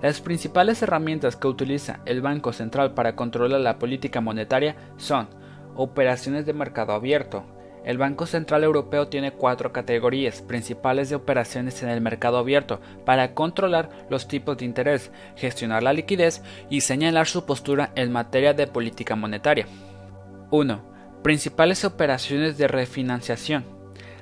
Las 0.02 0.22
principales 0.22 0.82
herramientas 0.82 1.36
que 1.36 1.50
utiliza 1.50 2.00
el 2.06 2.22
Banco 2.22 2.54
Central 2.54 2.94
para 2.94 3.18
controlar 3.18 3.60
la 3.60 3.78
política 3.78 4.22
monetaria 4.22 4.78
son 4.96 5.28
operaciones 5.76 6.46
de 6.46 6.54
mercado 6.54 6.94
abierto, 6.94 7.44
el 7.86 7.98
Banco 7.98 8.26
Central 8.26 8.64
Europeo 8.64 9.08
tiene 9.08 9.32
cuatro 9.32 9.72
categorías 9.72 10.42
principales 10.42 11.10
de 11.10 11.16
operaciones 11.16 11.82
en 11.82 11.90
el 11.90 12.02
mercado 12.02 12.38
abierto 12.38 12.82
para 13.06 13.34
controlar 13.34 13.90
los 14.10 14.28
tipos 14.28 14.58
de 14.58 14.66
interés, 14.66 15.12
gestionar 15.36 15.84
la 15.84 15.94
liquidez 15.94 16.42
y 16.70 16.82
señalar 16.82 17.28
su 17.28 17.46
postura 17.46 17.92
en 17.96 18.12
materia 18.12 18.54
de 18.54 18.68
política 18.68 19.16
monetaria. 19.16 19.68
1. 20.52 20.82
Principales 21.24 21.86
operaciones 21.86 22.58
de 22.58 22.68
refinanciación. 22.68 23.66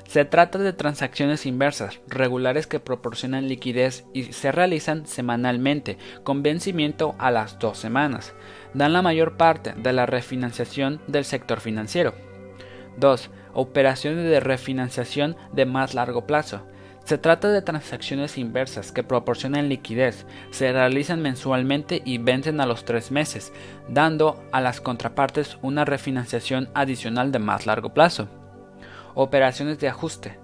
Se 0.07 0.23
trata 0.23 0.57
de 0.57 0.71
transacciones 0.71 1.45
inversas, 1.45 1.99
regulares 2.07 2.65
que 2.65 2.79
proporcionan 2.79 3.49
liquidez 3.49 4.05
y 4.13 4.31
se 4.31 4.53
realizan 4.53 5.05
semanalmente, 5.05 5.97
con 6.23 6.43
vencimiento 6.43 7.15
a 7.19 7.29
las 7.29 7.59
dos 7.59 7.77
semanas. 7.77 8.33
Dan 8.73 8.93
la 8.93 9.01
mayor 9.01 9.35
parte 9.35 9.73
de 9.73 9.91
la 9.91 10.05
refinanciación 10.05 11.01
del 11.07 11.25
sector 11.25 11.59
financiero. 11.59 12.13
2 12.97 13.29
operaciones 13.57 14.29
de 14.29 14.39
refinanciación 14.39 15.35
de 15.51 15.65
más 15.65 15.95
largo 15.95 16.27
plazo. 16.27 16.61
Se 17.05 17.17
trata 17.17 17.49
de 17.49 17.63
transacciones 17.63 18.37
inversas 18.37 18.91
que 18.91 19.01
proporcionan 19.01 19.67
liquidez, 19.67 20.27
se 20.51 20.71
realizan 20.71 21.23
mensualmente 21.23 22.03
y 22.05 22.19
vencen 22.19 22.61
a 22.61 22.67
los 22.67 22.85
tres 22.85 23.09
meses, 23.09 23.51
dando 23.89 24.43
a 24.51 24.61
las 24.61 24.79
contrapartes 24.79 25.57
una 25.63 25.85
refinanciación 25.85 26.69
adicional 26.75 27.31
de 27.31 27.39
más 27.39 27.65
largo 27.65 27.95
plazo. 27.95 28.27
Operaciones 29.15 29.79
de 29.79 29.87
ajuste. 29.87 30.37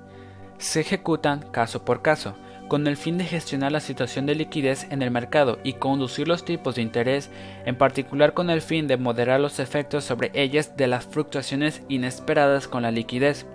Se 0.57 0.79
ejecutan 0.79 1.41
caso 1.51 1.85
por 1.85 2.01
caso, 2.01 2.35
con 2.67 2.87
el 2.87 2.97
fin 2.97 3.17
de 3.17 3.25
gestionar 3.25 3.71
la 3.71 3.79
situación 3.79 4.25
de 4.25 4.35
liquidez 4.35 4.87
en 4.89 5.01
el 5.01 5.11
mercado 5.11 5.59
y 5.63 5.73
conducir 5.73 6.27
los 6.27 6.45
tipos 6.45 6.75
de 6.75 6.81
interés, 6.81 7.29
en 7.65 7.77
particular 7.77 8.33
con 8.33 8.49
el 8.49 8.61
fin 8.61 8.87
de 8.87 8.97
moderar 8.97 9.39
los 9.39 9.59
efectos 9.59 10.03
sobre 10.03 10.31
ellas 10.33 10.75
de 10.77 10.87
las 10.87 11.05
fluctuaciones 11.05 11.81
inesperadas 11.89 12.67
con 12.67 12.83
la 12.83 12.91
liquidez. 12.91 13.45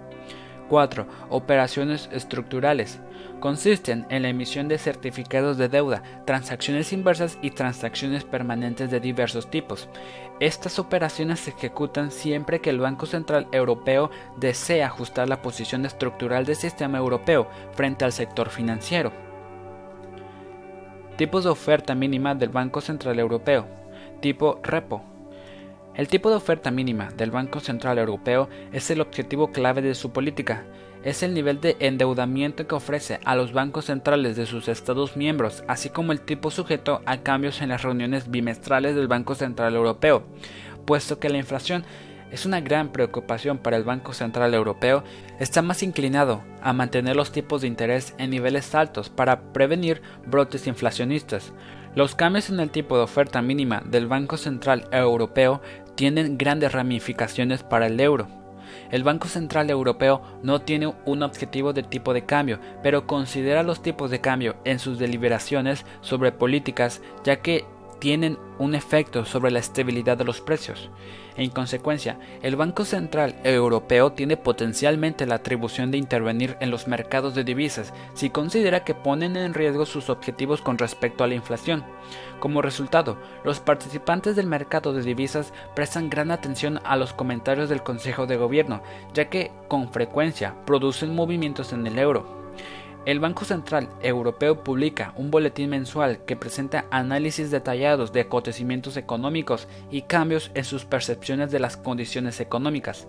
4. 0.68 1.06
Operaciones 1.30 2.08
estructurales. 2.12 3.00
Consisten 3.40 4.06
en 4.10 4.22
la 4.22 4.28
emisión 4.28 4.68
de 4.68 4.78
certificados 4.78 5.58
de 5.58 5.68
deuda, 5.68 6.02
transacciones 6.24 6.92
inversas 6.92 7.38
y 7.42 7.50
transacciones 7.50 8.24
permanentes 8.24 8.90
de 8.90 9.00
diversos 9.00 9.50
tipos. 9.50 9.88
Estas 10.40 10.78
operaciones 10.78 11.40
se 11.40 11.50
ejecutan 11.50 12.10
siempre 12.10 12.60
que 12.60 12.70
el 12.70 12.80
Banco 12.80 13.06
Central 13.06 13.48
Europeo 13.52 14.10
desea 14.36 14.86
ajustar 14.86 15.28
la 15.28 15.42
posición 15.42 15.84
estructural 15.84 16.44
del 16.44 16.56
sistema 16.56 16.98
europeo 16.98 17.48
frente 17.72 18.04
al 18.04 18.12
sector 18.12 18.50
financiero. 18.50 19.12
Tipos 21.16 21.42
de 21.44 21.50
oferta 21.50 21.96
mínima 21.96 22.36
del 22.36 22.50
Banco 22.50 22.80
Central 22.80 23.18
Europeo. 23.18 23.66
Tipo 24.20 24.60
repo. 24.62 25.02
El 25.98 26.06
tipo 26.06 26.30
de 26.30 26.36
oferta 26.36 26.70
mínima 26.70 27.08
del 27.16 27.32
Banco 27.32 27.58
Central 27.58 27.98
Europeo 27.98 28.48
es 28.72 28.88
el 28.92 29.00
objetivo 29.00 29.50
clave 29.50 29.82
de 29.82 29.96
su 29.96 30.12
política. 30.12 30.64
Es 31.02 31.24
el 31.24 31.34
nivel 31.34 31.60
de 31.60 31.76
endeudamiento 31.80 32.68
que 32.68 32.76
ofrece 32.76 33.18
a 33.24 33.34
los 33.34 33.52
bancos 33.52 33.86
centrales 33.86 34.36
de 34.36 34.46
sus 34.46 34.68
Estados 34.68 35.16
miembros, 35.16 35.64
así 35.66 35.90
como 35.90 36.12
el 36.12 36.20
tipo 36.20 36.52
sujeto 36.52 37.02
a 37.04 37.16
cambios 37.16 37.60
en 37.62 37.70
las 37.70 37.82
reuniones 37.82 38.30
bimestrales 38.30 38.94
del 38.94 39.08
Banco 39.08 39.34
Central 39.34 39.74
Europeo, 39.74 40.22
puesto 40.86 41.18
que 41.18 41.30
la 41.30 41.38
inflación 41.38 41.84
es 42.30 42.46
una 42.46 42.60
gran 42.60 42.92
preocupación 42.92 43.58
para 43.58 43.76
el 43.76 43.82
Banco 43.82 44.12
Central 44.12 44.54
Europeo, 44.54 45.02
está 45.40 45.62
más 45.62 45.82
inclinado 45.82 46.44
a 46.62 46.72
mantener 46.72 47.16
los 47.16 47.32
tipos 47.32 47.62
de 47.62 47.66
interés 47.66 48.14
en 48.18 48.30
niveles 48.30 48.72
altos 48.76 49.10
para 49.10 49.52
prevenir 49.52 50.00
brotes 50.26 50.68
inflacionistas. 50.68 51.52
Los 51.98 52.14
cambios 52.14 52.48
en 52.48 52.60
el 52.60 52.70
tipo 52.70 52.96
de 52.96 53.02
oferta 53.02 53.42
mínima 53.42 53.82
del 53.84 54.06
Banco 54.06 54.36
Central 54.36 54.86
Europeo 54.92 55.60
tienen 55.96 56.38
grandes 56.38 56.70
ramificaciones 56.70 57.64
para 57.64 57.88
el 57.88 57.98
euro. 57.98 58.28
El 58.92 59.02
Banco 59.02 59.26
Central 59.26 59.68
Europeo 59.68 60.22
no 60.44 60.60
tiene 60.60 60.94
un 61.06 61.24
objetivo 61.24 61.72
de 61.72 61.82
tipo 61.82 62.14
de 62.14 62.24
cambio, 62.24 62.60
pero 62.84 63.08
considera 63.08 63.64
los 63.64 63.82
tipos 63.82 64.12
de 64.12 64.20
cambio 64.20 64.54
en 64.64 64.78
sus 64.78 65.00
deliberaciones 65.00 65.84
sobre 66.00 66.30
políticas, 66.30 67.02
ya 67.24 67.40
que 67.42 67.64
tienen 67.98 68.38
un 68.58 68.74
efecto 68.74 69.24
sobre 69.24 69.50
la 69.50 69.58
estabilidad 69.58 70.16
de 70.16 70.24
los 70.24 70.40
precios. 70.40 70.90
En 71.36 71.50
consecuencia, 71.50 72.18
el 72.42 72.56
Banco 72.56 72.84
Central 72.84 73.36
Europeo 73.44 74.10
tiene 74.10 74.36
potencialmente 74.36 75.24
la 75.24 75.36
atribución 75.36 75.92
de 75.92 75.98
intervenir 75.98 76.56
en 76.60 76.72
los 76.72 76.88
mercados 76.88 77.34
de 77.36 77.44
divisas 77.44 77.94
si 78.14 78.28
considera 78.28 78.82
que 78.82 78.94
ponen 78.94 79.36
en 79.36 79.54
riesgo 79.54 79.86
sus 79.86 80.10
objetivos 80.10 80.60
con 80.60 80.78
respecto 80.78 81.22
a 81.22 81.28
la 81.28 81.36
inflación. 81.36 81.84
Como 82.40 82.60
resultado, 82.60 83.18
los 83.44 83.60
participantes 83.60 84.34
del 84.34 84.48
mercado 84.48 84.92
de 84.92 85.02
divisas 85.02 85.52
prestan 85.76 86.10
gran 86.10 86.32
atención 86.32 86.80
a 86.84 86.96
los 86.96 87.12
comentarios 87.12 87.68
del 87.68 87.84
Consejo 87.84 88.26
de 88.26 88.36
Gobierno, 88.36 88.82
ya 89.14 89.30
que 89.30 89.52
con 89.68 89.92
frecuencia 89.92 90.56
producen 90.66 91.14
movimientos 91.14 91.72
en 91.72 91.86
el 91.86 91.98
euro. 92.00 92.37
El 93.06 93.20
Banco 93.20 93.44
Central 93.44 93.88
Europeo 94.02 94.62
publica 94.62 95.14
un 95.16 95.30
boletín 95.30 95.70
mensual 95.70 96.24
que 96.26 96.36
presenta 96.36 96.84
análisis 96.90 97.50
detallados 97.50 98.12
de 98.12 98.20
acontecimientos 98.20 98.96
económicos 98.96 99.66
y 99.90 100.02
cambios 100.02 100.50
en 100.54 100.64
sus 100.64 100.84
percepciones 100.84 101.50
de 101.50 101.58
las 101.58 101.76
condiciones 101.76 102.40
económicas. 102.40 103.08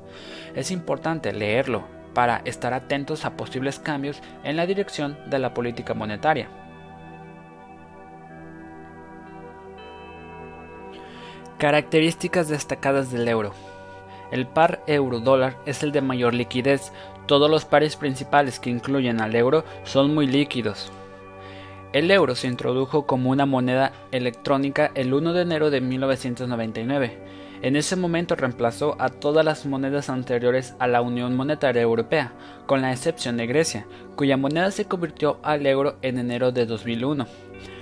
Es 0.55 0.71
importante 0.71 1.33
leerlo 1.33 1.83
para 2.13 2.37
estar 2.45 2.73
atentos 2.73 3.25
a 3.25 3.35
posibles 3.35 3.79
cambios 3.79 4.21
en 4.43 4.55
la 4.55 4.65
dirección 4.65 5.17
de 5.29 5.39
la 5.39 5.53
política 5.53 5.93
monetaria. 5.93 6.49
Características 11.57 12.47
destacadas 12.47 13.11
del 13.11 13.27
euro. 13.27 13.51
El 14.31 14.47
par 14.47 14.81
euro-dólar 14.87 15.57
es 15.65 15.83
el 15.83 15.91
de 15.91 16.01
mayor 16.01 16.33
liquidez. 16.33 16.93
Todos 17.29 17.47
los 17.47 17.63
pares 17.63 17.95
principales 17.95 18.59
que 18.59 18.71
incluyen 18.71 19.21
al 19.21 19.35
euro 19.35 19.63
son 19.83 20.15
muy 20.15 20.25
líquidos. 20.25 20.91
El 21.93 22.09
euro 22.09 22.33
se 22.33 22.47
introdujo 22.47 23.05
como 23.05 23.29
una 23.29 23.45
moneda 23.45 23.93
electrónica 24.11 24.89
el 24.95 25.13
1 25.13 25.33
de 25.33 25.41
enero 25.43 25.69
de 25.69 25.79
1999. 25.79 27.19
En 27.61 27.75
ese 27.75 27.95
momento 27.95 28.35
reemplazó 28.35 28.95
a 28.97 29.09
todas 29.09 29.45
las 29.45 29.67
monedas 29.67 30.09
anteriores 30.09 30.73
a 30.79 30.87
la 30.87 31.03
Unión 31.03 31.35
Monetaria 31.35 31.83
Europea, 31.83 32.33
con 32.65 32.81
la 32.81 32.91
excepción 32.91 33.37
de 33.37 33.45
Grecia, 33.45 33.85
cuya 34.15 34.35
moneda 34.35 34.71
se 34.71 34.85
convirtió 34.85 35.37
al 35.43 35.67
euro 35.67 35.97
en 36.01 36.17
enero 36.17 36.51
de 36.51 36.65
2001. 36.65 37.27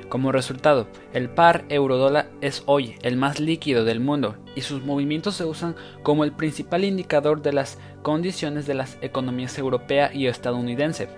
Como 0.10 0.32
resultado, 0.32 0.88
el 1.12 1.30
par 1.30 1.66
euro-dólar 1.68 2.30
es 2.40 2.64
hoy 2.66 2.96
el 3.02 3.18
más 3.18 3.42
líquido 3.42 3.84
del 3.84 4.00
mundo 4.00 4.38
y 4.56 4.62
sus 4.62 4.82
movimientos 4.84 5.36
se 5.36 5.44
usan 5.44 5.76
como 6.02 6.24
el 6.24 6.32
principal 6.32 6.86
indicador 6.86 7.42
de 7.42 7.52
las 7.52 7.78
condiciones 8.04 8.66
de 8.66 8.74
las 8.74 8.98
economías 9.02 9.58
europea 9.58 10.10
y 10.14 10.28
estadounidense. 10.28 11.10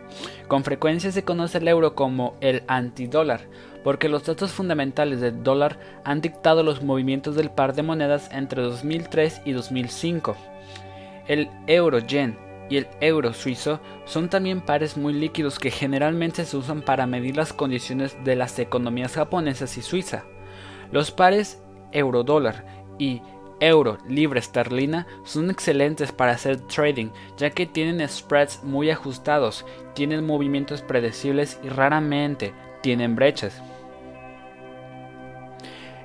Con 0.47 0.63
frecuencia 0.63 1.11
se 1.11 1.23
conoce 1.23 1.59
el 1.59 1.67
euro 1.67 1.93
como 1.93 2.35
el 2.41 2.63
antidólar, 2.67 3.41
porque 3.83 4.09
los 4.09 4.25
datos 4.25 4.51
fundamentales 4.51 5.21
del 5.21 5.43
dólar 5.43 5.79
han 6.03 6.21
dictado 6.21 6.63
los 6.63 6.81
movimientos 6.81 7.35
del 7.35 7.51
par 7.51 7.75
de 7.75 7.83
monedas 7.83 8.27
entre 8.31 8.63
2003 8.63 9.41
y 9.45 9.51
2005. 9.51 10.35
El 11.27 11.47
euro-yen 11.67 12.48
y 12.69 12.77
el 12.77 12.87
euro 13.01 13.33
suizo 13.33 13.79
son 14.05 14.29
también 14.29 14.61
pares 14.61 14.95
muy 14.95 15.13
líquidos 15.13 15.59
que 15.59 15.71
generalmente 15.71 16.45
se 16.45 16.57
usan 16.57 16.81
para 16.81 17.07
medir 17.07 17.35
las 17.35 17.51
condiciones 17.51 18.15
de 18.23 18.35
las 18.35 18.57
economías 18.59 19.15
japonesas 19.15 19.77
y 19.77 19.81
suiza. 19.81 20.23
Los 20.91 21.11
pares 21.11 21.61
euro-dólar 21.91 22.65
y 22.97 23.21
euro 23.59 23.97
libre 24.07 24.39
esterlina 24.39 25.07
son 25.23 25.49
excelentes 25.49 26.11
para 26.11 26.31
hacer 26.31 26.61
trading 26.67 27.09
ya 27.37 27.49
que 27.49 27.65
tienen 27.65 28.07
spreads 28.07 28.63
muy 28.63 28.89
ajustados, 28.89 29.65
tienen 29.93 30.25
movimientos 30.25 30.81
predecibles 30.81 31.59
y 31.63 31.69
raramente 31.69 32.53
tienen 32.81 33.15
brechas. 33.15 33.61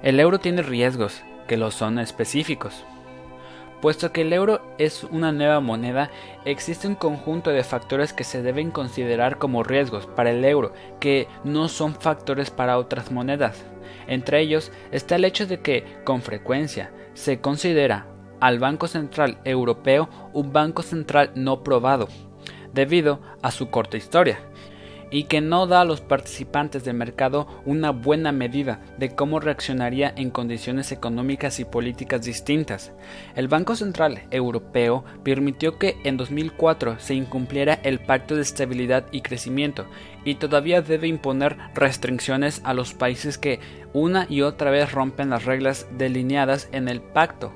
El 0.02 0.20
euro 0.20 0.38
tiene 0.38 0.62
riesgos, 0.62 1.22
que 1.46 1.56
lo 1.56 1.70
son 1.70 1.98
específicos. 1.98 2.84
Puesto 3.84 4.12
que 4.12 4.22
el 4.22 4.32
euro 4.32 4.62
es 4.78 5.04
una 5.04 5.30
nueva 5.30 5.60
moneda, 5.60 6.10
existe 6.46 6.88
un 6.88 6.94
conjunto 6.94 7.50
de 7.50 7.62
factores 7.62 8.14
que 8.14 8.24
se 8.24 8.40
deben 8.40 8.70
considerar 8.70 9.36
como 9.36 9.62
riesgos 9.62 10.06
para 10.06 10.30
el 10.30 10.42
euro, 10.46 10.72
que 11.00 11.28
no 11.44 11.68
son 11.68 11.94
factores 11.94 12.50
para 12.50 12.78
otras 12.78 13.12
monedas. 13.12 13.62
Entre 14.06 14.40
ellos 14.40 14.72
está 14.90 15.16
el 15.16 15.26
hecho 15.26 15.46
de 15.46 15.60
que, 15.60 15.84
con 16.04 16.22
frecuencia, 16.22 16.92
se 17.12 17.42
considera 17.42 18.06
al 18.40 18.58
Banco 18.58 18.88
Central 18.88 19.36
Europeo 19.44 20.08
un 20.32 20.50
banco 20.50 20.80
central 20.80 21.32
no 21.34 21.62
probado, 21.62 22.08
debido 22.72 23.20
a 23.42 23.50
su 23.50 23.68
corta 23.68 23.98
historia, 23.98 24.38
y 25.14 25.24
que 25.24 25.40
no 25.40 25.68
da 25.68 25.82
a 25.82 25.84
los 25.84 26.00
participantes 26.00 26.82
del 26.82 26.96
mercado 26.96 27.46
una 27.64 27.92
buena 27.92 28.32
medida 28.32 28.80
de 28.98 29.14
cómo 29.14 29.38
reaccionaría 29.38 30.12
en 30.16 30.30
condiciones 30.30 30.90
económicas 30.90 31.60
y 31.60 31.64
políticas 31.64 32.24
distintas. 32.24 32.90
El 33.36 33.46
Banco 33.46 33.76
Central 33.76 34.22
Europeo 34.32 35.04
permitió 35.22 35.78
que 35.78 35.94
en 36.02 36.16
2004 36.16 36.98
se 36.98 37.14
incumpliera 37.14 37.74
el 37.84 38.00
Pacto 38.00 38.34
de 38.34 38.42
Estabilidad 38.42 39.06
y 39.12 39.20
Crecimiento 39.20 39.86
y 40.24 40.34
todavía 40.34 40.82
debe 40.82 41.06
imponer 41.06 41.58
restricciones 41.76 42.60
a 42.64 42.74
los 42.74 42.92
países 42.92 43.38
que 43.38 43.60
una 43.92 44.26
y 44.28 44.42
otra 44.42 44.72
vez 44.72 44.90
rompen 44.90 45.30
las 45.30 45.44
reglas 45.44 45.86
delineadas 45.96 46.68
en 46.72 46.88
el 46.88 47.00
pacto. 47.00 47.52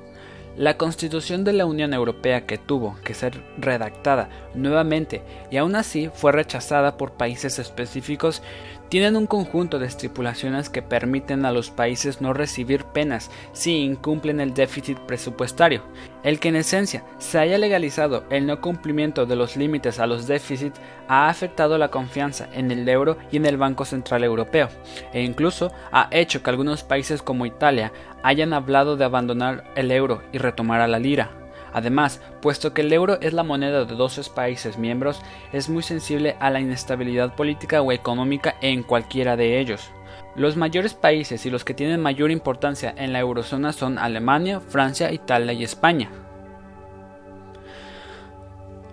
La 0.59 0.77
constitución 0.77 1.45
de 1.45 1.53
la 1.53 1.67
Unión 1.67 1.95
Europea 1.95 2.45
que 2.45 2.59
tuvo 2.59 2.97
que 3.05 3.15
ser 3.15 3.45
redactada 3.59 4.29
nuevamente 4.57 5.23
y 5.53 5.57
aún 5.57 5.77
así 5.77 6.11
fue 6.13 6.33
rechazada 6.33 6.97
por 6.97 7.13
países 7.13 7.61
específicos 7.61 8.43
tienen 8.89 9.17
un 9.17 9.27
conjunto 9.27 9.79
de 9.79 9.87
estipulaciones 9.87 10.71
que 10.71 10.83
permiten 10.83 11.45
a 11.45 11.53
los 11.53 11.71
países 11.71 12.21
no 12.21 12.33
recibir 12.33 12.85
penas 12.85 13.31
si 13.53 13.77
incumplen 13.79 14.41
el 14.41 14.55
déficit 14.55 14.99
presupuestario. 14.99 15.83
El 16.23 16.41
que 16.41 16.49
en 16.49 16.57
esencia 16.57 17.05
se 17.19 17.39
haya 17.39 17.59
legalizado 17.59 18.25
el 18.31 18.47
no 18.47 18.61
cumplimiento 18.61 19.27
de 19.27 19.37
los 19.37 19.57
límites 19.57 19.99
a 19.99 20.07
los 20.07 20.27
déficits 20.27 20.81
ha 21.09 21.29
afectado 21.29 21.79
la 21.79 21.89
confianza 21.89 22.49
en 22.53 22.71
el 22.71 22.89
euro 22.89 23.19
y 23.31 23.37
en 23.37 23.47
el 23.47 23.57
Banco 23.57 23.85
Central 23.85 24.25
Europeo, 24.25 24.69
e 25.13 25.23
incluso 25.23 25.73
ha 25.93 26.09
hecho 26.11 26.43
que 26.43 26.51
algunos 26.51 26.83
países 26.83 27.23
como 27.23 27.47
Italia 27.47 27.93
hayan 28.23 28.53
hablado 28.53 28.97
de 28.97 29.05
abandonar 29.05 29.65
el 29.75 29.91
euro 29.91 30.23
y 30.33 30.39
retomar 30.39 30.81
a 30.81 30.89
la 30.89 30.99
lira. 30.99 31.48
Además, 31.73 32.21
puesto 32.41 32.73
que 32.73 32.83
el 32.83 32.93
euro 32.93 33.19
es 33.21 33.33
la 33.33 33.43
moneda 33.43 33.85
de 33.85 33.95
12 33.95 34.31
países 34.35 34.79
miembros, 34.79 35.21
es 35.53 35.69
muy 35.69 35.83
sensible 35.83 36.37
a 36.41 36.51
la 36.51 36.61
inestabilidad 36.61 37.35
política 37.35 37.83
o 37.83 37.93
económica 37.93 38.55
en 38.61 38.83
cualquiera 38.83 39.37
de 39.37 39.61
ellos. 39.61 39.91
Los 40.35 40.57
mayores 40.57 40.95
países 40.95 41.45
y 41.47 41.51
los 41.51 41.65
que 41.65 41.75
tienen 41.75 42.01
mayor 42.01 42.31
importancia 42.31 42.95
en 42.97 43.13
la 43.13 43.21
eurozona 43.21 43.73
son 43.73 43.99
Alemania, 43.99 44.61
Francia, 44.61 45.13
Italia 45.13 45.53
y 45.53 45.65
España. 45.65 46.11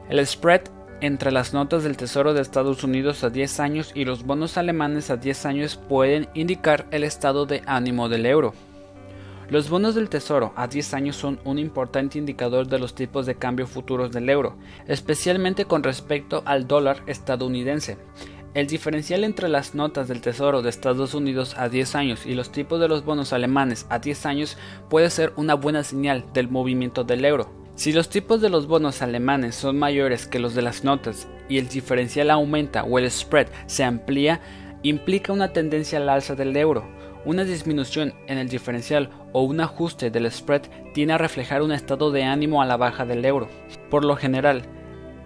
El 0.09 0.26
spread 0.26 0.61
entre 1.01 1.32
las 1.32 1.53
notas 1.53 1.84
del 1.84 1.97
Tesoro 1.97 2.34
de 2.34 2.41
Estados 2.41 2.84
Unidos 2.84 3.23
a 3.23 3.30
10 3.30 3.59
años 3.59 3.91
y 3.93 4.05
los 4.05 4.23
bonos 4.23 4.57
alemanes 4.57 5.09
a 5.09 5.17
10 5.17 5.45
años 5.45 5.76
pueden 5.76 6.30
indicar 6.34 6.86
el 6.91 7.03
estado 7.03 7.45
de 7.45 7.61
ánimo 7.65 8.09
del 8.09 8.26
euro. 8.26 8.53
Los 9.49 9.69
bonos 9.69 9.93
del 9.93 10.09
Tesoro 10.09 10.53
a 10.55 10.67
10 10.67 10.95
años 10.95 11.15
son 11.15 11.39
un 11.45 11.59
importante 11.59 12.17
indicador 12.17 12.67
de 12.67 12.79
los 12.79 12.95
tipos 12.95 13.27
de 13.27 13.35
cambio 13.35 13.67
futuros 13.67 14.11
del 14.11 14.27
euro, 14.29 14.57
especialmente 14.87 15.65
con 15.65 15.83
respecto 15.83 16.41
al 16.45 16.67
dólar 16.67 17.03
estadounidense. 17.05 17.99
El 18.55 18.65
diferencial 18.65 19.23
entre 19.23 19.47
las 19.47 19.75
notas 19.75 20.07
del 20.07 20.21
Tesoro 20.21 20.63
de 20.63 20.69
Estados 20.69 21.13
Unidos 21.13 21.55
a 21.59 21.69
10 21.69 21.95
años 21.95 22.25
y 22.25 22.33
los 22.33 22.51
tipos 22.51 22.79
de 22.79 22.87
los 22.87 23.05
bonos 23.05 23.33
alemanes 23.33 23.85
a 23.89 23.99
10 23.99 24.25
años 24.25 24.57
puede 24.89 25.11
ser 25.11 25.31
una 25.35 25.53
buena 25.53 25.83
señal 25.83 26.25
del 26.33 26.49
movimiento 26.49 27.03
del 27.03 27.23
euro. 27.23 27.51
Si 27.75 27.91
los 27.91 28.09
tipos 28.09 28.41
de 28.41 28.49
los 28.49 28.65
bonos 28.65 29.03
alemanes 29.03 29.53
son 29.53 29.77
mayores 29.77 30.25
que 30.25 30.39
los 30.39 30.55
de 30.55 30.63
las 30.63 30.83
notas 30.83 31.27
y 31.49 31.59
el 31.59 31.67
diferencial 31.67 32.31
aumenta 32.31 32.83
o 32.83 32.97
el 32.97 33.11
spread 33.11 33.47
se 33.67 33.83
amplía, 33.83 34.41
implica 34.81 35.33
una 35.33 35.51
tendencia 35.51 35.99
al 35.99 36.09
alza 36.09 36.33
del 36.33 36.55
euro. 36.55 36.87
Una 37.26 37.43
disminución 37.43 38.13
en 38.28 38.38
el 38.38 38.49
diferencial 38.49 39.09
o 39.34 39.41
un 39.41 39.59
ajuste 39.59 40.11
del 40.11 40.32
spread 40.32 40.61
tiene 40.93 41.13
a 41.13 41.17
reflejar 41.17 41.63
un 41.63 41.71
estado 41.71 42.11
de 42.11 42.23
ánimo 42.23 42.61
a 42.61 42.67
la 42.67 42.78
baja 42.78 43.03
del 43.03 43.26
euro. 43.26 43.47
Por 43.89 44.05
lo 44.05 44.15
general, 44.15 44.61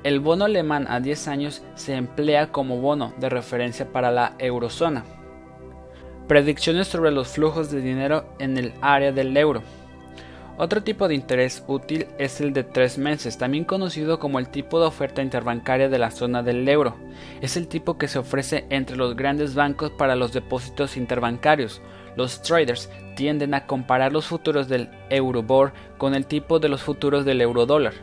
el 0.04 0.22
bono 0.22 0.46
alemán 0.46 0.88
a 0.90 1.02
10 1.02 1.28
años 1.28 1.62
se 1.76 1.96
emplea 1.96 2.54
como 2.54 2.80
bono 2.80 3.14
de 3.20 3.28
referencia 3.28 3.92
para 3.92 4.12
la 4.12 4.36
eurozona. 4.40 5.04
Predicciones 6.30 6.88
sobre 6.88 7.12
los 7.12 7.28
flujos 7.28 7.70
de 7.70 7.82
dinero 7.82 8.34
en 8.40 8.58
el 8.58 8.72
área 8.80 9.12
del 9.12 9.36
euro. 9.36 9.62
Otro 10.62 10.84
tipo 10.84 11.08
de 11.08 11.16
interés 11.16 11.64
útil 11.68 12.08
es 12.18 12.42
el 12.42 12.52
de 12.52 12.66
tres 12.66 12.98
meses, 12.98 13.38
también 13.38 13.64
conocido 13.64 14.20
como 14.20 14.40
el 14.40 14.50
tipo 14.50 14.78
de 14.78 14.88
oferta 14.88 15.22
interbancaria 15.22 15.88
de 15.88 15.98
la 15.98 16.12
zona 16.12 16.44
del 16.44 16.68
euro. 16.68 16.98
Es 17.40 17.56
el 17.56 17.70
tipo 17.70 17.98
que 17.98 18.10
se 18.10 18.20
ofrece 18.20 18.66
entre 18.70 18.98
los 18.98 19.16
grandes 19.16 19.56
bancos 19.56 19.92
para 19.92 20.18
los 20.18 20.34
depósitos 20.34 20.98
interbancarios. 20.98 21.82
Los 22.18 22.42
traders 22.42 22.90
tienden 23.16 23.54
a 23.54 23.68
comparar 23.68 24.12
los 24.12 24.26
futuros 24.26 24.68
del 24.68 24.90
Eurobor 25.10 25.72
con 25.98 26.14
el 26.14 26.26
tipo 26.26 26.60
de 26.60 26.68
los 26.68 26.82
futuros 26.82 27.24
del 27.24 27.40
eurodólar. 27.40 27.94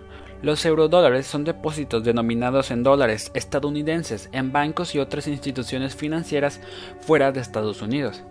Los 0.40 0.64
eurodólares 0.64 1.26
son 1.26 1.44
depósitos 1.44 2.04
denominados 2.04 2.70
en 2.70 2.82
dólares 2.82 3.32
estadounidenses 3.34 4.30
en 4.32 4.52
bancos 4.52 4.94
y 4.94 4.98
otras 4.98 5.28
instituciones 5.28 5.94
financieras 5.94 6.62
fuera 7.02 7.32
de 7.32 7.40
Estados 7.40 7.82
Unidos. 7.82 8.22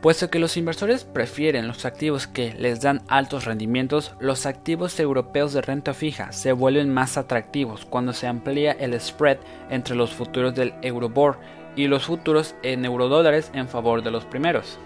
Puesto 0.00 0.30
que 0.30 0.38
los 0.38 0.56
inversores 0.56 1.04
prefieren 1.04 1.68
los 1.68 1.84
activos 1.84 2.26
que 2.26 2.54
les 2.54 2.80
dan 2.80 3.02
altos 3.08 3.44
rendimientos, 3.44 4.14
los 4.18 4.46
activos 4.46 4.98
europeos 4.98 5.52
de 5.52 5.60
renta 5.60 5.92
fija 5.92 6.32
se 6.32 6.52
vuelven 6.52 6.92
más 6.92 7.18
atractivos 7.18 7.84
cuando 7.84 8.14
se 8.14 8.26
amplía 8.26 8.72
el 8.72 8.98
spread 8.98 9.36
entre 9.68 9.94
los 9.94 10.12
futuros 10.12 10.54
del 10.54 10.72
Eurobor 10.80 11.36
y 11.76 11.86
los 11.86 12.06
futuros 12.06 12.54
en 12.62 12.86
eurodólares 12.86 13.50
en 13.52 13.68
favor 13.68 14.02
de 14.02 14.10
los 14.10 14.24
primeros. 14.24 14.78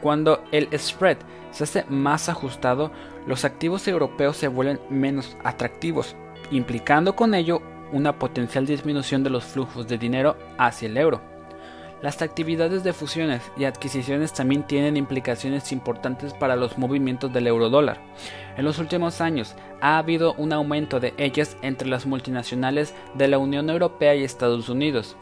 Cuando 0.00 0.42
el 0.50 0.68
spread 0.76 1.18
se 1.52 1.62
hace 1.62 1.84
más 1.88 2.28
ajustado, 2.28 2.90
los 3.28 3.44
activos 3.44 3.86
europeos 3.86 4.36
se 4.36 4.48
vuelven 4.48 4.80
menos 4.90 5.36
atractivos, 5.44 6.16
implicando 6.50 7.14
con 7.14 7.34
ello 7.34 7.62
una 7.92 8.18
potencial 8.18 8.66
disminución 8.66 9.22
de 9.22 9.30
los 9.30 9.44
flujos 9.44 9.86
de 9.86 9.96
dinero 9.96 10.36
hacia 10.58 10.88
el 10.88 10.96
euro. 10.96 11.29
Las 12.02 12.22
actividades 12.22 12.82
de 12.82 12.94
fusiones 12.94 13.42
y 13.58 13.64
adquisiciones 13.64 14.32
también 14.32 14.66
tienen 14.66 14.96
implicaciones 14.96 15.70
importantes 15.70 16.32
para 16.32 16.56
los 16.56 16.78
movimientos 16.78 17.30
del 17.30 17.46
eurodólar. 17.46 18.00
En 18.56 18.64
los 18.64 18.78
últimos 18.78 19.20
años 19.20 19.54
ha 19.82 19.98
habido 19.98 20.32
un 20.34 20.54
aumento 20.54 20.98
de 20.98 21.12
ellas 21.18 21.58
entre 21.60 21.88
las 21.88 22.06
multinacionales 22.06 22.94
de 23.14 23.28
la 23.28 23.36
Unión 23.36 23.68
Europea 23.68 24.14
y 24.14 24.24
Estados 24.24 24.70
Unidos. 24.70 25.16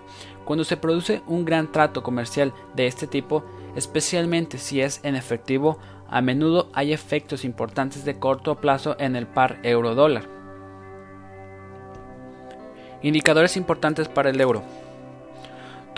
Cuando 0.45 0.62
se 0.62 0.76
produce 0.76 1.20
un 1.26 1.45
gran 1.45 1.72
trato 1.72 2.05
comercial 2.05 2.55
de 2.76 2.87
este 2.87 3.09
tipo, 3.09 3.45
especialmente 3.74 4.59
si 4.59 4.81
es 4.81 5.01
en 5.03 5.16
efectivo, 5.16 5.79
a 6.09 6.22
menudo 6.22 6.70
hay 6.74 6.93
efectos 6.93 7.45
importantes 7.45 8.05
de 8.05 8.20
corto 8.20 8.55
plazo 8.61 8.95
en 9.01 9.16
el 9.16 9.26
par 9.26 9.59
euro-dólar. 9.64 10.29
Indicadores 13.03 13.57
importantes 13.57 14.09
para 14.09 14.31
el 14.31 14.41
euro. 14.41 14.62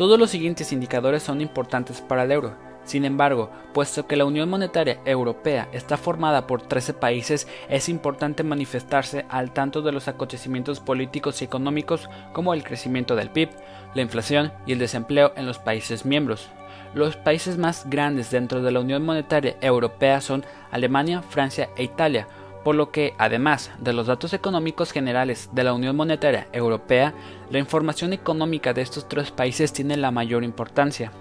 Todos 0.01 0.19
los 0.19 0.31
siguientes 0.31 0.73
indicadores 0.73 1.23
son 1.23 1.43
importantes 1.43 2.01
para 2.01 2.23
el 2.23 2.33
euro. 2.33 2.55
Sin 2.85 3.05
embargo, 3.05 3.51
puesto 3.75 4.07
que 4.07 4.17
la 4.17 4.25
Unión 4.25 4.49
Monetaria 4.49 4.99
Europea 5.05 5.69
está 5.73 5.99
formada 5.99 6.47
por 6.47 6.63
13 6.63 6.95
países, 6.95 7.47
es 7.69 7.91
importante 7.91 8.43
manifestarse 8.43 9.27
al 9.29 9.53
tanto 9.53 9.83
de 9.83 9.93
los 9.93 10.09
acontecimientos 10.09 10.81
políticos 10.81 11.43
y 11.43 11.45
económicos 11.45 12.09
como 12.33 12.55
el 12.55 12.65
crecimiento 12.65 13.15
del 13.15 13.29
PIB, 13.29 13.51
la 13.93 14.01
inflación 14.01 14.53
y 14.65 14.73
el 14.73 14.79
desempleo 14.79 15.35
en 15.37 15.45
los 15.45 15.59
países 15.59 16.07
miembros. 16.07 16.49
Los 16.95 17.17
países 17.17 17.59
más 17.59 17.85
grandes 17.91 18.31
dentro 18.31 18.63
de 18.63 18.73
la 18.73 18.81
Unión 18.81 19.05
Monetaria 19.05 19.57
Europea 19.61 20.23
son 20.23 20.47
Alemania, 20.71 21.21
Francia 21.21 21.69
e 21.77 21.85
Italia, 21.85 22.27
por 22.65 22.75
lo 22.75 22.91
que, 22.91 23.15
además 23.19 23.71
de 23.79 23.93
los 23.93 24.07
datos 24.07 24.33
económicos 24.33 24.93
generales 24.93 25.49
de 25.53 25.65
la 25.65 25.73
Unión 25.73 25.97
Monetaria 25.97 26.49
Europea, 26.53 27.15
la 27.51 27.59
información 27.59 28.13
económica 28.13 28.73
de 28.73 28.83
estos 28.83 29.09
tres 29.09 29.31
países 29.31 29.73
tiene 29.73 29.97
la 29.97 30.11
mayor 30.11 30.45
importancia. 30.45 31.13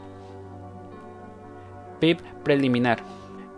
PIB 1.99 2.17
preliminar. 2.43 3.03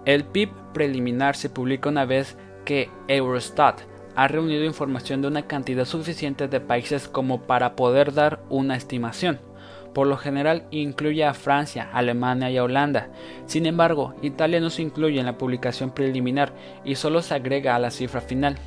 El 0.06 0.24
PIB 0.26 0.50
preliminar 0.74 1.36
se 1.36 1.50
publica 1.50 1.90
una 1.90 2.06
vez 2.06 2.38
que 2.66 2.90
Eurostat 3.08 3.82
ha 4.16 4.28
reunido 4.28 4.66
información 4.66 5.22
de 5.22 5.28
una 5.28 5.48
cantidad 5.48 5.86
suficiente 5.86 6.48
de 6.48 6.60
países 6.60 7.08
como 7.08 7.42
para 7.42 7.76
poder 7.76 8.14
dar 8.14 8.42
una 8.50 8.76
estimación. 8.76 9.40
Por 9.94 10.08
lo 10.08 10.18
general 10.18 10.66
incluye 10.72 11.26
a 11.26 11.34
Francia, 11.34 11.90
Alemania 11.94 12.50
y 12.50 12.60
Holanda. 12.60 13.10
Sin 13.46 13.66
embargo, 13.66 14.16
Italia 14.22 14.60
no 14.60 14.70
se 14.70 14.82
incluye 14.82 15.20
en 15.20 15.26
la 15.26 15.38
publicación 15.38 15.92
preliminar 15.92 16.54
y 16.86 16.96
solo 16.96 17.22
se 17.22 17.34
agrega 17.34 17.76
a 17.76 17.80
la 17.80 17.92
cifra 17.92 18.22
final. 18.22 18.58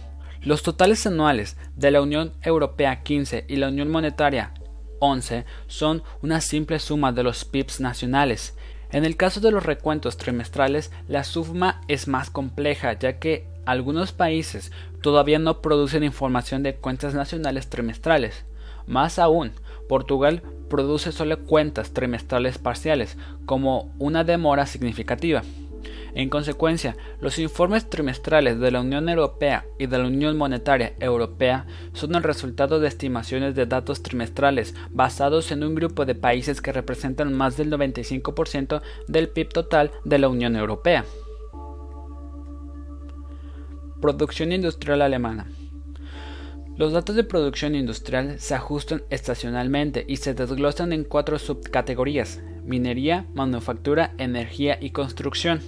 Los 0.42 0.62
totales 0.62 1.06
anuales 1.06 1.56
de 1.74 1.90
la 1.90 2.02
Unión 2.02 2.34
Europea 2.42 3.02
15 3.02 3.46
y 3.48 3.56
la 3.56 3.68
Unión 3.68 3.90
Monetaria 3.90 4.52
11 4.98 5.44
son 5.66 6.02
una 6.22 6.40
simple 6.40 6.78
suma 6.78 7.12
de 7.12 7.22
los 7.22 7.44
PIBs 7.44 7.80
nacionales. 7.80 8.56
En 8.90 9.04
el 9.04 9.16
caso 9.16 9.40
de 9.40 9.50
los 9.50 9.64
recuentos 9.64 10.16
trimestrales, 10.16 10.92
la 11.08 11.24
suma 11.24 11.80
es 11.88 12.08
más 12.08 12.30
compleja, 12.30 12.92
ya 12.92 13.18
que 13.18 13.46
algunos 13.64 14.12
países 14.12 14.70
todavía 15.00 15.38
no 15.38 15.62
producen 15.62 16.04
información 16.04 16.62
de 16.62 16.76
cuentas 16.76 17.14
nacionales 17.14 17.70
trimestrales. 17.70 18.44
Más 18.86 19.18
aún, 19.18 19.52
Portugal 19.88 20.42
produce 20.68 21.12
solo 21.12 21.44
cuentas 21.44 21.92
trimestrales 21.92 22.58
parciales, 22.58 23.16
como 23.46 23.94
una 23.98 24.24
demora 24.24 24.66
significativa. 24.66 25.42
En 26.14 26.30
consecuencia, 26.30 26.96
los 27.20 27.38
informes 27.38 27.90
trimestrales 27.90 28.60
de 28.60 28.70
la 28.70 28.80
Unión 28.80 29.08
Europea 29.08 29.66
y 29.78 29.86
de 29.86 29.98
la 29.98 30.06
Unión 30.06 30.36
Monetaria 30.36 30.94
Europea 31.00 31.66
son 31.92 32.14
el 32.14 32.22
resultado 32.22 32.78
de 32.78 32.86
estimaciones 32.88 33.54
de 33.56 33.66
datos 33.66 34.02
trimestrales 34.02 34.74
basados 34.90 35.50
en 35.50 35.64
un 35.64 35.74
grupo 35.74 36.04
de 36.04 36.14
países 36.14 36.60
que 36.60 36.72
representan 36.72 37.32
más 37.32 37.56
del 37.56 37.70
95% 37.70 38.80
del 39.08 39.28
PIB 39.28 39.48
total 39.48 39.90
de 40.04 40.18
la 40.18 40.28
Unión 40.28 40.54
Europea. 40.54 41.04
Producción 44.00 44.52
industrial 44.52 45.02
alemana. 45.02 45.46
Los 46.76 46.92
datos 46.92 47.14
de 47.14 47.22
producción 47.22 47.76
industrial 47.76 48.40
se 48.40 48.56
ajustan 48.56 49.04
estacionalmente 49.08 50.04
y 50.08 50.16
se 50.16 50.34
desglosan 50.34 50.92
en 50.92 51.04
cuatro 51.04 51.38
subcategorías, 51.38 52.42
minería, 52.64 53.26
manufactura, 53.32 54.12
energía 54.18 54.78
y 54.80 54.90
construcción. 54.90 55.60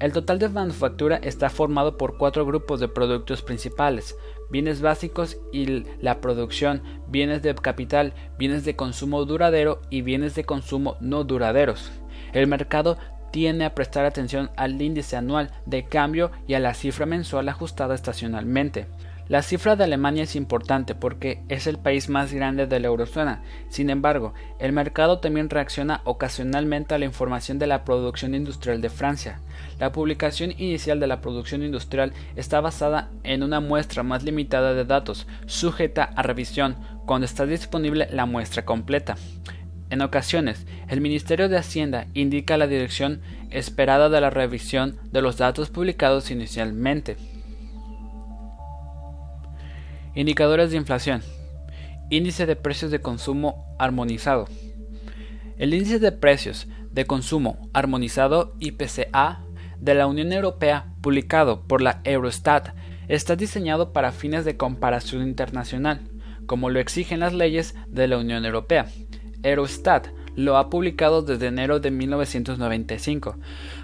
El 0.00 0.12
total 0.12 0.40
de 0.40 0.48
manufactura 0.48 1.20
está 1.22 1.50
formado 1.50 1.96
por 1.96 2.18
cuatro 2.18 2.44
grupos 2.44 2.80
de 2.80 2.88
productos 2.88 3.42
principales, 3.42 4.16
bienes 4.50 4.80
básicos 4.80 5.38
y 5.52 5.84
la 6.00 6.20
producción, 6.20 6.82
bienes 7.06 7.42
de 7.42 7.54
capital, 7.54 8.12
bienes 8.36 8.64
de 8.64 8.74
consumo 8.74 9.24
duradero 9.26 9.80
y 9.88 10.02
bienes 10.02 10.34
de 10.34 10.42
consumo 10.42 10.96
no 11.00 11.22
duraderos. 11.22 11.92
El 12.32 12.48
mercado 12.48 12.98
tiene 13.30 13.66
a 13.66 13.76
prestar 13.76 14.04
atención 14.04 14.50
al 14.56 14.82
índice 14.82 15.16
anual 15.16 15.52
de 15.64 15.84
cambio 15.84 16.32
y 16.48 16.54
a 16.54 16.58
la 16.58 16.74
cifra 16.74 17.06
mensual 17.06 17.48
ajustada 17.48 17.94
estacionalmente. 17.94 18.86
La 19.30 19.42
cifra 19.42 19.76
de 19.76 19.84
Alemania 19.84 20.24
es 20.24 20.34
importante 20.34 20.96
porque 20.96 21.44
es 21.48 21.68
el 21.68 21.78
país 21.78 22.08
más 22.08 22.32
grande 22.32 22.66
de 22.66 22.80
la 22.80 22.88
eurozona. 22.88 23.44
Sin 23.68 23.88
embargo, 23.88 24.34
el 24.58 24.72
mercado 24.72 25.20
también 25.20 25.48
reacciona 25.48 26.00
ocasionalmente 26.02 26.96
a 26.96 26.98
la 26.98 27.04
información 27.04 27.60
de 27.60 27.68
la 27.68 27.84
producción 27.84 28.34
industrial 28.34 28.80
de 28.80 28.90
Francia. 28.90 29.40
La 29.78 29.92
publicación 29.92 30.50
inicial 30.58 30.98
de 30.98 31.06
la 31.06 31.20
producción 31.20 31.62
industrial 31.62 32.12
está 32.34 32.60
basada 32.60 33.08
en 33.22 33.44
una 33.44 33.60
muestra 33.60 34.02
más 34.02 34.24
limitada 34.24 34.74
de 34.74 34.84
datos, 34.84 35.28
sujeta 35.46 36.02
a 36.02 36.22
revisión 36.22 36.76
cuando 37.06 37.24
está 37.24 37.46
disponible 37.46 38.08
la 38.10 38.26
muestra 38.26 38.64
completa. 38.64 39.14
En 39.90 40.02
ocasiones, 40.02 40.66
el 40.88 41.00
Ministerio 41.00 41.48
de 41.48 41.56
Hacienda 41.56 42.08
indica 42.14 42.56
la 42.56 42.66
dirección 42.66 43.20
esperada 43.50 44.08
de 44.08 44.20
la 44.20 44.30
revisión 44.30 44.98
de 45.12 45.22
los 45.22 45.36
datos 45.36 45.70
publicados 45.70 46.32
inicialmente. 46.32 47.16
Indicadores 50.14 50.72
de 50.72 50.76
inflación. 50.76 51.22
Índice 52.10 52.44
de 52.44 52.56
precios 52.56 52.90
de 52.90 53.00
consumo 53.00 53.76
armonizado. 53.78 54.48
El 55.56 55.72
índice 55.72 56.00
de 56.00 56.10
precios 56.10 56.66
de 56.90 57.06
consumo 57.06 57.70
armonizado 57.72 58.56
IPCA 58.58 59.44
de 59.78 59.94
la 59.94 60.08
Unión 60.08 60.32
Europea, 60.32 60.92
publicado 61.00 61.62
por 61.62 61.80
la 61.80 62.00
Eurostat, 62.02 62.74
está 63.06 63.36
diseñado 63.36 63.92
para 63.92 64.10
fines 64.10 64.44
de 64.44 64.56
comparación 64.56 65.22
internacional, 65.22 66.00
como 66.46 66.70
lo 66.70 66.80
exigen 66.80 67.20
las 67.20 67.32
leyes 67.32 67.76
de 67.86 68.08
la 68.08 68.18
Unión 68.18 68.44
Europea. 68.44 68.86
Eurostat 69.44 70.08
lo 70.36 70.56
ha 70.56 70.70
publicado 70.70 71.22
desde 71.22 71.46
enero 71.46 71.80
de 71.80 71.90
1995. 71.90 73.36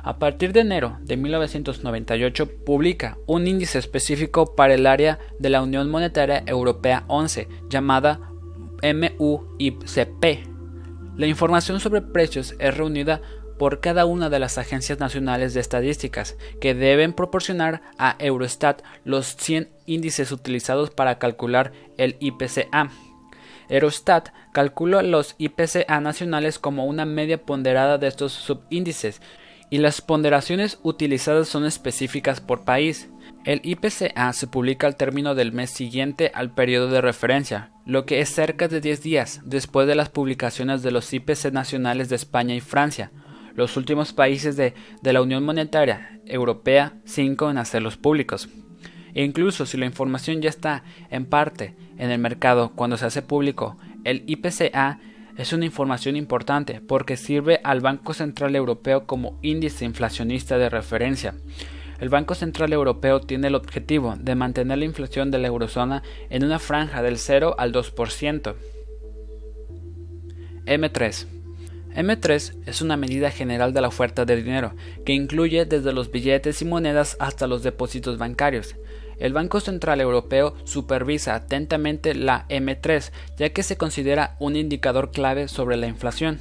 A 0.03 0.19
partir 0.19 0.53
de 0.53 0.61
enero 0.61 0.99
de 1.03 1.17
1998 1.17 2.65
publica 2.65 3.19
un 3.27 3.47
índice 3.47 3.79
específico 3.79 4.55
para 4.55 4.75
el 4.75 4.87
área 4.87 5.19
de 5.39 5.51
la 5.51 5.63
Unión 5.63 5.91
Monetaria 5.91 6.43
Europea 6.47 7.05
11 7.09 7.49
llamada 7.69 8.21
MUICP. 8.83 10.25
La 11.17 11.27
información 11.27 11.81
sobre 11.81 12.03
precios 12.03 12.55
es 12.59 12.77
reunida 12.77 13.21
por 13.59 13.81
cada 13.81 14.05
una 14.05 14.29
de 14.29 14.39
las 14.39 14.59
agencias 14.59 15.01
nacionales 15.01 15.55
de 15.55 15.61
estadísticas, 15.61 16.37
que 16.61 16.75
deben 16.75 17.13
proporcionar 17.13 17.83
a 17.99 18.17
Eurostat 18.19 18.83
los 19.05 19.35
100 19.37 19.71
índices 19.87 20.33
utilizados 20.33 20.91
para 20.91 21.19
calcular 21.19 21.73
el 21.97 22.17
IPCA. 22.21 22.91
Eurostat 23.69 24.31
calculó 24.53 25.03
los 25.03 25.35
IPCA 25.39 26.01
nacionales 26.01 26.59
como 26.59 26.87
una 26.87 27.05
media 27.05 27.43
ponderada 27.43 27.99
de 27.99 28.07
estos 28.07 28.33
subíndices 28.33 29.21
y 29.71 29.79
las 29.79 30.01
ponderaciones 30.01 30.79
utilizadas 30.83 31.49
son 31.49 31.64
específicas 31.64 32.41
por 32.41 32.64
país. 32.64 33.09
El 33.45 33.61
IPCA 33.64 34.33
se 34.33 34.47
publica 34.47 34.87
al 34.87 34.97
término 34.97 35.35
del 35.35 35.53
mes 35.53 35.71
siguiente 35.71 36.31
al 36.35 36.55
periodo 36.55 36.89
de 36.89 37.01
referencia, 37.01 37.71
lo 37.85 38.07
que 38.07 38.21
es 38.21 38.29
cerca 38.29 38.69
de 38.69 38.81
10 38.81 39.03
días 39.03 39.41
después 39.45 39.87
de 39.87 39.95
las 39.95 40.09
publicaciones 40.09 40.83
de 40.83 40.91
los 40.91 41.12
IPC 41.12 41.53
nacionales 41.53 42.09
de 42.09 42.17
España 42.17 42.55
y 42.55 42.61
Francia, 42.61 43.12
los 43.55 43.77
últimos 43.77 44.12
países 44.12 44.57
de, 44.57 44.75
de 45.03 45.12
la 45.12 45.23
Unión 45.23 45.45
Monetaria 45.45 46.21
Europea 46.27 46.95
5 47.05 47.51
en 47.51 47.59
hacerlos 47.59 47.97
públicos. 47.97 48.49
E 49.17 49.25
incluso 49.25 49.64
si 49.64 49.79
la 49.79 49.87
información 49.87 50.43
ya 50.43 50.51
está 50.51 50.85
en 51.11 51.25
parte 51.25 51.75
en 51.97 52.11
el 52.11 52.19
mercado 52.19 52.73
cuando 52.75 52.99
se 52.99 53.07
hace 53.07 53.23
público, 53.23 53.79
el 54.05 54.23
IPCA 54.27 55.01
es 55.39 55.55
una 55.55 55.64
información 55.64 56.17
importante 56.17 56.83
porque 56.83 57.17
sirve 57.17 57.59
al 57.64 57.81
Banco 57.81 58.12
Central 58.12 58.55
Europeo 58.55 59.07
como 59.07 59.39
índice 59.41 59.87
inflacionista 59.87 60.59
de 60.59 60.69
referencia. 60.69 61.35
El 61.99 62.11
Banco 62.11 62.35
Central 62.35 62.75
Europeo 62.75 63.21
tiene 63.21 63.47
el 63.47 63.55
objetivo 63.55 64.17
de 64.19 64.35
mantener 64.35 64.77
la 64.77 64.85
inflación 64.85 65.31
de 65.31 65.39
la 65.39 65.49
eurozona 65.49 66.03
en 66.29 66.45
una 66.45 66.59
franja 66.59 67.01
del 67.01 67.17
0 67.17 67.55
al 67.57 67.73
2%. 67.73 68.55
M3 70.67 71.27
M3 71.97 72.53
es 72.67 72.83
una 72.83 72.99
medida 72.99 73.31
general 73.31 73.73
de 73.73 73.81
la 73.81 73.89
oferta 73.89 74.27
de 74.27 74.37
dinero, 74.37 74.75
que 75.07 75.14
incluye 75.14 75.64
desde 75.64 75.95
los 75.95 76.11
billetes 76.11 76.61
y 76.61 76.67
monedas 76.67 77.17
hasta 77.19 77.47
los 77.47 77.62
depósitos 77.62 78.19
bancarios. 78.19 78.77
El 79.19 79.33
Banco 79.33 79.61
Central 79.61 80.01
Europeo 80.01 80.55
supervisa 80.64 81.35
atentamente 81.35 82.14
la 82.14 82.47
M3, 82.49 83.12
ya 83.39 83.51
que 83.51 83.62
se 83.62 83.77
considera 83.77 84.37
un 84.39 84.57
indicador 84.57 85.11
clave 85.11 85.49
sobre 85.49 85.77
la 85.77 85.87
inflación. 85.87 86.41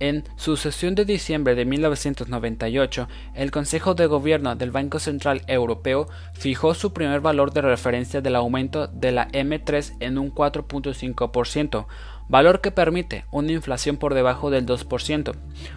En 0.00 0.24
su 0.36 0.56
sesión 0.56 0.94
de 0.94 1.04
diciembre 1.04 1.54
de 1.54 1.66
1998, 1.66 3.06
el 3.34 3.50
Consejo 3.50 3.94
de 3.94 4.06
Gobierno 4.06 4.56
del 4.56 4.70
Banco 4.70 4.98
Central 4.98 5.42
Europeo 5.46 6.08
fijó 6.32 6.72
su 6.72 6.94
primer 6.94 7.20
valor 7.20 7.52
de 7.52 7.60
referencia 7.60 8.22
del 8.22 8.36
aumento 8.36 8.86
de 8.86 9.12
la 9.12 9.28
M3 9.28 9.96
en 10.00 10.16
un 10.16 10.34
4.5%, 10.34 11.86
valor 12.30 12.62
que 12.62 12.70
permite 12.70 13.26
una 13.30 13.52
inflación 13.52 13.98
por 13.98 14.14
debajo 14.14 14.48
del 14.48 14.64
2%, 14.64 15.34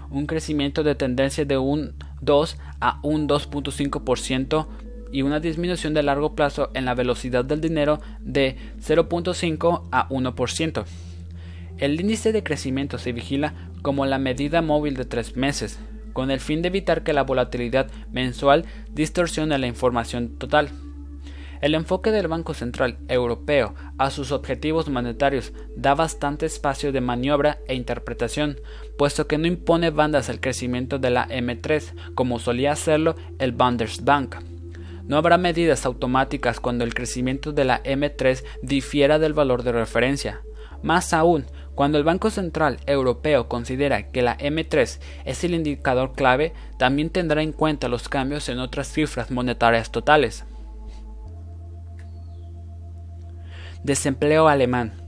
un 0.10 0.26
crecimiento 0.26 0.84
de 0.84 0.96
tendencia 0.96 1.44
de 1.44 1.58
un 1.58 1.94
2 2.22 2.58
a 2.80 3.00
un 3.04 3.28
2.5% 3.28 4.68
y 5.14 5.22
una 5.22 5.40
disminución 5.40 5.94
de 5.94 6.04
largo 6.04 6.36
plazo 6.36 6.72
en 6.74 6.84
la 6.84 6.96
velocidad 6.96 7.46
del 7.46 7.62
dinero 7.62 8.02
de 8.20 8.58
0.5 8.82 9.84
a 9.92 10.10
1%. 10.10 10.84
El 11.78 12.02
índice 12.02 12.34
de 12.34 12.44
crecimiento 12.44 12.98
se 12.98 13.14
vigila 13.14 13.54
como 13.82 14.06
la 14.06 14.18
medida 14.18 14.62
móvil 14.62 14.96
de 14.96 15.06
tres 15.06 15.38
meses, 15.38 15.80
con 16.14 16.32
el 16.32 16.40
fin 16.40 16.62
de 16.62 16.70
evitar 16.70 17.04
que 17.04 17.14
la 17.14 17.24
volatilidad 17.24 17.90
mensual 18.12 18.66
distorsione 18.92 19.58
la 19.58 19.68
información 19.68 20.38
total. 20.38 20.70
El 21.62 21.76
enfoque 21.76 22.12
del 22.12 22.28
Banco 22.28 22.54
Central 22.54 22.98
Europeo 23.08 23.74
a 23.98 24.10
sus 24.10 24.32
objetivos 24.32 24.90
monetarios 24.90 25.54
da 25.78 25.96
bastante 25.96 26.46
espacio 26.46 26.92
de 26.92 27.02
maniobra 27.02 27.60
e 27.68 27.76
interpretación, 27.76 28.60
puesto 28.98 29.28
que 29.28 29.38
no 29.38 29.48
impone 29.48 29.90
bandas 29.90 30.30
al 30.30 30.42
crecimiento 30.42 31.00
de 31.00 31.12
la 31.12 31.28
M3, 31.30 32.14
como 32.16 32.40
solía 32.40 32.74
hacerlo 32.74 33.16
el 33.40 33.54
Bundesbank. 33.54 34.53
No 35.06 35.18
habrá 35.18 35.38
medidas 35.38 35.86
automáticas 35.86 36.60
cuando 36.60 36.84
el 36.84 36.94
crecimiento 36.94 37.52
de 37.52 37.66
la 37.66 37.84
M3 37.84 38.44
difiera 38.62 39.20
del 39.20 39.34
valor 39.34 39.64
de 39.64 39.74
referencia. 39.74 40.42
Más 40.82 41.14
aún, 41.14 41.46
cuando 41.76 41.98
el 41.98 42.04
Banco 42.04 42.30
Central 42.30 42.80
Europeo 42.86 43.48
considera 43.48 44.12
que 44.12 44.22
la 44.22 44.38
M3 44.38 45.00
es 45.26 45.44
el 45.44 45.56
indicador 45.56 46.14
clave, 46.14 46.54
también 46.78 47.10
tendrá 47.10 47.42
en 47.42 47.52
cuenta 47.52 47.88
los 47.88 48.10
cambios 48.10 48.48
en 48.50 48.60
otras 48.60 48.92
cifras 48.92 49.32
monetarias 49.32 49.92
totales. 49.92 50.46
Desempleo 53.84 54.48
alemán. 54.48 55.03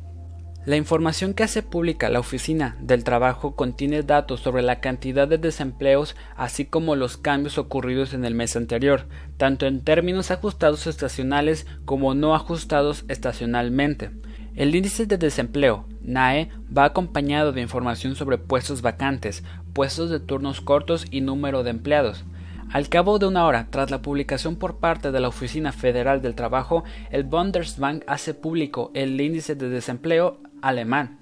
La 0.66 0.78
información 0.78 1.36
que 1.36 1.44
hace 1.44 1.62
pública 1.62 2.10
la 2.10 2.20
Oficina 2.20 2.76
del 2.82 3.04
Trabajo 3.04 3.56
contiene 3.56 4.02
datos 4.02 4.40
sobre 4.40 4.64
la 4.64 4.80
cantidad 4.80 5.28
de 5.28 5.38
desempleos 5.38 6.16
así 6.36 6.66
como 6.66 6.96
los 6.96 7.18
cambios 7.18 7.60
ocurridos 7.60 8.16
en 8.16 8.26
el 8.26 8.34
mes 8.34 8.56
anterior, 8.56 9.06
tanto 9.38 9.68
en 9.68 9.84
términos 9.84 10.32
ajustados 10.32 10.88
estacionales 10.88 11.68
como 11.86 12.16
no 12.16 12.34
ajustados 12.34 13.06
estacionalmente. 13.10 14.10
El 14.56 14.74
índice 14.74 15.06
de 15.06 15.20
desempleo, 15.20 15.86
NAE, 16.02 16.50
va 16.76 16.86
acompañado 16.86 17.52
de 17.52 17.62
información 17.62 18.16
sobre 18.16 18.40
puestos 18.40 18.82
vacantes, 18.82 19.44
puestos 19.74 20.10
de 20.10 20.20
turnos 20.20 20.62
cortos 20.62 21.06
y 21.12 21.22
número 21.22 21.62
de 21.62 21.70
empleados. 21.70 22.26
Al 22.72 22.90
cabo 22.90 23.20
de 23.20 23.28
una 23.28 23.46
hora 23.46 23.68
tras 23.70 23.92
la 23.92 24.02
publicación 24.02 24.56
por 24.56 24.78
parte 24.78 25.12
de 25.12 25.20
la 25.20 25.28
Oficina 25.28 25.72
Federal 25.72 26.24
del 26.24 26.34
Trabajo, 26.34 26.84
el 27.12 27.24
Bundesbank 27.24 28.04
hace 28.08 28.34
público 28.34 28.90
el 28.96 29.22
índice 29.22 29.54
de 29.54 29.70
desempleo 29.70 30.40
alemán. 30.68 31.20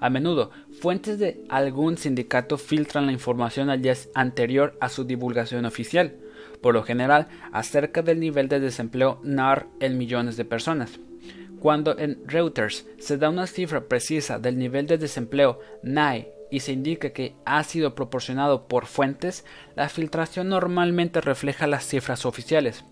A 0.00 0.08
menudo, 0.08 0.50
fuentes 0.80 1.18
de 1.18 1.44
algún 1.48 1.98
sindicato 1.98 2.56
filtran 2.56 3.06
la 3.06 3.12
información 3.12 3.68
al 3.68 3.82
día 3.82 3.94
anterior 4.14 4.76
a 4.80 4.88
su 4.88 5.04
divulgación 5.04 5.66
oficial, 5.66 6.16
por 6.62 6.74
lo 6.74 6.82
general 6.82 7.28
acerca 7.52 8.02
del 8.02 8.18
nivel 8.18 8.48
de 8.48 8.60
desempleo 8.60 9.20
NAR 9.22 9.66
en 9.78 9.98
millones 9.98 10.36
de 10.36 10.44
personas. 10.44 10.98
Cuando 11.60 11.98
en 11.98 12.22
Reuters 12.26 12.86
se 12.98 13.18
da 13.18 13.28
una 13.28 13.46
cifra 13.46 13.88
precisa 13.88 14.38
del 14.38 14.56
nivel 14.56 14.86
de 14.86 14.96
desempleo 14.96 15.60
NAE 15.82 16.32
y 16.50 16.60
se 16.60 16.72
indica 16.72 17.10
que 17.10 17.34
ha 17.44 17.62
sido 17.62 17.94
proporcionado 17.94 18.66
por 18.66 18.86
fuentes, 18.86 19.44
la 19.76 19.90
filtración 19.90 20.48
normalmente 20.48 21.20
refleja 21.20 21.66
las 21.66 21.86
cifras 21.86 22.24
oficiales. 22.24 22.84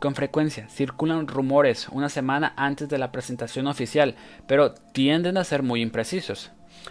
Con 0.00 0.14
frecuencia 0.14 0.66
circulan 0.70 1.28
rumores 1.28 1.88
una 1.90 2.08
semana 2.08 2.54
antes 2.56 2.88
de 2.88 2.96
la 2.96 3.12
presentación 3.12 3.66
oficial, 3.66 4.16
pero 4.46 4.72
tienden 4.72 5.36
a 5.36 5.44
ser 5.44 5.62
muy 5.62 5.82
imprecisos. 5.82 6.50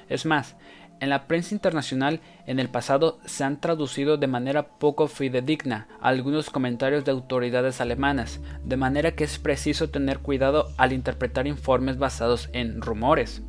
Es 0.10 0.28
más, 0.28 0.56
en 1.00 1.10
la 1.10 1.28
prensa 1.28 1.56
internacional 1.56 2.20
en 2.46 2.60
el 2.60 2.70
pasado 2.70 3.20
se 3.26 3.44
han 3.44 3.60
traducido 3.60 4.18
de 4.18 4.28
manera 4.28 4.78
poco 4.78 5.08
fidedigna 5.08 5.88
algunos 6.02 6.52
comentarios 6.52 7.04
de 7.04 7.10
autoridades 7.10 7.82
alemanas, 7.82 8.42
de 8.64 8.78
manera 8.78 9.16
que 9.16 9.24
es 9.24 9.40
preciso 9.40 9.90
tener 9.90 10.20
cuidado 10.20 10.68
al 10.78 10.94
interpretar 10.94 11.48
informes 11.48 11.98
basados 11.98 12.50
en 12.54 12.80
rumores. 12.80 13.42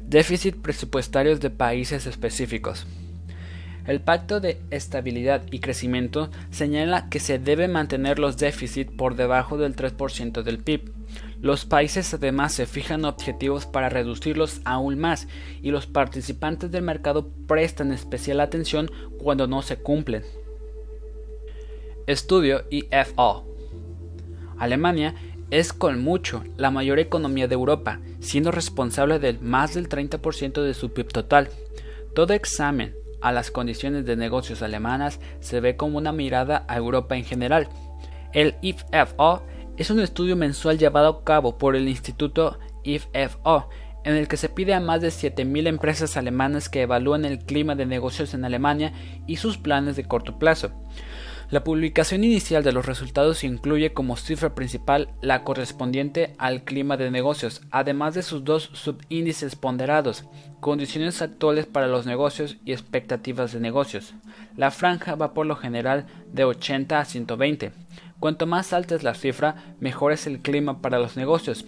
Déficit 0.00 0.60
presupuestarios 0.60 1.38
de 1.38 1.50
países 1.50 2.06
específicos. 2.06 2.86
El 3.86 4.00
Pacto 4.00 4.40
de 4.40 4.60
Estabilidad 4.70 5.42
y 5.50 5.60
Crecimiento 5.60 6.30
señala 6.50 7.08
que 7.08 7.20
se 7.20 7.38
debe 7.38 7.66
mantener 7.66 8.18
los 8.18 8.36
déficits 8.36 8.92
por 8.92 9.16
debajo 9.16 9.56
del 9.56 9.74
3% 9.74 10.42
del 10.42 10.58
PIB. 10.58 10.92
Los 11.40 11.64
países 11.64 12.12
además 12.12 12.52
se 12.52 12.66
fijan 12.66 13.04
objetivos 13.06 13.64
para 13.64 13.88
reducirlos 13.88 14.60
aún 14.64 14.98
más 14.98 15.26
y 15.62 15.70
los 15.70 15.86
participantes 15.86 16.70
del 16.70 16.82
mercado 16.82 17.30
prestan 17.46 17.92
especial 17.92 18.40
atención 18.40 18.90
cuando 19.18 19.46
no 19.46 19.62
se 19.62 19.76
cumplen. 19.76 20.22
Estudio 22.06 22.64
IFO. 22.70 23.46
Alemania 24.58 25.14
es 25.50 25.72
con 25.72 26.02
mucho 26.02 26.44
la 26.56 26.70
mayor 26.70 26.98
economía 26.98 27.48
de 27.48 27.54
Europa, 27.54 28.00
siendo 28.20 28.50
responsable 28.50 29.18
del 29.18 29.40
más 29.40 29.74
del 29.74 29.88
30% 29.88 30.62
de 30.62 30.74
su 30.74 30.92
PIB 30.92 31.08
total. 31.08 31.48
Todo 32.14 32.34
examen 32.34 32.99
a 33.20 33.32
las 33.32 33.50
condiciones 33.50 34.04
de 34.06 34.16
negocios 34.16 34.62
alemanas 34.62 35.20
se 35.40 35.60
ve 35.60 35.76
como 35.76 35.98
una 35.98 36.12
mirada 36.12 36.64
a 36.68 36.76
Europa 36.76 37.16
en 37.16 37.24
general. 37.24 37.68
El 38.32 38.56
IFO 38.62 39.42
es 39.76 39.90
un 39.90 40.00
estudio 40.00 40.36
mensual 40.36 40.78
llevado 40.78 41.08
a 41.08 41.24
cabo 41.24 41.58
por 41.58 41.74
el 41.74 41.88
Instituto 41.88 42.58
IFO, 42.84 43.68
en 44.04 44.14
el 44.14 44.28
que 44.28 44.36
se 44.36 44.48
pide 44.48 44.74
a 44.74 44.80
más 44.80 45.00
de 45.00 45.08
7.000 45.08 45.66
empresas 45.66 46.16
alemanas 46.16 46.68
que 46.68 46.82
evalúen 46.82 47.24
el 47.24 47.38
clima 47.38 47.74
de 47.74 47.86
negocios 47.86 48.34
en 48.34 48.44
Alemania 48.44 48.92
y 49.26 49.36
sus 49.36 49.58
planes 49.58 49.96
de 49.96 50.04
corto 50.04 50.38
plazo. 50.38 50.72
La 51.50 51.64
publicación 51.64 52.22
inicial 52.22 52.62
de 52.62 52.70
los 52.70 52.86
resultados 52.86 53.42
incluye 53.42 53.92
como 53.92 54.16
cifra 54.16 54.54
principal 54.54 55.08
la 55.20 55.42
correspondiente 55.42 56.32
al 56.38 56.62
clima 56.62 56.96
de 56.96 57.10
negocios, 57.10 57.62
además 57.72 58.14
de 58.14 58.22
sus 58.22 58.44
dos 58.44 58.70
subíndices 58.72 59.56
ponderados, 59.56 60.26
condiciones 60.60 61.20
actuales 61.22 61.66
para 61.66 61.88
los 61.88 62.06
negocios 62.06 62.56
y 62.64 62.70
expectativas 62.70 63.52
de 63.52 63.58
negocios. 63.58 64.14
La 64.56 64.70
franja 64.70 65.16
va 65.16 65.34
por 65.34 65.44
lo 65.44 65.56
general 65.56 66.06
de 66.32 66.44
80 66.44 67.00
a 67.00 67.04
120. 67.04 67.72
Cuanto 68.20 68.46
más 68.46 68.72
alta 68.72 68.94
es 68.94 69.02
la 69.02 69.14
cifra, 69.14 69.74
mejor 69.80 70.12
es 70.12 70.28
el 70.28 70.38
clima 70.42 70.80
para 70.80 71.00
los 71.00 71.16
negocios. 71.16 71.64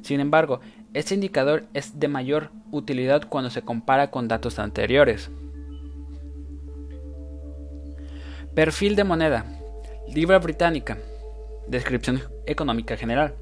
Sin 0.00 0.20
embargo, 0.20 0.60
este 0.94 1.14
indicador 1.14 1.66
es 1.74 2.00
de 2.00 2.08
mayor 2.08 2.52
utilidad 2.70 3.28
cuando 3.28 3.50
se 3.50 3.60
compara 3.60 4.10
con 4.10 4.28
datos 4.28 4.58
anteriores. 4.58 5.30
Perfil 8.56 8.96
de 8.96 9.04
moneda. 9.04 9.44
Libra 10.08 10.38
británica. 10.38 10.96
Descripción 11.68 12.22
económica 12.46 12.96
general. 12.96 13.34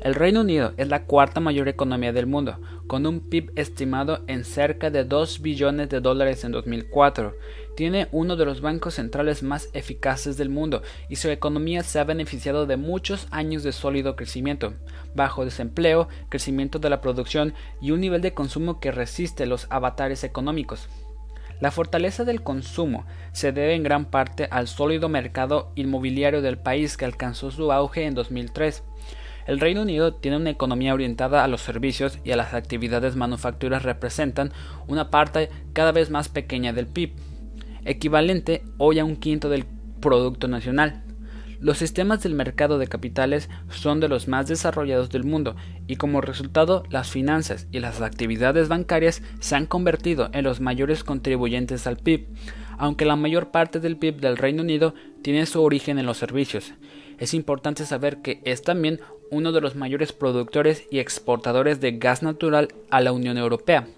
El 0.00 0.14
Reino 0.14 0.40
Unido 0.40 0.72
es 0.78 0.88
la 0.88 1.04
cuarta 1.04 1.40
mayor 1.40 1.68
economía 1.68 2.14
del 2.14 2.26
mundo, 2.26 2.58
con 2.86 3.04
un 3.04 3.28
PIB 3.28 3.52
estimado 3.56 4.24
en 4.26 4.46
cerca 4.46 4.88
de 4.88 5.04
2 5.04 5.42
billones 5.42 5.90
de 5.90 6.00
dólares 6.00 6.42
en 6.44 6.52
2004. 6.52 7.36
Tiene 7.76 8.08
uno 8.10 8.36
de 8.36 8.46
los 8.46 8.62
bancos 8.62 8.94
centrales 8.94 9.42
más 9.42 9.68
eficaces 9.74 10.38
del 10.38 10.48
mundo 10.48 10.80
y 11.10 11.16
su 11.16 11.28
economía 11.28 11.82
se 11.82 11.98
ha 11.98 12.04
beneficiado 12.04 12.64
de 12.64 12.78
muchos 12.78 13.28
años 13.30 13.62
de 13.62 13.72
sólido 13.72 14.16
crecimiento, 14.16 14.72
bajo 15.14 15.44
desempleo, 15.44 16.08
crecimiento 16.30 16.78
de 16.78 16.88
la 16.88 17.02
producción 17.02 17.52
y 17.82 17.90
un 17.90 18.00
nivel 18.00 18.22
de 18.22 18.32
consumo 18.32 18.80
que 18.80 18.90
resiste 18.90 19.44
los 19.44 19.66
avatares 19.68 20.24
económicos. 20.24 20.88
La 21.60 21.72
fortaleza 21.72 22.24
del 22.24 22.42
consumo 22.42 23.04
se 23.32 23.50
debe 23.50 23.74
en 23.74 23.82
gran 23.82 24.04
parte 24.04 24.46
al 24.50 24.68
sólido 24.68 25.08
mercado 25.08 25.72
inmobiliario 25.74 26.40
del 26.40 26.56
país 26.56 26.96
que 26.96 27.04
alcanzó 27.04 27.50
su 27.50 27.72
auge 27.72 28.04
en 28.04 28.14
2003. 28.14 28.84
El 29.48 29.58
Reino 29.58 29.82
Unido 29.82 30.14
tiene 30.14 30.36
una 30.36 30.50
economía 30.50 30.94
orientada 30.94 31.42
a 31.42 31.48
los 31.48 31.62
servicios 31.62 32.18
y 32.22 32.30
a 32.30 32.36
las 32.36 32.54
actividades 32.54 33.16
manufacturas 33.16 33.82
representan 33.82 34.52
una 34.86 35.10
parte 35.10 35.48
cada 35.72 35.90
vez 35.90 36.10
más 36.10 36.28
pequeña 36.28 36.72
del 36.72 36.86
PIB, 36.86 37.14
equivalente 37.84 38.62
hoy 38.76 39.00
a 39.00 39.04
un 39.04 39.16
quinto 39.16 39.48
del 39.48 39.64
Producto 40.00 40.46
Nacional. 40.46 41.07
Los 41.60 41.78
sistemas 41.78 42.22
del 42.22 42.34
mercado 42.34 42.78
de 42.78 42.86
capitales 42.86 43.50
son 43.68 43.98
de 43.98 44.08
los 44.08 44.28
más 44.28 44.46
desarrollados 44.46 45.10
del 45.10 45.24
mundo 45.24 45.56
y 45.88 45.96
como 45.96 46.20
resultado 46.20 46.84
las 46.88 47.10
finanzas 47.10 47.66
y 47.72 47.80
las 47.80 48.00
actividades 48.00 48.68
bancarias 48.68 49.22
se 49.40 49.56
han 49.56 49.66
convertido 49.66 50.30
en 50.32 50.44
los 50.44 50.60
mayores 50.60 51.02
contribuyentes 51.02 51.88
al 51.88 51.96
PIB, 51.96 52.28
aunque 52.78 53.04
la 53.04 53.16
mayor 53.16 53.50
parte 53.50 53.80
del 53.80 53.96
PIB 53.96 54.20
del 54.20 54.36
Reino 54.36 54.62
Unido 54.62 54.94
tiene 55.22 55.46
su 55.46 55.60
origen 55.60 55.98
en 55.98 56.06
los 56.06 56.18
servicios. 56.18 56.74
Es 57.18 57.34
importante 57.34 57.84
saber 57.86 58.22
que 58.22 58.40
es 58.44 58.62
también 58.62 59.00
uno 59.32 59.50
de 59.50 59.60
los 59.60 59.74
mayores 59.74 60.12
productores 60.12 60.86
y 60.92 61.00
exportadores 61.00 61.80
de 61.80 61.98
gas 61.98 62.22
natural 62.22 62.68
a 62.88 63.00
la 63.00 63.10
Unión 63.10 63.36
Europea. 63.36 63.88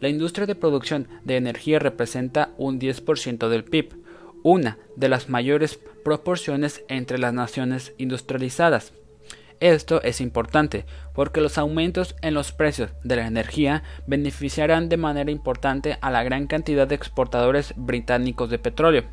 La 0.00 0.10
industria 0.10 0.46
de 0.46 0.54
producción 0.54 1.08
de 1.24 1.36
energía 1.36 1.78
representa 1.78 2.50
un 2.58 2.78
10% 2.78 3.48
del 3.48 3.64
PIB, 3.64 3.94
una 4.42 4.78
de 4.94 5.08
las 5.08 5.28
mayores 5.28 5.80
proporciones 6.04 6.84
entre 6.88 7.18
las 7.18 7.32
naciones 7.32 7.94
industrializadas. 7.98 8.92
Esto 9.60 10.00
es 10.02 10.20
importante 10.20 10.84
porque 11.14 11.40
los 11.40 11.58
aumentos 11.58 12.14
en 12.22 12.34
los 12.34 12.52
precios 12.52 12.90
de 13.02 13.16
la 13.16 13.26
energía 13.26 13.82
beneficiarán 14.06 14.88
de 14.88 14.96
manera 14.96 15.30
importante 15.30 15.98
a 16.00 16.10
la 16.10 16.22
gran 16.22 16.46
cantidad 16.46 16.86
de 16.86 16.94
exportadores 16.94 17.74
británicos 17.76 18.50
de 18.50 18.58
petróleo. 18.58 19.04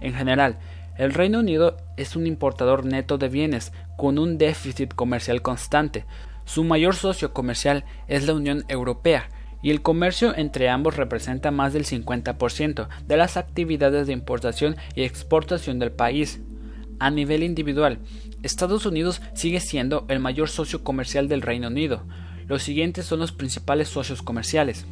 En 0.00 0.14
general, 0.14 0.58
el 0.98 1.14
Reino 1.14 1.40
Unido 1.40 1.76
es 1.96 2.16
un 2.16 2.26
importador 2.26 2.84
neto 2.84 3.18
de 3.18 3.28
bienes 3.28 3.72
con 3.96 4.18
un 4.18 4.38
déficit 4.38 4.94
comercial 4.94 5.42
constante. 5.42 6.06
Su 6.44 6.64
mayor 6.64 6.96
socio 6.96 7.32
comercial 7.32 7.84
es 8.08 8.26
la 8.26 8.34
Unión 8.34 8.64
Europea, 8.68 9.28
y 9.66 9.70
el 9.70 9.82
comercio 9.82 10.32
entre 10.38 10.68
ambos 10.68 10.94
representa 10.94 11.50
más 11.50 11.72
del 11.72 11.86
50% 11.86 12.86
de 13.04 13.16
las 13.16 13.36
actividades 13.36 14.06
de 14.06 14.12
importación 14.12 14.76
y 14.94 15.02
exportación 15.02 15.80
del 15.80 15.90
país. 15.90 16.38
A 17.00 17.10
nivel 17.10 17.42
individual, 17.42 17.98
Estados 18.44 18.86
Unidos 18.86 19.20
sigue 19.34 19.58
siendo 19.58 20.04
el 20.06 20.20
mayor 20.20 20.50
socio 20.50 20.84
comercial 20.84 21.26
del 21.26 21.42
Reino 21.42 21.66
Unido. 21.66 22.04
Los 22.46 22.62
siguientes 22.62 23.06
son 23.06 23.18
los 23.18 23.32
principales 23.32 23.88
socios 23.88 24.22
comerciales. 24.22 24.86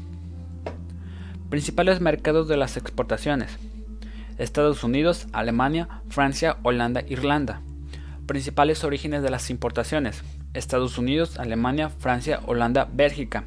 Principales 1.50 2.00
mercados 2.00 2.48
de 2.48 2.56
las 2.56 2.76
exportaciones. 2.76 3.56
Estados 4.38 4.82
Unidos, 4.82 5.28
Alemania, 5.30 6.02
Francia, 6.08 6.56
Holanda, 6.64 7.04
Irlanda. 7.06 7.60
Principales 8.26 8.82
orígenes 8.82 9.22
de 9.22 9.30
las 9.30 9.50
importaciones. 9.50 10.24
Estados 10.52 10.98
Unidos, 10.98 11.38
Alemania, 11.38 11.90
Francia, 11.90 12.40
Holanda, 12.44 12.88
Bélgica. 12.92 13.44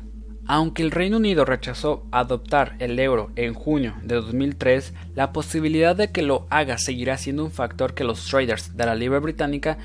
Aunque 0.50 0.82
el 0.82 0.92
Reino 0.92 1.18
Unido 1.18 1.44
rechazó 1.44 2.06
adoptar 2.10 2.78
el 2.80 2.98
euro 3.00 3.32
en 3.36 3.54
junio 3.54 3.96
de 4.02 4.16
2003, 4.16 4.94
la 5.14 5.34
posibilidad 5.34 5.94
de 5.94 6.14
que 6.14 6.22
lo 6.22 6.48
haga 6.50 6.78
seguirá 6.78 7.18
siendo 7.18 7.44
un 7.44 7.52
factor 7.52 7.94
que 7.94 8.06
los 8.06 8.26
traders 8.26 8.78
de 8.78 8.86
la 8.86 8.96
libra 8.96 9.20
británica 9.20 9.78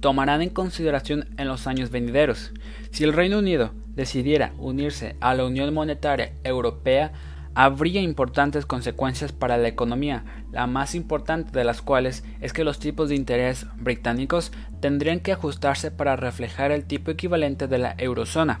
tomarán 0.00 0.42
en 0.42 0.50
consideración 0.50 1.30
en 1.38 1.48
los 1.48 1.66
años 1.66 1.90
venideros. 1.90 2.52
Si 2.90 3.04
el 3.04 3.14
Reino 3.14 3.38
Unido 3.38 3.70
decidiera 3.94 4.52
unirse 4.58 5.16
a 5.20 5.34
la 5.34 5.46
Unión 5.46 5.72
Monetaria 5.72 6.32
Europea, 6.44 7.12
habría 7.54 8.02
importantes 8.02 8.66
consecuencias 8.66 9.32
para 9.32 9.56
la 9.56 9.68
economía, 9.68 10.24
la 10.52 10.66
más 10.66 10.94
importante 10.94 11.58
de 11.58 11.64
las 11.64 11.80
cuales 11.80 12.22
es 12.42 12.52
que 12.52 12.64
los 12.64 12.78
tipos 12.78 13.08
de 13.08 13.14
interés 13.14 13.66
británicos 13.76 14.52
tendrían 14.80 15.20
que 15.20 15.32
ajustarse 15.32 15.90
para 15.90 16.16
reflejar 16.16 16.70
el 16.70 16.84
tipo 16.84 17.10
equivalente 17.10 17.66
de 17.66 17.78
la 17.78 17.94
eurozona. 17.96 18.60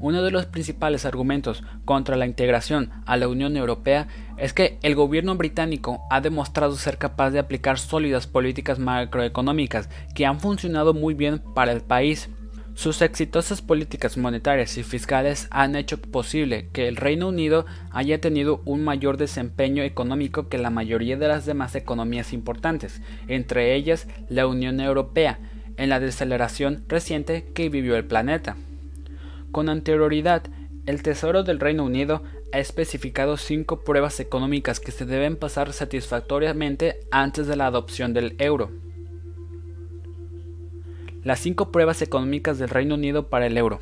Uno 0.00 0.22
de 0.22 0.30
los 0.30 0.46
principales 0.46 1.04
argumentos 1.04 1.62
contra 1.84 2.16
la 2.16 2.24
integración 2.24 2.90
a 3.04 3.18
la 3.18 3.28
Unión 3.28 3.58
Europea 3.58 4.08
es 4.38 4.54
que 4.54 4.78
el 4.80 4.94
gobierno 4.94 5.34
británico 5.34 6.00
ha 6.10 6.22
demostrado 6.22 6.74
ser 6.76 6.96
capaz 6.96 7.30
de 7.30 7.38
aplicar 7.38 7.78
sólidas 7.78 8.26
políticas 8.26 8.78
macroeconómicas 8.78 9.90
que 10.14 10.24
han 10.24 10.40
funcionado 10.40 10.94
muy 10.94 11.12
bien 11.12 11.42
para 11.54 11.72
el 11.72 11.82
país. 11.82 12.30
Sus 12.72 13.02
exitosas 13.02 13.60
políticas 13.60 14.16
monetarias 14.16 14.78
y 14.78 14.84
fiscales 14.84 15.48
han 15.50 15.76
hecho 15.76 16.00
posible 16.00 16.70
que 16.72 16.88
el 16.88 16.96
Reino 16.96 17.28
Unido 17.28 17.66
haya 17.90 18.22
tenido 18.22 18.62
un 18.64 18.82
mayor 18.82 19.18
desempeño 19.18 19.82
económico 19.82 20.48
que 20.48 20.56
la 20.56 20.70
mayoría 20.70 21.18
de 21.18 21.28
las 21.28 21.44
demás 21.44 21.74
economías 21.74 22.32
importantes, 22.32 23.02
entre 23.28 23.74
ellas 23.74 24.08
la 24.30 24.46
Unión 24.46 24.80
Europea, 24.80 25.40
en 25.76 25.90
la 25.90 26.00
deceleración 26.00 26.84
reciente 26.88 27.50
que 27.52 27.68
vivió 27.68 27.96
el 27.96 28.06
planeta. 28.06 28.56
Con 29.52 29.68
anterioridad, 29.68 30.44
el 30.86 31.02
Tesoro 31.02 31.42
del 31.42 31.60
Reino 31.60 31.84
Unido 31.84 32.22
ha 32.52 32.58
especificado 32.58 33.36
cinco 33.36 33.80
pruebas 33.80 34.20
económicas 34.20 34.80
que 34.80 34.92
se 34.92 35.06
deben 35.06 35.36
pasar 35.36 35.72
satisfactoriamente 35.72 37.00
antes 37.10 37.46
de 37.46 37.56
la 37.56 37.66
adopción 37.66 38.14
del 38.14 38.36
euro. 38.38 38.70
Las 41.22 41.40
cinco 41.40 41.70
pruebas 41.70 42.00
económicas 42.00 42.58
del 42.58 42.70
Reino 42.70 42.94
Unido 42.94 43.28
para 43.28 43.46
el 43.46 43.58
euro. 43.58 43.80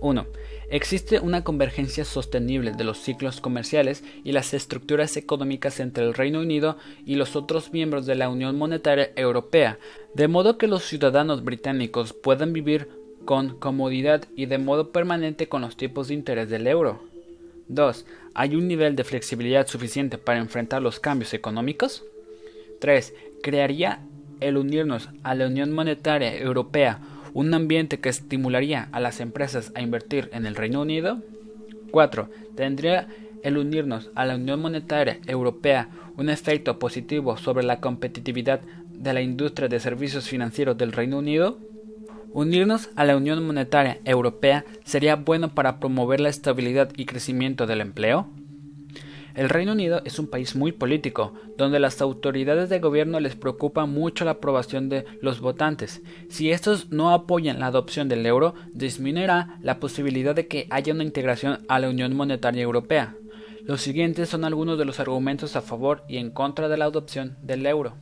1. 0.00 0.26
Existe 0.70 1.20
una 1.20 1.44
convergencia 1.44 2.04
sostenible 2.04 2.72
de 2.72 2.84
los 2.84 2.98
ciclos 2.98 3.40
comerciales 3.40 4.04
y 4.24 4.32
las 4.32 4.54
estructuras 4.54 5.16
económicas 5.16 5.80
entre 5.80 6.04
el 6.04 6.14
Reino 6.14 6.40
Unido 6.40 6.76
y 7.04 7.16
los 7.16 7.36
otros 7.36 7.72
miembros 7.72 8.06
de 8.06 8.14
la 8.14 8.28
Unión 8.28 8.56
Monetaria 8.56 9.10
Europea, 9.16 9.78
de 10.14 10.28
modo 10.28 10.58
que 10.58 10.68
los 10.68 10.84
ciudadanos 10.84 11.44
británicos 11.44 12.12
puedan 12.12 12.52
vivir 12.52 12.88
con 13.24 13.56
comodidad 13.58 14.24
y 14.36 14.46
de 14.46 14.58
modo 14.58 14.90
permanente 14.90 15.48
con 15.48 15.62
los 15.62 15.76
tipos 15.76 16.08
de 16.08 16.14
interés 16.14 16.48
del 16.48 16.66
euro. 16.66 17.02
2. 17.68 18.04
¿Hay 18.34 18.56
un 18.56 18.66
nivel 18.66 18.96
de 18.96 19.04
flexibilidad 19.04 19.66
suficiente 19.66 20.18
para 20.18 20.40
enfrentar 20.40 20.82
los 20.82 20.98
cambios 21.00 21.34
económicos? 21.34 22.04
3. 22.80 23.14
¿Crearía 23.42 24.00
el 24.40 24.56
unirnos 24.56 25.08
a 25.22 25.34
la 25.34 25.46
Unión 25.46 25.72
Monetaria 25.72 26.36
Europea 26.36 27.00
un 27.32 27.54
ambiente 27.54 28.00
que 28.00 28.08
estimularía 28.08 28.88
a 28.92 29.00
las 29.00 29.20
empresas 29.20 29.70
a 29.74 29.82
invertir 29.82 30.30
en 30.32 30.46
el 30.46 30.56
Reino 30.56 30.82
Unido? 30.82 31.22
4. 31.92 32.28
¿Tendría 32.56 33.08
el 33.42 33.56
unirnos 33.56 34.10
a 34.14 34.24
la 34.24 34.34
Unión 34.34 34.60
Monetaria 34.60 35.18
Europea 35.26 35.88
un 36.16 36.28
efecto 36.28 36.78
positivo 36.78 37.36
sobre 37.36 37.64
la 37.64 37.80
competitividad 37.80 38.60
de 38.92 39.14
la 39.14 39.22
industria 39.22 39.68
de 39.68 39.80
servicios 39.80 40.28
financieros 40.28 40.76
del 40.76 40.92
Reino 40.92 41.18
Unido? 41.18 41.58
Unirnos 42.32 42.90
a 42.94 43.04
la 43.04 43.16
Unión 43.16 43.44
Monetaria 43.44 43.98
Europea 44.04 44.64
sería 44.84 45.16
bueno 45.16 45.52
para 45.52 45.80
promover 45.80 46.20
la 46.20 46.28
estabilidad 46.28 46.90
y 46.96 47.04
crecimiento 47.04 47.66
del 47.66 47.80
empleo. 47.80 48.28
El 49.34 49.48
Reino 49.48 49.72
Unido 49.72 50.00
es 50.04 50.18
un 50.20 50.28
país 50.28 50.54
muy 50.54 50.70
político, 50.70 51.34
donde 51.56 51.80
las 51.80 52.00
autoridades 52.00 52.68
de 52.68 52.78
gobierno 52.78 53.18
les 53.18 53.34
preocupa 53.34 53.86
mucho 53.86 54.24
la 54.24 54.32
aprobación 54.32 54.88
de 54.88 55.06
los 55.20 55.40
votantes. 55.40 56.02
Si 56.28 56.52
estos 56.52 56.90
no 56.90 57.10
apoyan 57.10 57.58
la 57.58 57.66
adopción 57.66 58.08
del 58.08 58.24
euro, 58.24 58.54
disminuirá 58.74 59.58
la 59.60 59.80
posibilidad 59.80 60.34
de 60.34 60.46
que 60.46 60.68
haya 60.70 60.92
una 60.92 61.04
integración 61.04 61.64
a 61.68 61.80
la 61.80 61.88
Unión 61.88 62.14
Monetaria 62.14 62.62
Europea. 62.62 63.16
Los 63.64 63.80
siguientes 63.80 64.28
son 64.28 64.44
algunos 64.44 64.78
de 64.78 64.84
los 64.84 65.00
argumentos 65.00 65.56
a 65.56 65.62
favor 65.62 66.04
y 66.08 66.18
en 66.18 66.30
contra 66.30 66.68
de 66.68 66.76
la 66.76 66.84
adopción 66.84 67.36
del 67.42 67.66
euro. 67.66 67.94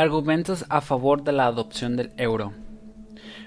Argumentos 0.00 0.64
a 0.70 0.80
favor 0.80 1.24
de 1.24 1.32
la 1.32 1.44
adopción 1.44 1.94
del 1.94 2.10
euro. 2.16 2.54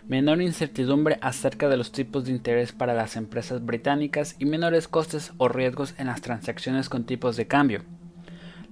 Menor 0.07 0.39
incertidumbre 0.39 1.17
acerca 1.19 1.67
de 1.67 1.77
los 1.77 1.91
tipos 1.91 2.25
de 2.25 2.31
interés 2.31 2.73
para 2.73 2.93
las 2.93 3.15
empresas 3.15 3.65
británicas 3.65 4.35
y 4.37 4.45
menores 4.45 4.87
costes 4.87 5.33
o 5.37 5.47
riesgos 5.47 5.95
en 5.97 6.05
las 6.05 6.21
transacciones 6.21 6.89
con 6.89 7.05
tipos 7.05 7.37
de 7.37 7.47
cambio. 7.47 7.81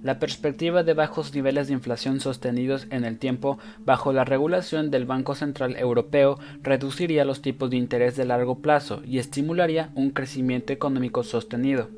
La 0.00 0.20
perspectiva 0.20 0.84
de 0.84 0.94
bajos 0.94 1.34
niveles 1.34 1.66
de 1.66 1.72
inflación 1.72 2.20
sostenidos 2.20 2.86
en 2.90 3.04
el 3.04 3.18
tiempo 3.18 3.58
bajo 3.80 4.12
la 4.12 4.24
regulación 4.24 4.92
del 4.92 5.04
Banco 5.04 5.34
Central 5.34 5.74
Europeo 5.74 6.38
reduciría 6.62 7.24
los 7.24 7.42
tipos 7.42 7.68
de 7.68 7.78
interés 7.78 8.14
de 8.14 8.26
largo 8.26 8.60
plazo 8.62 9.02
y 9.04 9.18
estimularía 9.18 9.90
un 9.96 10.10
crecimiento 10.10 10.72
económico 10.72 11.24
sostenido. 11.24 11.90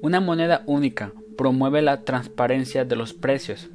Una 0.00 0.20
moneda 0.20 0.62
única 0.66 1.12
promueve 1.36 1.82
la 1.82 2.04
transparencia 2.04 2.84
de 2.84 2.94
los 2.94 3.14
precios, 3.14 3.68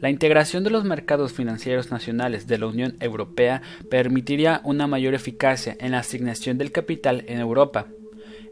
la 0.00 0.10
integración 0.10 0.62
de 0.62 0.70
los 0.70 0.84
mercados 0.84 1.32
financieros 1.32 1.90
nacionales 1.90 2.46
de 2.46 2.58
la 2.58 2.66
Unión 2.66 2.96
Europea 3.00 3.62
permitiría 3.90 4.60
una 4.62 4.86
mayor 4.86 5.14
eficacia 5.14 5.76
en 5.80 5.92
la 5.92 6.00
asignación 6.00 6.58
del 6.58 6.70
capital 6.70 7.24
en 7.28 7.40
Europa. 7.40 7.86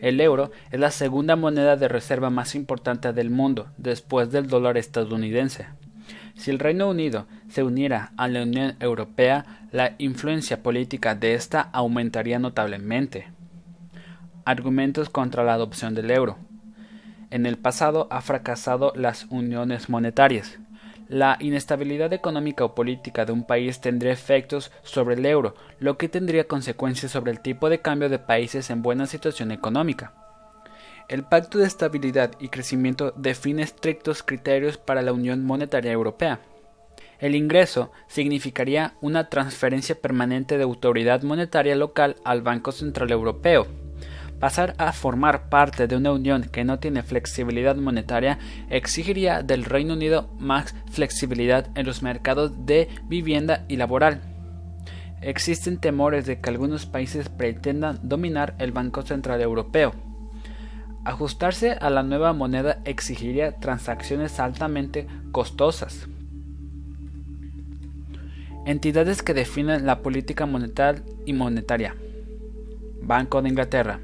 El 0.01 0.21
euro 0.21 0.51
es 0.71 0.81
la 0.81 0.91
segunda 0.91 1.37
moneda 1.37 1.77
de 1.77 1.89
reserva 1.89 2.31
más 2.31 2.55
importante 2.55 3.13
del 3.13 3.31
mundo, 3.31 3.69
después 3.77 4.31
del 4.31 4.49
dólar 4.49 4.79
estadounidense. 4.79 5.67
Si 6.35 6.51
el 6.51 6.59
Reino 6.59 6.89
Unido 6.89 7.27
se 7.49 7.63
uniera 7.63 8.13
a 8.17 8.27
la 8.29 8.43
Unión 8.43 8.77
Europea, 8.81 9.67
la 9.71 9.95
influencia 9.99 10.63
política 10.63 11.15
de 11.15 11.35
ésta 11.35 11.61
aumentaría 11.73 12.39
notablemente. 12.39 13.29
Argumentos 14.45 15.11
contra 15.11 15.45
la 15.45 15.55
adopción 15.55 15.95
del 15.95 16.11
euro. 16.11 16.39
En 17.31 17.47
el 17.47 17.57
pasado 17.59 18.09
ha 18.11 18.21
fracasado 18.21 18.93
las 18.97 19.27
uniones 19.31 19.89
monetarias. 19.89 20.59
La 21.09 21.37
inestabilidad 21.41 22.13
económica 22.13 22.65
o 22.65 22.75
política 22.75 23.27
de 23.27 23.33
un 23.33 23.45
país 23.45 23.81
tendría 23.81 24.13
efectos 24.13 24.73
sobre 24.83 25.17
el 25.17 25.27
euro, 25.27 25.55
lo 25.79 25.99
que 25.99 26.09
tendría 26.09 26.49
consecuencias 26.49 27.13
sobre 27.13 27.31
el 27.31 27.41
tipo 27.41 27.69
de 27.69 27.81
cambio 27.81 28.09
de 28.09 28.19
países 28.19 28.71
en 28.71 28.81
buena 28.81 29.07
situación 29.07 29.53
económica. 29.53 30.15
El 31.09 31.23
Pacto 31.25 31.59
de 31.59 31.67
Estabilidad 31.67 32.31
y 32.41 32.49
Crecimiento 32.49 33.13
define 33.17 33.63
estrictos 33.63 34.23
criterios 34.23 34.79
para 34.79 35.03
la 35.03 35.13
Unión 35.13 35.45
Monetaria 35.45 35.93
Europea. 35.93 36.41
El 37.19 37.35
ingreso 37.35 37.93
significaría 38.09 38.95
una 39.03 39.29
transferencia 39.29 39.95
permanente 39.95 40.57
de 40.57 40.65
autoridad 40.65 41.23
monetaria 41.23 41.77
local 41.77 42.17
al 42.25 42.41
Banco 42.41 42.73
Central 42.73 43.11
Europeo, 43.13 43.67
Pasar 44.45 44.75
a 44.77 44.93
formar 44.93 45.49
parte 45.49 45.87
de 45.87 45.97
una 45.97 46.13
unión 46.13 46.43
que 46.43 46.65
no 46.65 46.79
tiene 46.79 47.03
flexibilidad 47.03 47.77
monetaria 47.77 48.39
exigiría 48.69 49.43
del 49.43 49.65
Reino 49.65 49.95
Unido 49.95 50.29
más 50.39 50.75
flexibilidad 50.91 51.69
en 51.75 51.87
los 51.87 52.03
mercados 52.03 52.67
de 52.67 52.91
vivienda 53.09 53.65
y 53.69 53.77
laboral. 53.77 54.21
Existen 55.23 55.79
temores 55.79 56.27
de 56.27 56.43
que 56.43 56.51
algunos 56.51 56.85
países 56.85 57.31
pretendan 57.31 58.01
dominar 58.03 58.55
el 58.59 58.71
Banco 58.71 59.01
Central 59.01 59.41
Europeo. 59.41 59.95
Ajustarse 61.07 61.79
a 61.81 61.89
la 61.89 62.03
nueva 62.03 62.35
moneda 62.35 62.83
exigiría 62.85 63.59
transacciones 63.61 64.39
altamente 64.41 65.07
costosas. 65.33 66.07
Entidades 68.67 69.23
que 69.23 69.33
definen 69.33 69.87
la 69.87 70.03
política 70.03 70.45
monetaria 70.45 71.03
y 71.25 71.33
monetaria. 71.33 71.97
Banco 73.01 73.41
de 73.41 73.49
Inglaterra. 73.49 74.01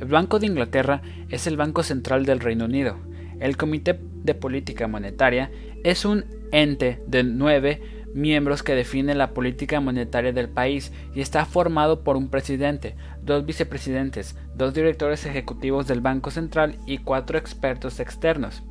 El 0.00 0.08
Banco 0.08 0.38
de 0.38 0.46
Inglaterra 0.46 1.02
es 1.28 1.46
el 1.46 1.58
Banco 1.58 1.82
Central 1.82 2.24
del 2.24 2.40
Reino 2.40 2.64
Unido. 2.64 2.96
El 3.38 3.58
Comité 3.58 4.00
de 4.00 4.34
Política 4.34 4.88
Monetaria 4.88 5.50
es 5.84 6.06
un 6.06 6.24
ente 6.52 7.02
de 7.06 7.22
nueve 7.22 7.82
miembros 8.14 8.62
que 8.62 8.74
define 8.74 9.14
la 9.14 9.34
política 9.34 9.78
monetaria 9.78 10.32
del 10.32 10.48
país 10.48 10.90
y 11.14 11.20
está 11.20 11.44
formado 11.44 12.02
por 12.02 12.16
un 12.16 12.30
presidente, 12.30 12.96
dos 13.22 13.44
vicepresidentes, 13.44 14.36
dos 14.54 14.72
directores 14.72 15.26
ejecutivos 15.26 15.86
del 15.86 16.00
Banco 16.00 16.30
Central 16.30 16.78
y 16.86 16.96
cuatro 16.96 17.36
expertos 17.36 18.00
externos. 18.00 18.62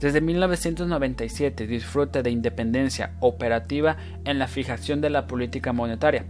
Desde 0.00 0.20
1997 0.20 1.66
disfruta 1.66 2.20
de 2.20 2.30
independencia 2.30 3.16
operativa 3.20 3.96
en 4.26 4.38
la 4.38 4.48
fijación 4.48 5.00
de 5.00 5.08
la 5.08 5.26
política 5.26 5.72
monetaria. 5.72 6.26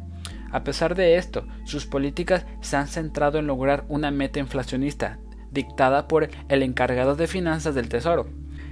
A 0.54 0.62
pesar 0.62 0.94
de 0.94 1.16
esto, 1.16 1.48
sus 1.64 1.84
políticas 1.84 2.46
se 2.60 2.76
han 2.76 2.86
centrado 2.86 3.40
en 3.40 3.48
lograr 3.48 3.84
una 3.88 4.12
meta 4.12 4.38
inflacionista 4.38 5.18
dictada 5.50 6.06
por 6.06 6.28
el 6.48 6.62
encargado 6.62 7.16
de 7.16 7.26
finanzas 7.26 7.74
del 7.74 7.88
Tesoro. 7.88 8.28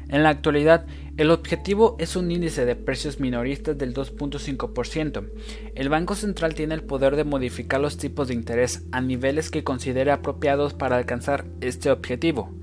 En 0.08 0.22
la 0.22 0.28
actualidad, 0.28 0.86
El 1.16 1.32
objetivo 1.32 1.96
es 1.98 2.14
un 2.14 2.30
índice 2.30 2.64
de 2.64 2.76
precios 2.76 3.18
minoristas 3.18 3.76
del 3.76 3.94
2.5%. 3.94 5.28
El 5.74 5.88
Banco 5.88 6.14
Central 6.14 6.54
tiene 6.54 6.74
el 6.74 6.84
poder 6.84 7.16
de 7.16 7.24
modificar 7.24 7.80
los 7.80 7.98
tipos 7.98 8.28
de 8.28 8.34
interés 8.34 8.84
a 8.92 9.00
niveles 9.00 9.50
que 9.50 9.64
considere 9.64 10.12
apropiados 10.12 10.74
para 10.74 10.96
alcanzar 10.96 11.46
este 11.60 11.90
objetivo. 11.90 12.54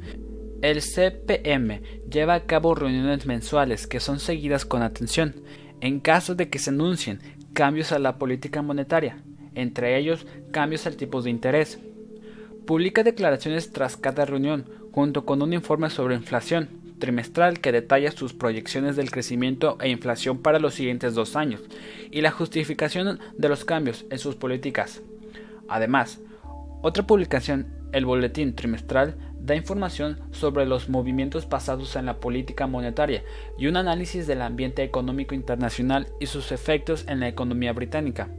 El 0.62 0.82
CPM 0.82 1.82
lleva 2.10 2.36
a 2.36 2.46
cabo 2.46 2.74
reuniones 2.74 3.26
mensuales 3.26 3.86
que 3.86 4.00
son 4.00 4.20
seguidas 4.20 4.66
con 4.66 4.82
atención 4.82 5.36
en 5.82 6.00
caso 6.00 6.36
de 6.36 6.50
que 6.50 6.60
se 6.60 6.72
anuncien 6.72 7.20
cambios 7.60 7.92
a 7.92 8.00
la 8.00 8.18
política 8.18 8.62
monetaria, 8.62 9.18
entre 9.54 9.98
ellos 9.98 10.26
cambios 10.52 10.88
al 10.88 10.96
tipo 10.96 11.22
de 11.22 11.30
interés. 11.30 11.78
Publica 12.66 13.04
declaraciones 13.04 13.74
tras 13.74 13.98
cada 13.98 14.24
reunión, 14.24 14.64
junto 14.94 15.26
con 15.26 15.42
un 15.42 15.52
informe 15.52 15.90
sobre 15.90 16.16
inflación 16.16 16.70
trimestral 17.00 17.60
que 17.60 17.74
detalla 17.74 18.12
sus 18.12 18.32
proyecciones 18.32 18.96
del 18.96 19.12
crecimiento 19.12 19.78
e 19.82 19.90
inflación 19.90 20.38
para 20.38 20.60
los 20.60 20.74
siguientes 20.74 21.16
dos 21.16 21.36
años 21.36 21.60
y 22.12 22.22
la 22.22 22.32
justificación 22.32 23.20
de 23.38 23.50
los 23.50 23.66
cambios 23.66 24.06
en 24.10 24.20
sus 24.20 24.38
políticas. 24.38 25.02
Además, 25.68 26.22
otra 26.82 27.06
publicación, 27.06 27.68
el 27.92 28.06
Boletín 28.06 28.56
Trimestral, 28.56 29.18
da 29.40 29.56
información 29.56 30.20
sobre 30.32 30.66
los 30.66 30.90
movimientos 30.90 31.46
pasados 31.46 31.96
en 31.96 32.06
la 32.06 32.20
política 32.20 32.68
monetaria 32.68 33.24
y 33.58 33.68
un 33.68 33.78
análisis 33.78 34.28
del 34.28 34.42
ambiente 34.42 34.84
económico 34.84 35.36
internacional 35.36 36.08
y 36.20 36.28
sus 36.28 36.52
efectos 36.52 37.06
en 37.08 37.20
la 37.20 37.28
economía 37.28 37.74
británica. 37.74 38.30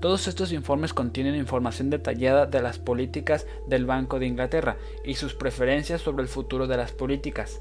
Todos 0.00 0.26
estos 0.26 0.52
informes 0.52 0.92
contienen 0.92 1.36
información 1.36 1.88
detallada 1.88 2.46
de 2.46 2.60
las 2.60 2.80
políticas 2.80 3.46
del 3.68 3.86
Banco 3.86 4.18
de 4.18 4.26
Inglaterra 4.26 4.76
y 5.04 5.14
sus 5.14 5.34
preferencias 5.34 6.00
sobre 6.00 6.24
el 6.24 6.28
futuro 6.28 6.66
de 6.66 6.76
las 6.76 6.90
políticas. 6.90 7.60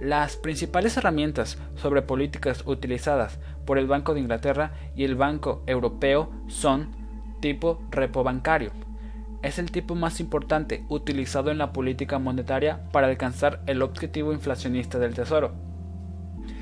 Las 0.00 0.36
principales 0.36 0.96
herramientas 0.96 1.58
sobre 1.74 2.02
políticas 2.02 2.62
utilizadas 2.64 3.40
por 3.66 3.76
el 3.76 3.88
Banco 3.88 4.14
de 4.14 4.20
Inglaterra 4.20 4.72
y 4.94 5.02
el 5.02 5.16
Banco 5.16 5.64
Europeo 5.66 6.30
son 6.46 6.94
tipo 7.40 7.82
repo 7.90 8.22
bancario. 8.22 8.70
Es 9.42 9.58
el 9.58 9.70
tipo 9.70 9.94
más 9.94 10.20
importante 10.20 10.84
utilizado 10.88 11.50
en 11.50 11.58
la 11.58 11.72
política 11.72 12.18
monetaria 12.18 12.90
para 12.92 13.06
alcanzar 13.06 13.62
el 13.66 13.80
objetivo 13.82 14.32
inflacionista 14.32 14.98
del 14.98 15.14
Tesoro. 15.14 15.54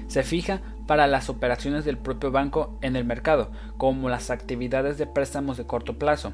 Se 0.06 0.22
fija 0.22 0.62
para 0.86 1.06
las 1.06 1.28
operaciones 1.28 1.84
del 1.84 1.98
propio 1.98 2.30
banco 2.30 2.78
en 2.80 2.96
el 2.96 3.04
mercado, 3.04 3.50
como 3.76 4.08
las 4.08 4.30
actividades 4.30 4.96
de 4.96 5.06
préstamos 5.06 5.56
de 5.56 5.66
corto 5.66 5.98
plazo. 5.98 6.32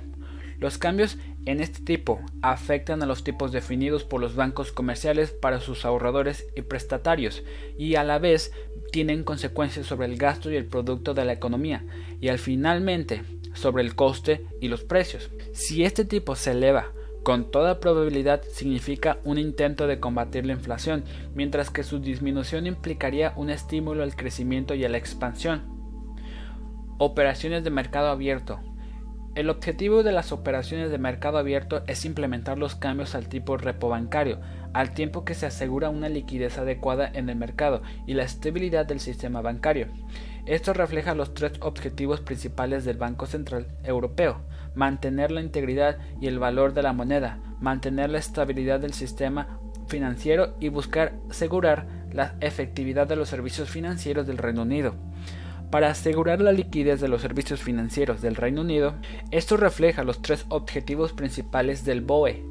Los 0.59 0.79
cambios 0.79 1.19
en 1.47 1.61
este 1.61 1.81
tipo 1.81 2.21
afectan 2.41 3.03
a 3.03 3.07
los 3.07 3.25
tipos 3.25 3.51
definidos 3.51 4.05
por 4.05 4.21
los 4.21 4.37
bancos 4.37 4.71
comerciales 4.71 5.31
para 5.31 5.61
sus 5.61 5.85
ahorradores 5.85 6.47
y 6.57 6.63
prestatarios 6.63 7.43
y 7.77 7.97
a 7.97 8.05
la 8.05 8.19
vez 8.19 8.53
tienen 8.93 9.25
consecuencias 9.25 9.87
sobre 9.87 10.07
el 10.07 10.17
gasto 10.17 10.51
y 10.51 10.57
el 10.57 10.67
producto 10.67 11.13
de 11.15 11.25
la 11.25 11.33
economía 11.33 11.85
y 12.21 12.29
al 12.29 12.39
finalmente 12.39 13.23
sobre 13.55 13.83
el 13.83 13.95
coste 13.95 14.47
y 14.61 14.69
los 14.69 14.85
precios. 14.85 15.31
Si 15.53 15.85
este 15.85 16.05
tipo 16.05 16.37
se 16.37 16.51
eleva 16.51 16.93
con 17.25 17.51
toda 17.51 17.81
probabilidad 17.81 18.43
significa 18.43 19.17
un 19.25 19.39
intento 19.39 19.87
de 19.87 19.99
combatir 19.99 20.45
la 20.45 20.53
inflación, 20.53 21.05
mientras 21.35 21.71
que 21.71 21.83
su 21.83 21.99
disminución 21.99 22.67
implicaría 22.67 23.33
un 23.37 23.49
estímulo 23.49 24.03
al 24.03 24.15
crecimiento 24.15 24.75
y 24.75 24.85
a 24.85 24.91
la 24.91 24.99
expansión. 24.99 25.63
Operaciones 26.99 27.65
de 27.65 27.71
mercado 27.71 28.09
abierto. 28.09 28.61
El 29.35 29.49
objetivo 29.49 30.03
de 30.03 30.13
las 30.13 30.33
operaciones 30.33 30.91
de 30.91 30.99
mercado 30.99 31.39
abierto 31.39 31.83
es 31.87 32.05
implementar 32.05 32.59
los 32.59 32.75
cambios 32.75 33.15
al 33.15 33.27
tipo 33.31 33.57
repo 33.57 33.89
bancario, 33.89 34.41
al 34.75 34.93
tiempo 34.93 35.25
que 35.25 35.33
se 35.33 35.47
asegura 35.47 35.89
una 35.89 36.11
liquidez 36.11 36.59
adecuada 36.59 37.11
en 37.13 37.31
el 37.31 37.37
mercado 37.37 37.81
y 38.07 38.13
la 38.13 38.25
estabilidad 38.25 38.85
del 38.85 39.01
sistema 39.01 39.41
bancario. 39.41 39.89
Esto 40.47 40.73
refleja 40.73 41.15
los 41.15 41.35
tres 41.35 41.53
objetivos 41.61 42.21
principales 42.21 42.85
del 42.85 42.99
Banco 42.99 43.27
Central 43.27 43.67
Europeo 43.83 44.43
mantener 44.75 45.31
la 45.31 45.41
integridad 45.41 45.99
y 46.21 46.27
el 46.27 46.39
valor 46.39 46.75
de 46.75 46.83
la 46.83 46.93
moneda, 46.93 47.39
mantener 47.61 48.11
la 48.11 48.19
estabilidad 48.19 48.81
del 48.81 48.93
sistema 48.93 49.61
financiero 49.87 50.57
y 50.61 50.69
buscar 50.69 51.15
asegurar 51.31 51.87
la 52.13 52.37
efectividad 52.41 53.07
de 53.07 53.17
los 53.17 53.29
servicios 53.29 53.71
financieros 53.71 54.27
del 54.27 54.39
Reino 54.39 54.63
Unido. 54.63 54.95
Para 55.71 55.91
asegurar 55.91 56.41
la 56.41 56.53
liquidez 56.53 57.01
de 57.01 57.09
los 57.09 57.23
servicios 57.23 57.61
financieros 57.63 58.23
del 58.23 58.37
Reino 58.37 58.61
Unido, 58.61 58.95
esto 59.31 59.57
refleja 59.57 60.05
los 60.05 60.23
tres 60.23 60.47
objetivos 60.49 61.13
principales 61.13 61.85
del 61.85 62.01
BOE, 62.01 62.45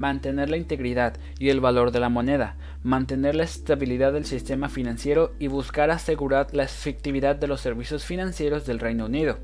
mantener 0.00 0.48
la 0.48 0.56
integridad 0.56 1.18
y 1.38 1.50
el 1.50 1.60
valor 1.60 1.92
de 1.92 2.00
la 2.00 2.08
moneda, 2.08 2.56
mantener 2.82 3.34
la 3.34 3.44
estabilidad 3.44 4.14
del 4.14 4.24
sistema 4.24 4.70
financiero 4.70 5.34
y 5.38 5.48
buscar 5.48 5.90
asegurar 5.90 6.48
la 6.52 6.64
efectividad 6.64 7.36
de 7.36 7.46
los 7.46 7.60
servicios 7.60 8.04
financieros 8.04 8.66
del 8.66 8.78
Reino 8.78 9.04
Unido. 9.04 9.38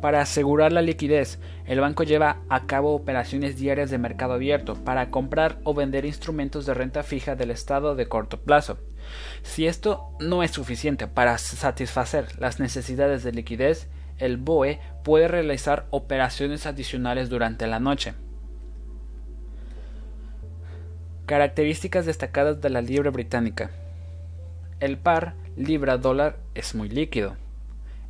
Para 0.00 0.22
asegurar 0.22 0.72
la 0.72 0.82
liquidez, 0.82 1.38
el 1.66 1.80
banco 1.80 2.02
lleva 2.02 2.38
a 2.48 2.66
cabo 2.66 2.94
operaciones 2.94 3.56
diarias 3.56 3.90
de 3.90 3.98
mercado 3.98 4.34
abierto 4.34 4.74
para 4.74 5.10
comprar 5.10 5.58
o 5.64 5.74
vender 5.74 6.04
instrumentos 6.04 6.66
de 6.66 6.74
renta 6.74 7.02
fija 7.02 7.36
del 7.36 7.50
Estado 7.50 7.94
de 7.94 8.06
corto 8.06 8.40
plazo. 8.40 8.78
Si 9.42 9.66
esto 9.66 10.16
no 10.18 10.42
es 10.42 10.50
suficiente 10.50 11.08
para 11.08 11.36
satisfacer 11.38 12.38
las 12.38 12.58
necesidades 12.58 13.22
de 13.22 13.32
liquidez, 13.32 13.88
el 14.18 14.38
BOE 14.38 14.80
puede 15.02 15.28
realizar 15.28 15.86
operaciones 15.90 16.66
adicionales 16.66 17.28
durante 17.28 17.66
la 17.66 17.80
noche. 17.80 18.14
Características 21.26 22.04
destacadas 22.04 22.60
de 22.60 22.68
la 22.68 22.82
libra 22.82 23.10
británica. 23.10 23.70
El 24.78 24.98
par 24.98 25.32
libra-dólar 25.56 26.36
es 26.54 26.74
muy 26.74 26.90
líquido. 26.90 27.36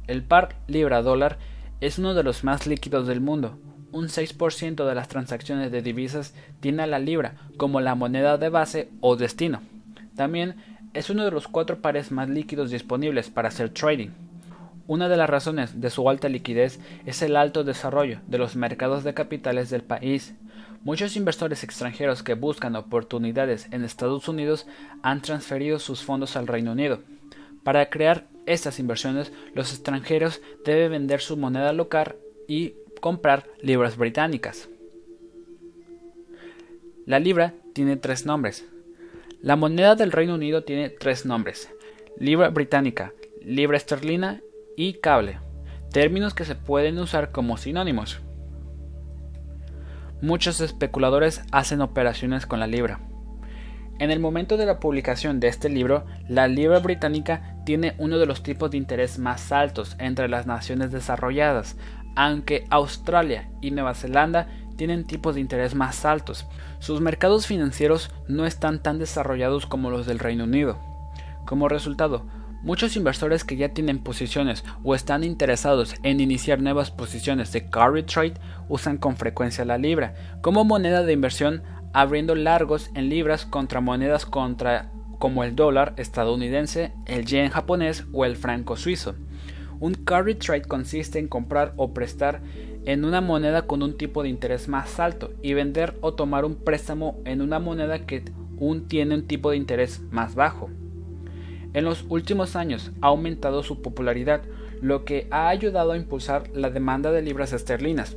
El 0.09 0.25
par 0.25 0.57
libra-dólar 0.67 1.39
es 1.81 2.01
uno 2.01 2.15
de 2.15 2.25
los 2.25 2.43
más 2.43 2.67
líquidos 2.67 3.07
del 3.07 3.21
mundo. 3.21 3.57
Un 3.93 4.09
6% 4.09 4.85
de 4.85 4.95
las 4.97 5.07
transacciones 5.07 5.71
de 5.71 5.81
divisas 5.81 6.35
tiene 6.59 6.83
a 6.83 6.89
la 6.89 6.99
libra 6.99 7.37
como 7.57 7.81
la 7.81 7.95
moneda 7.95 8.37
de 8.37 8.49
base 8.49 8.89
o 9.01 9.15
destino. 9.15 9.63
También 10.17 10.57
es 10.93 11.09
uno 11.09 11.25
de 11.25 11.31
los 11.31 11.47
cuatro 11.47 11.81
pares 11.81 12.11
más 12.11 12.29
líquidos 12.29 12.73
disponibles 12.73 13.31
para 13.31 13.47
hacer 13.47 13.71
trading. 13.71 14.11
Una 14.89 15.09
de 15.09 15.17
las 15.17 15.31
razones 15.31 15.81
de 15.81 15.91
su 15.91 16.11
alta 16.11 16.29
liquidez 16.29 16.81
es 17.07 17.23
el 17.23 17.37
alto 17.37 17.63
desarrollo 17.63 18.19
de 18.27 18.39
los 18.39 18.57
mercados 18.57 19.05
de 19.05 19.15
capitales 19.15 19.71
del 19.71 19.83
país. 19.83 20.35
Muchos 20.85 21.17
inversores 21.17 21.65
extranjeros 21.65 22.23
que 22.23 22.35
buscan 22.35 22.77
oportunidades 22.77 23.69
en 23.73 23.85
Estados 23.85 24.29
Unidos 24.29 24.67
han 25.03 25.23
transferido 25.23 25.79
sus 25.79 26.05
fondos 26.05 26.37
al 26.37 26.47
Reino 26.47 26.73
Unido. 26.73 27.01
Para 27.63 27.89
crear 27.89 28.29
estas 28.45 28.79
inversiones, 28.79 29.33
los 29.55 29.73
extranjeros 29.73 30.43
deben 30.63 30.93
vender 30.93 31.23
su 31.23 31.39
moneda 31.39 31.73
local 31.73 32.17
y 32.47 32.75
comprar 33.01 33.47
libras 33.63 33.97
británicas. 33.97 34.69
La 37.07 37.19
libra 37.19 37.55
tiene 37.73 37.97
tres 37.97 38.27
nombres. 38.27 38.67
La 39.41 39.57
moneda 39.57 39.95
del 39.95 40.13
Reino 40.13 40.35
Unido 40.35 40.65
tiene 40.65 40.91
tres 40.91 41.25
nombres. 41.25 41.71
Libra 42.19 42.51
británica, 42.51 43.15
libra 43.43 43.79
esterlina 43.79 44.43
y 44.77 45.01
cable, 45.01 45.39
términos 45.91 46.35
que 46.35 46.45
se 46.45 46.57
pueden 46.57 46.99
usar 46.99 47.33
como 47.33 47.57
sinónimos. 47.57 48.21
Muchos 50.25 50.63
especuladores 50.63 51.43
hacen 51.53 51.83
operaciones 51.83 52.47
con 52.47 52.59
la 52.59 52.67
libra. 52.67 52.99
En 53.99 54.11
el 54.11 54.21
momento 54.21 54.57
de 54.57 54.65
la 54.65 54.81
publicación 54.81 55.39
de 55.39 55.49
este 55.49 55.69
libro, 55.69 56.07
la 56.31 56.49
libra 56.49 56.79
británica 56.79 57.59
tiene 57.67 57.95
uno 57.99 58.17
de 58.17 58.25
los 58.25 58.43
tipos 58.43 58.71
de 58.71 58.79
interés 58.79 59.19
más 59.19 59.53
altos 59.53 59.97
entre 59.99 60.31
las 60.31 60.47
naciones 60.47 60.93
desarrolladas, 60.93 61.77
aunque 62.17 62.65
Australia 62.71 63.51
y 63.61 63.71
Nueva 63.71 63.93
Zelanda 63.93 64.49
tienen 64.79 65.05
tipos 65.05 65.35
de 65.35 65.43
interés 65.43 65.75
más 65.75 66.07
altos. 66.07 66.47
Sus 66.79 67.03
mercados 67.03 67.47
financieros 67.47 68.11
no 68.27 68.47
están 68.47 68.83
tan 68.83 68.99
desarrollados 68.99 69.67
como 69.67 69.91
los 69.91 70.07
del 70.07 70.21
Reino 70.21 70.45
Unido. 70.45 70.79
Como 71.45 71.69
resultado, 71.69 72.25
muchos 72.65 72.97
inversores 72.97 73.45
que 73.45 73.57
ya 73.57 73.69
tienen 73.69 73.99
posiciones 73.99 74.65
o 74.83 74.95
están 74.95 75.23
interesados 75.23 75.95
en 76.03 76.21
iniciar 76.21 76.61
nuevas 76.61 76.91
posiciones 76.91 77.53
de 77.53 77.69
carry 77.69 78.03
trade 78.03 78.35
usan 78.69 78.97
con 78.97 79.17
frecuencia 79.17 79.65
la 79.65 79.79
libra 79.79 80.15
como 80.41 80.65
moneda 80.65 81.03
de 81.03 81.13
inversión 81.13 81.63
abriendo 81.93 82.35
largos 82.35 82.91
en 82.95 83.11
libras 83.11 83.47
contra 83.47 83.81
monedas 83.81 84.27
contra 84.27 84.91
como 85.19 85.45
el 85.45 85.55
dólar 85.55 85.95
estadounidense, 85.97 86.93
el 87.07 87.25
yen 87.25 87.51
japonés 87.51 88.05
o 88.13 88.25
el 88.25 88.37
franco 88.37 88.77
suizo. 88.77 89.15
Un 89.81 89.95
carry 89.95 90.35
trade 90.35 90.63
consiste 90.63 91.19
en 91.19 91.29
comprar 91.29 91.73
o 91.77 91.95
prestar 91.95 92.43
en 92.85 93.05
una 93.05 93.21
moneda 93.21 93.63
con 93.63 93.83
un 93.83 93.97
tipo 93.97 94.23
de 94.23 94.29
interés 94.29 94.69
más 94.69 94.99
alto 94.99 95.33
y 95.43 95.55
vender 95.55 95.97
o 96.01 96.15
tomar 96.15 96.45
un 96.45 96.57
préstamo 96.57 97.21
en 97.25 97.43
una 97.43 97.59
moneda 97.59 98.01
que 98.07 98.25
un 98.57 98.89
tiene 98.89 99.15
un 99.15 99.27
tipo 99.27 99.51
de 99.51 99.57
interés 99.57 100.01
más 100.11 100.35
bajo. 100.35 100.71
En 101.75 101.85
los 101.85 102.05
últimos 102.09 102.55
años 102.55 102.93
ha 103.01 103.09
aumentado 103.09 103.65
su 103.65 103.83
popularidad, 103.83 104.43
lo 104.81 105.05
que 105.05 105.27
ha 105.31 105.49
ayudado 105.49 105.93
a 105.93 105.97
impulsar 105.97 106.49
la 106.55 106.71
demanda 106.71 107.11
de 107.11 107.21
libras 107.21 107.53
esterlinas, 107.53 108.17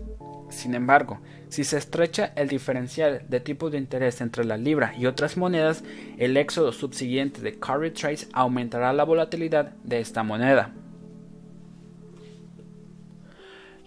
Sin 0.49 0.75
embargo, 0.75 1.19
si 1.49 1.65
se 1.65 1.77
estrecha 1.77 2.31
el 2.37 2.47
diferencial 2.47 3.25
de 3.27 3.41
tipos 3.41 3.69
de 3.69 3.79
interés 3.79 4.21
entre 4.21 4.45
la 4.45 4.55
libra 4.55 4.93
y 4.97 5.05
otras 5.05 5.35
monedas, 5.35 5.83
el 6.17 6.37
éxodo 6.37 6.71
subsiguiente 6.71 7.41
de 7.41 7.59
carry 7.59 7.91
trades 7.91 8.29
aumentará 8.31 8.93
la 8.93 9.03
volatilidad 9.03 9.73
de 9.83 9.99
esta 9.99 10.23
moneda. 10.23 10.71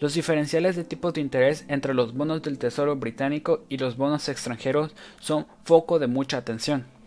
Los 0.01 0.13
diferenciales 0.13 0.77
de 0.77 0.85
tipos 0.85 1.15
de 1.15 1.23
interés 1.23 1.65
entre 1.69 1.95
los 1.95 2.15
bonos 2.15 2.43
del 2.43 2.59
Tesoro 2.59 2.97
británico 2.97 3.65
y 3.71 3.79
los 3.79 3.97
bonos 3.97 4.29
extranjeros 4.29 4.95
son 5.19 5.47
foco 5.65 5.99
de 5.99 6.09
mucha 6.09 6.37
atención. 6.37 7.00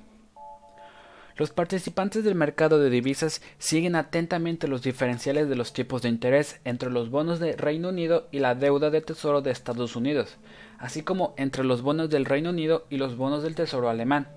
Los 1.36 1.50
participantes 1.50 2.24
del 2.24 2.36
mercado 2.36 2.78
de 2.78 2.92
divisas 2.92 3.42
siguen 3.58 3.96
atentamente 3.96 4.68
los 4.68 4.84
diferenciales 4.84 5.50
de 5.50 5.56
los 5.56 5.74
tipos 5.74 6.04
de 6.04 6.10
interés 6.10 6.60
entre 6.64 6.92
los 6.92 7.10
bonos 7.10 7.40
de 7.40 7.54
Reino 7.54 7.90
Unido 7.90 8.28
y 8.32 8.38
la 8.38 8.54
deuda 8.54 8.92
de 8.92 9.02
Tesoro 9.02 9.42
de 9.42 9.50
Estados 9.50 9.96
Unidos, 9.96 10.38
así 10.78 11.02
como 11.02 11.34
entre 11.38 11.64
los 11.64 11.82
bonos 11.82 12.12
del 12.12 12.26
Reino 12.26 12.52
Unido 12.52 12.86
y 12.92 12.98
los 12.98 13.18
bonos 13.18 13.42
del 13.42 13.56
Tesoro 13.56 13.90
alemán. 13.90 14.28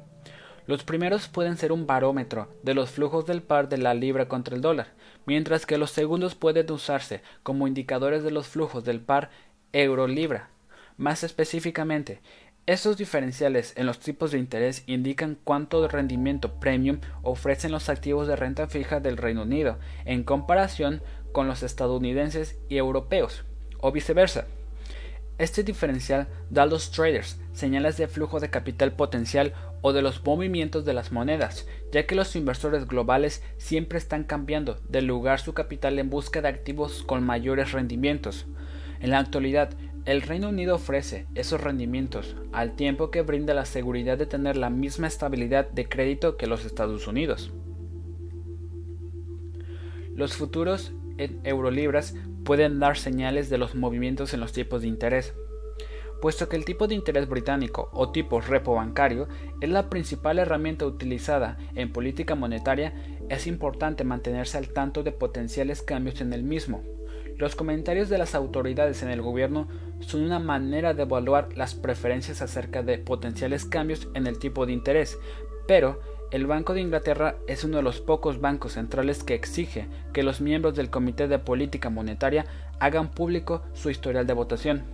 Los 0.66 0.84
primeros 0.84 1.28
pueden 1.28 1.59
ser 1.59 1.70
un 1.70 1.86
barómetro 1.86 2.49
de 2.62 2.72
los 2.72 2.90
flujos 2.90 3.26
del 3.26 3.42
par 3.42 3.68
de 3.68 3.76
la 3.76 3.92
libra 3.92 4.26
contra 4.26 4.57
el 4.57 4.62
dólar, 4.62 4.94
mientras 5.26 5.66
que 5.66 5.76
los 5.76 5.90
segundos 5.90 6.34
pueden 6.34 6.70
usarse 6.72 7.20
como 7.42 7.68
indicadores 7.68 8.22
de 8.24 8.30
los 8.30 8.47
flujos 8.47 8.84
del 8.84 9.01
par 9.01 9.30
euro-libra. 9.72 10.49
Más 10.97 11.24
específicamente, 11.24 12.20
estos 12.67 12.97
diferenciales 12.97 13.73
en 13.77 13.87
los 13.87 14.01
tipos 14.01 14.33
de 14.33 14.39
interés 14.39 14.83
indican 14.87 15.39
cuánto 15.45 15.87
rendimiento 15.87 16.55
premium 16.59 16.99
ofrecen 17.23 17.71
los 17.71 17.89
activos 17.89 18.27
de 18.27 18.35
renta 18.35 18.67
fija 18.67 18.99
del 18.99 19.17
Reino 19.17 19.43
Unido 19.43 19.79
en 20.05 20.25
comparación 20.25 21.01
con 21.31 21.47
los 21.47 21.62
estadounidenses 21.62 22.59
y 22.69 22.79
europeos, 22.79 23.45
o 23.79 23.93
viceversa. 23.93 24.47
Este 25.39 25.62
diferencial 25.62 26.27
da 26.51 26.62
a 26.62 26.67
los 26.67 26.91
traders 26.91 27.39
señales 27.53 27.99
de 27.99 28.09
flujo 28.09 28.41
de 28.41 28.51
capital 28.51 28.93
potencial 28.93 29.53
o 29.83 29.93
de 29.93 30.03
los 30.03 30.25
movimientos 30.25 30.85
de 30.85 30.95
las 30.95 31.12
monedas, 31.12 31.69
ya 31.93 32.07
que 32.07 32.17
los 32.17 32.35
inversores 32.35 32.89
globales 32.89 33.45
siempre 33.59 33.99
están 33.99 34.25
cambiando 34.25 34.81
de 34.89 35.03
lugar 35.03 35.39
su 35.39 35.53
capital 35.53 36.01
en 36.01 36.11
busca 36.11 36.43
de 36.43 36.49
activos 36.49 37.05
con 37.05 37.23
mayores 37.23 37.71
rendimientos. 37.71 38.47
En 38.99 39.11
la 39.11 39.19
actualidad, 39.19 39.71
el 40.07 40.22
Reino 40.22 40.50
Unido 40.50 40.76
ofrece 40.76 41.26
esos 41.34 41.61
rendimientos 41.61 42.36
al 42.52 42.76
tiempo 42.76 43.11
que 43.11 43.22
brinda 43.22 43.54
la 43.54 43.64
seguridad 43.64 44.16
de 44.16 44.26
tener 44.26 44.57
la 44.57 44.70
misma 44.70 45.09
estabilidad 45.09 45.68
de 45.68 45.88
crédito 45.88 46.36
que 46.36 46.46
los 46.46 46.64
Estados 46.64 47.09
Unidos. 47.09 47.52
Los 50.14 50.34
futuros 50.34 50.94
en 51.18 51.40
eurolibras 51.42 52.14
pueden 52.44 52.78
dar 52.78 52.96
señales 52.96 53.50
de 53.50 53.59
los 53.59 53.74
movimientos 53.74 54.32
en 54.32 54.38
los 54.38 54.52
tipos 54.52 54.82
de 54.82 54.88
interés, 54.88 55.34
puesto 56.22 56.48
que 56.48 56.54
el 56.54 56.64
tipo 56.64 56.86
de 56.86 56.94
interés 56.94 57.28
británico 57.28 57.90
o 57.92 58.12
tipo 58.12 58.40
repo 58.40 58.76
bancario 58.76 59.26
es 59.61 59.68
la 59.68 59.90
principal 59.90 60.38
herramienta 60.38 60.86
utilizada 60.86 61.59
en 61.74 61.92
política 61.92 62.36
monetaria, 62.36 62.94
es 63.28 63.48
importante 63.48 64.04
mantenerse 64.04 64.57
al 64.57 64.68
tanto 64.68 65.02
de 65.02 65.11
potenciales 65.11 65.82
cambios 65.82 66.20
en 66.20 66.32
el 66.32 66.44
mismo. 66.44 66.95
Los 67.39 67.55
comentarios 67.55 68.09
de 68.09 68.16
las 68.16 68.34
autoridades 68.34 69.03
en 69.03 69.11
el 69.11 69.20
gobierno 69.20 69.68
son 70.01 70.22
una 70.22 70.39
manera 70.39 70.95
de 70.95 71.03
evaluar 71.03 71.49
las 71.55 71.74
preferencias 71.74 72.41
acerca 72.41 72.82
de 72.82 72.97
potenciales 72.97 73.66
cambios 73.66 74.09
en 74.14 74.26
el 74.26 74.39
tipo 74.39 74.64
de 74.64 74.72
interés, 74.72 75.18
pero 75.68 76.01
el 76.30 76.47
Banco 76.47 76.72
de 76.72 76.80
Inglaterra 76.80 77.37
es 77.47 77.62
uno 77.62 77.76
de 77.76 77.82
los 77.82 78.01
pocos 78.01 78.41
bancos 78.41 78.72
centrales 78.72 79.22
que 79.22 79.34
exige 79.34 79.87
que 80.14 80.22
los 80.22 80.41
miembros 80.41 80.74
del 80.74 80.89
Comité 80.89 81.28
de 81.28 81.39
Política 81.39 81.91
Monetaria 81.91 82.47
hagan 82.80 83.11
público 83.11 83.62
su 83.74 83.91
historial 83.91 84.26
de 84.26 84.32
votación. 84.32 84.84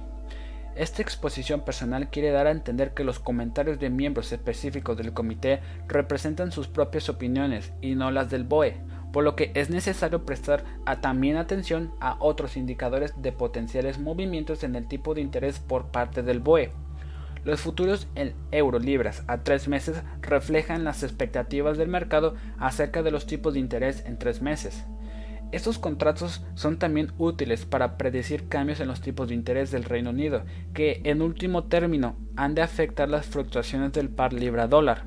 Esta 0.75 1.01
exposición 1.01 1.65
personal 1.65 2.11
quiere 2.11 2.31
dar 2.31 2.49
a 2.49 2.51
entender 2.51 2.93
que 2.93 3.05
los 3.05 3.21
comentarios 3.21 3.79
de 3.79 3.91
miembros 3.91 4.33
específicos 4.33 4.97
del 4.97 5.13
comité 5.13 5.61
representan 5.87 6.51
sus 6.51 6.67
propias 6.67 7.09
opiniones 7.09 7.73
y 7.83 7.95
no 7.95 8.11
las 8.11 8.31
del 8.31 8.45
BOE, 8.45 8.77
por 9.13 9.25
lo 9.25 9.37
que 9.37 9.53
es 9.55 9.71
necesario 9.71 10.25
prestar 10.25 10.65
también 11.01 11.37
atención 11.37 11.93
a 12.01 12.17
otros 12.19 12.57
indicadores 12.57 13.15
de 13.21 13.33
potenciales 13.33 13.99
movimientos 13.99 14.65
en 14.65 14.75
el 14.75 14.89
tipo 14.89 15.15
de 15.15 15.21
interés 15.21 15.59
por 15.59 15.87
parte 15.87 16.23
del 16.23 16.41
BOE. 16.41 16.73
Los 17.45 17.61
futuros 17.61 18.07
en 18.15 18.35
euro 18.53 18.79
libras 18.79 19.25
a 19.27 19.43
tres 19.43 19.67
meses 19.67 20.03
reflejan 20.21 20.85
las 20.85 21.03
expectativas 21.03 21.77
del 21.77 21.89
mercado 21.89 22.37
acerca 22.59 23.03
de 23.03 23.11
los 23.11 23.27
tipos 23.27 23.55
de 23.55 23.61
interés 23.61 24.05
en 24.07 24.17
tres 24.17 24.43
meses. 24.43 24.85
Estos 25.51 25.79
contratos 25.79 26.47
son 26.55 26.79
también 26.79 27.13
útiles 27.19 27.67
para 27.67 27.99
predecir 27.99 28.49
cambios 28.49 28.81
en 28.81 28.89
los 28.89 29.03
tipos 29.03 29.29
de 29.29 29.35
interés 29.35 29.71
del 29.71 29.85
Reino 29.85 30.11
Unido, 30.11 30.45
que 30.73 31.03
en 31.05 31.21
último 31.21 31.65
término 31.65 32.17
han 32.37 32.55
de 32.55 32.63
afectar 32.63 33.09
las 33.09 33.27
fluctuaciones 33.27 33.93
del 33.93 34.09
par 34.09 34.33
libra 34.33 34.67
dólar. 34.67 35.05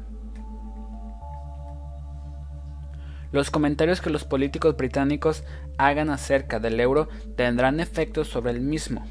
Los 3.32 3.52
comentarios 3.52 4.02
que 4.02 4.10
los 4.10 4.24
políticos 4.24 4.78
británicos 4.78 5.44
hagan 5.78 6.10
acerca 6.10 6.60
del 6.60 6.80
euro 6.80 7.10
tendrán 7.36 7.80
efectos 7.80 8.28
sobre 8.28 8.52
el 8.52 8.62
mismo. 8.62 9.06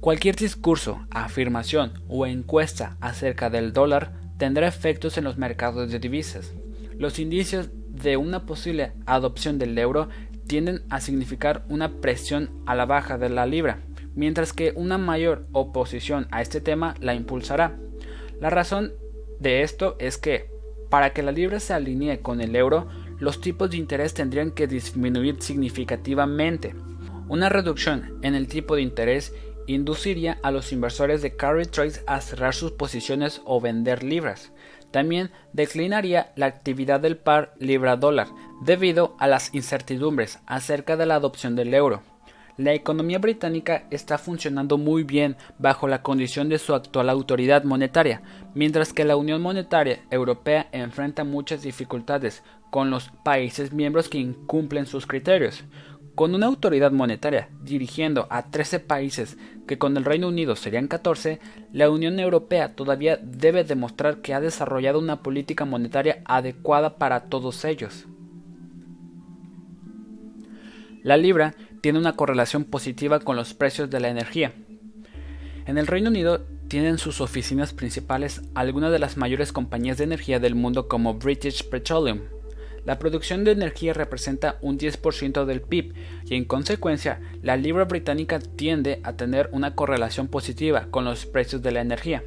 Cualquier 0.00 0.36
discurso, 0.36 1.06
afirmación 1.10 1.92
o 2.08 2.24
encuesta 2.24 2.96
acerca 3.00 3.50
del 3.50 3.72
dólar 3.72 4.12
tendrá 4.38 4.68
efectos 4.68 5.18
en 5.18 5.24
los 5.24 5.38
mercados 5.38 5.90
de 5.90 5.98
divisas. 5.98 6.54
Los 6.96 7.18
indicios 7.18 7.70
de 7.88 8.16
una 8.16 8.46
posible 8.46 8.92
adopción 9.06 9.58
del 9.58 9.76
euro 9.76 10.08
tienden 10.46 10.82
a 10.88 11.00
significar 11.00 11.64
una 11.68 12.00
presión 12.00 12.62
a 12.64 12.74
la 12.74 12.86
baja 12.86 13.18
de 13.18 13.28
la 13.28 13.44
libra, 13.44 13.80
mientras 14.14 14.52
que 14.52 14.72
una 14.76 14.98
mayor 14.98 15.46
oposición 15.52 16.28
a 16.30 16.42
este 16.42 16.60
tema 16.60 16.94
la 17.00 17.14
impulsará. 17.14 17.76
La 18.40 18.50
razón 18.50 18.92
de 19.40 19.62
esto 19.62 19.96
es 19.98 20.16
que 20.16 20.50
para 20.88 21.12
que 21.12 21.22
la 21.22 21.32
libra 21.32 21.60
se 21.60 21.74
alinee 21.74 22.20
con 22.20 22.40
el 22.40 22.56
euro, 22.56 22.88
los 23.18 23.40
tipos 23.40 23.70
de 23.70 23.76
interés 23.76 24.14
tendrían 24.14 24.50
que 24.50 24.66
disminuir 24.66 25.42
significativamente. 25.42 26.74
Una 27.28 27.48
reducción 27.48 28.18
en 28.22 28.34
el 28.34 28.48
tipo 28.48 28.76
de 28.76 28.82
interés 28.82 29.34
induciría 29.66 30.38
a 30.42 30.50
los 30.50 30.72
inversores 30.72 31.20
de 31.20 31.36
carry 31.36 31.66
trades 31.66 32.02
a 32.06 32.20
cerrar 32.20 32.54
sus 32.54 32.72
posiciones 32.72 33.42
o 33.44 33.60
vender 33.60 34.02
libras. 34.02 34.52
También 34.90 35.30
declinaría 35.52 36.32
la 36.36 36.46
actividad 36.46 37.00
del 37.00 37.18
par 37.18 37.54
libra-dólar 37.58 38.28
debido 38.62 39.14
a 39.18 39.26
las 39.26 39.54
incertidumbres 39.54 40.38
acerca 40.46 40.96
de 40.96 41.04
la 41.04 41.16
adopción 41.16 41.54
del 41.54 41.74
euro. 41.74 42.02
La 42.58 42.74
economía 42.74 43.20
británica 43.20 43.84
está 43.88 44.18
funcionando 44.18 44.78
muy 44.78 45.04
bien 45.04 45.36
bajo 45.60 45.86
la 45.86 46.02
condición 46.02 46.48
de 46.48 46.58
su 46.58 46.74
actual 46.74 47.08
autoridad 47.08 47.62
monetaria, 47.62 48.20
mientras 48.52 48.92
que 48.92 49.04
la 49.04 49.14
Unión 49.14 49.40
Monetaria 49.40 50.00
Europea 50.10 50.68
enfrenta 50.72 51.22
muchas 51.22 51.62
dificultades 51.62 52.42
con 52.72 52.90
los 52.90 53.10
países 53.22 53.72
miembros 53.72 54.08
que 54.08 54.18
incumplen 54.18 54.86
sus 54.86 55.06
criterios. 55.06 55.62
Con 56.16 56.34
una 56.34 56.46
autoridad 56.46 56.90
monetaria 56.90 57.48
dirigiendo 57.62 58.26
a 58.28 58.50
13 58.50 58.80
países 58.80 59.38
que 59.68 59.78
con 59.78 59.96
el 59.96 60.04
Reino 60.04 60.26
Unido 60.26 60.56
serían 60.56 60.88
14, 60.88 61.38
la 61.72 61.88
Unión 61.90 62.18
Europea 62.18 62.74
todavía 62.74 63.18
debe 63.22 63.62
demostrar 63.62 64.20
que 64.20 64.34
ha 64.34 64.40
desarrollado 64.40 64.98
una 64.98 65.22
política 65.22 65.64
monetaria 65.64 66.22
adecuada 66.24 66.98
para 66.98 67.28
todos 67.28 67.64
ellos. 67.64 68.08
La 71.04 71.16
libra 71.16 71.54
tiene 71.80 71.98
una 71.98 72.16
correlación 72.16 72.64
positiva 72.64 73.20
con 73.20 73.36
los 73.36 73.54
precios 73.54 73.90
de 73.90 74.00
la 74.00 74.08
energía. 74.08 74.52
En 75.66 75.78
el 75.78 75.86
Reino 75.86 76.10
Unido 76.10 76.40
tienen 76.68 76.98
sus 76.98 77.20
oficinas 77.20 77.72
principales 77.72 78.42
algunas 78.54 78.92
de 78.92 78.98
las 78.98 79.16
mayores 79.16 79.52
compañías 79.52 79.98
de 79.98 80.04
energía 80.04 80.38
del 80.38 80.54
mundo 80.54 80.88
como 80.88 81.14
British 81.14 81.68
Petroleum. 81.68 82.20
La 82.84 82.98
producción 82.98 83.44
de 83.44 83.52
energía 83.52 83.92
representa 83.92 84.58
un 84.62 84.78
10% 84.78 85.44
del 85.44 85.60
PIB 85.60 85.94
y 86.24 86.36
en 86.36 86.44
consecuencia 86.44 87.20
la 87.42 87.56
libra 87.56 87.84
británica 87.84 88.38
tiende 88.38 89.00
a 89.02 89.14
tener 89.14 89.50
una 89.52 89.74
correlación 89.74 90.28
positiva 90.28 90.86
con 90.90 91.04
los 91.04 91.26
precios 91.26 91.62
de 91.62 91.72
la 91.72 91.80
energía. 91.80 92.22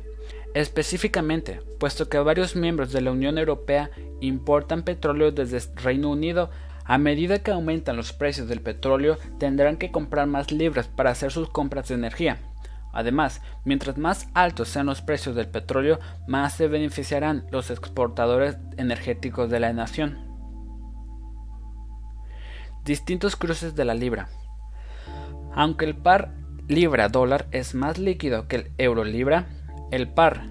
Específicamente, 0.53 1.61
puesto 1.79 2.09
que 2.09 2.19
varios 2.19 2.55
miembros 2.55 2.91
de 2.91 3.01
la 3.01 3.11
Unión 3.11 3.37
Europea 3.37 3.89
importan 4.19 4.83
petróleo 4.83 5.31
desde 5.31 5.61
Reino 5.81 6.11
Unido, 6.11 6.49
a 6.91 6.97
medida 6.97 7.39
que 7.39 7.51
aumentan 7.51 7.95
los 7.95 8.11
precios 8.11 8.49
del 8.49 8.59
petróleo, 8.59 9.17
tendrán 9.39 9.77
que 9.77 9.93
comprar 9.93 10.27
más 10.27 10.51
libras 10.51 10.89
para 10.89 11.11
hacer 11.11 11.31
sus 11.31 11.49
compras 11.49 11.87
de 11.87 11.95
energía. 11.95 12.39
Además, 12.91 13.41
mientras 13.63 13.97
más 13.97 14.27
altos 14.33 14.67
sean 14.67 14.87
los 14.87 15.01
precios 15.01 15.33
del 15.33 15.47
petróleo, 15.47 16.01
más 16.27 16.55
se 16.55 16.67
beneficiarán 16.67 17.45
los 17.49 17.71
exportadores 17.71 18.57
energéticos 18.75 19.49
de 19.49 19.61
la 19.61 19.71
nación. 19.71 20.19
Distintos 22.83 23.37
cruces 23.37 23.73
de 23.73 23.85
la 23.85 23.93
libra. 23.93 24.27
Aunque 25.55 25.85
el 25.85 25.95
par 25.95 26.33
libra-dólar 26.67 27.47
es 27.51 27.73
más 27.73 27.99
líquido 27.99 28.49
que 28.49 28.57
el 28.57 28.71
euro-libra, 28.77 29.45
el 29.91 30.09
par 30.09 30.43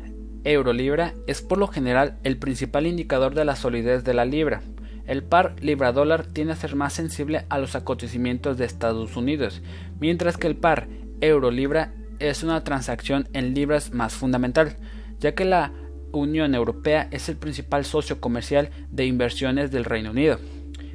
euro-libra 0.44 1.12
es 1.26 1.42
por 1.42 1.58
lo 1.58 1.66
general 1.66 2.18
el 2.24 2.38
principal 2.38 2.86
indicador 2.86 3.34
de 3.34 3.44
la 3.44 3.56
solidez 3.56 4.04
de 4.04 4.14
la 4.14 4.24
libra. 4.24 4.62
El 5.10 5.24
par 5.24 5.56
libra-dólar 5.60 6.24
tiende 6.24 6.52
a 6.52 6.56
ser 6.56 6.76
más 6.76 6.92
sensible 6.92 7.44
a 7.48 7.58
los 7.58 7.74
acontecimientos 7.74 8.56
de 8.56 8.64
Estados 8.64 9.16
Unidos, 9.16 9.60
mientras 9.98 10.36
que 10.36 10.46
el 10.46 10.54
par 10.54 10.86
euro-libra 11.20 11.92
es 12.20 12.44
una 12.44 12.62
transacción 12.62 13.26
en 13.32 13.52
libras 13.52 13.92
más 13.92 14.12
fundamental, 14.12 14.76
ya 15.18 15.34
que 15.34 15.44
la 15.44 15.72
Unión 16.12 16.54
Europea 16.54 17.08
es 17.10 17.28
el 17.28 17.34
principal 17.34 17.84
socio 17.84 18.20
comercial 18.20 18.70
de 18.92 19.06
inversiones 19.06 19.72
del 19.72 19.84
Reino 19.84 20.12
Unido. 20.12 20.38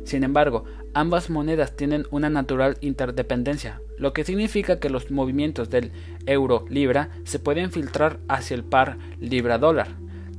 Sin 0.05 0.23
embargo, 0.23 0.63
ambas 0.93 1.29
monedas 1.29 1.75
tienen 1.75 2.05
una 2.09 2.29
natural 2.29 2.77
interdependencia, 2.79 3.81
lo 3.97 4.13
que 4.13 4.23
significa 4.23 4.79
que 4.79 4.89
los 4.89 5.11
movimientos 5.11 5.69
del 5.69 5.91
euro-libra 6.25 7.09
se 7.25 7.39
pueden 7.39 7.69
filtrar 7.69 8.21
hacia 8.29 8.55
el 8.55 8.63
par 8.63 8.97
libra-dólar. 9.19 9.89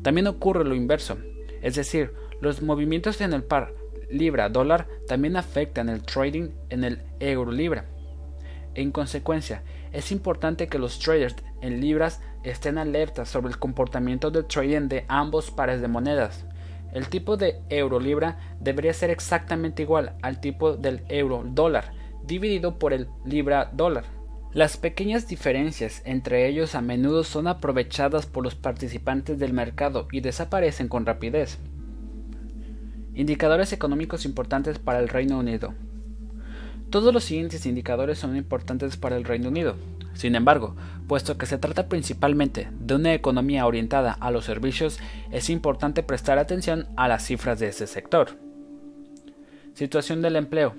También 0.00 0.28
ocurre 0.28 0.64
lo 0.64 0.74
inverso, 0.74 1.18
es 1.60 1.74
decir, 1.74 2.12
los 2.40 2.62
movimientos 2.62 3.20
en 3.20 3.32
el 3.32 3.42
par 3.42 3.72
libra-dólar 4.10 4.86
también 5.06 5.36
afectan 5.36 5.88
el 5.88 6.02
trading 6.02 6.50
en 6.70 6.84
el 6.84 7.02
euro-libra. 7.20 7.86
En 8.74 8.92
consecuencia, 8.92 9.62
es 9.92 10.12
importante 10.12 10.68
que 10.68 10.78
los 10.78 10.98
traders 10.98 11.36
en 11.62 11.80
libras 11.80 12.20
estén 12.44 12.78
alertas 12.78 13.28
sobre 13.28 13.48
el 13.48 13.58
comportamiento 13.58 14.30
del 14.30 14.46
trading 14.46 14.88
de 14.88 15.04
ambos 15.08 15.50
pares 15.50 15.80
de 15.80 15.88
monedas. 15.88 16.44
El 16.92 17.08
tipo 17.08 17.36
de 17.36 17.60
euro-libra 17.68 18.38
debería 18.60 18.92
ser 18.92 19.10
exactamente 19.10 19.82
igual 19.82 20.14
al 20.22 20.40
tipo 20.40 20.76
del 20.76 21.02
euro-dólar, 21.08 21.92
dividido 22.24 22.78
por 22.78 22.92
el 22.92 23.08
libra-dólar. 23.24 24.04
Las 24.52 24.76
pequeñas 24.76 25.28
diferencias 25.28 26.00
entre 26.04 26.46
ellos 26.46 26.74
a 26.74 26.80
menudo 26.80 27.24
son 27.24 27.46
aprovechadas 27.46 28.26
por 28.26 28.44
los 28.44 28.54
participantes 28.54 29.38
del 29.38 29.52
mercado 29.52 30.08
y 30.12 30.20
desaparecen 30.20 30.88
con 30.88 31.04
rapidez. 31.04 31.58
Indicadores 33.16 33.72
económicos 33.72 34.26
importantes 34.26 34.78
para 34.78 34.98
el 34.98 35.08
Reino 35.08 35.38
Unido. 35.38 35.72
Todos 36.90 37.14
los 37.14 37.24
siguientes 37.24 37.64
indicadores 37.64 38.18
son 38.18 38.36
importantes 38.36 38.98
para 38.98 39.16
el 39.16 39.24
Reino 39.24 39.48
Unido. 39.48 39.76
Sin 40.12 40.34
embargo, 40.34 40.76
puesto 41.08 41.38
que 41.38 41.46
se 41.46 41.56
trata 41.56 41.88
principalmente 41.88 42.68
de 42.78 42.94
una 42.94 43.14
economía 43.14 43.64
orientada 43.64 44.12
a 44.12 44.30
los 44.30 44.44
servicios, 44.44 44.98
es 45.32 45.48
importante 45.48 46.02
prestar 46.02 46.38
atención 46.38 46.88
a 46.94 47.08
las 47.08 47.24
cifras 47.24 47.58
de 47.58 47.68
ese 47.68 47.86
sector. 47.86 48.36
Situación 49.72 50.20
del 50.20 50.36
empleo. 50.36 50.74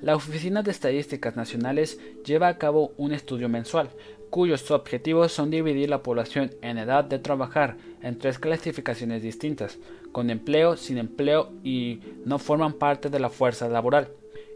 La 0.00 0.16
Oficina 0.16 0.62
de 0.62 0.70
Estadísticas 0.70 1.36
Nacionales 1.36 2.00
lleva 2.24 2.48
a 2.48 2.56
cabo 2.56 2.92
un 2.96 3.12
estudio 3.12 3.50
mensual, 3.50 3.90
cuyos 4.30 4.70
objetivos 4.70 5.32
son 5.32 5.50
dividir 5.50 5.88
la 5.90 6.02
población 6.02 6.52
en 6.62 6.78
edad 6.78 7.04
de 7.04 7.18
trabajar 7.18 7.76
en 8.02 8.18
tres 8.18 8.38
clasificaciones 8.38 9.22
distintas, 9.22 9.78
con 10.16 10.30
empleo, 10.30 10.78
sin 10.78 10.96
empleo 10.96 11.52
y 11.62 12.00
no 12.24 12.38
forman 12.38 12.72
parte 12.72 13.10
de 13.10 13.20
la 13.20 13.28
fuerza 13.28 13.68
laboral 13.68 14.08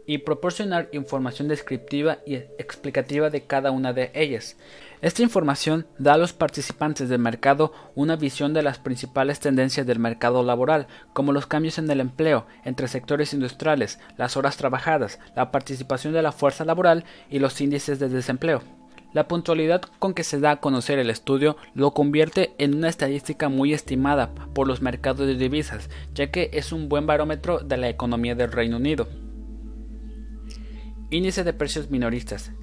y 0.07 0.17
proporcionar 0.17 0.89
información 0.91 1.47
descriptiva 1.47 2.17
y 2.25 2.33
explicativa 2.33 3.29
de 3.29 3.43
cada 3.43 3.69
una 3.69 3.93
de 3.93 4.09
ellas. 4.15 4.57
Esta 5.03 5.21
información 5.21 5.85
da 5.99 6.15
a 6.15 6.17
los 6.17 6.33
participantes 6.33 7.09
del 7.09 7.19
mercado 7.19 7.73
una 7.93 8.15
visión 8.15 8.55
de 8.55 8.63
las 8.63 8.79
principales 8.79 9.39
tendencias 9.39 9.85
del 9.85 9.99
mercado 9.99 10.41
laboral, 10.41 10.87
como 11.13 11.31
los 11.31 11.45
cambios 11.45 11.77
en 11.77 11.87
el 11.91 11.99
empleo 11.99 12.47
entre 12.65 12.87
sectores 12.87 13.31
industriales, 13.31 13.99
las 14.17 14.37
horas 14.37 14.57
trabajadas, 14.57 15.19
la 15.35 15.51
participación 15.51 16.11
de 16.11 16.23
la 16.23 16.31
fuerza 16.31 16.65
laboral 16.65 17.05
y 17.29 17.37
los 17.37 17.61
índices 17.61 17.99
de 17.99 18.09
desempleo. 18.09 18.80
La 19.13 19.27
puntualidad 19.27 19.81
con 19.99 20.13
que 20.13 20.23
se 20.23 20.39
da 20.39 20.51
a 20.51 20.59
conocer 20.61 20.97
el 20.97 21.09
estudio 21.09 21.57
lo 21.73 21.91
convierte 21.93 22.53
en 22.57 22.75
una 22.75 22.87
estadística 22.87 23.49
muy 23.49 23.73
estimada 23.73 24.33
por 24.53 24.67
los 24.67 24.81
mercados 24.81 25.27
de 25.27 25.35
divisas, 25.35 25.89
ya 26.13 26.31
que 26.31 26.49
es 26.53 26.71
un 26.71 26.87
buen 26.87 27.05
barómetro 27.05 27.59
de 27.59 27.77
la 27.77 27.89
economía 27.89 28.35
del 28.35 28.51
Reino 28.51 28.77
Unido. 28.77 29.09
Índice 31.09 31.43
de 31.43 31.51
precios 31.53 31.89
minoristas. 31.89 32.53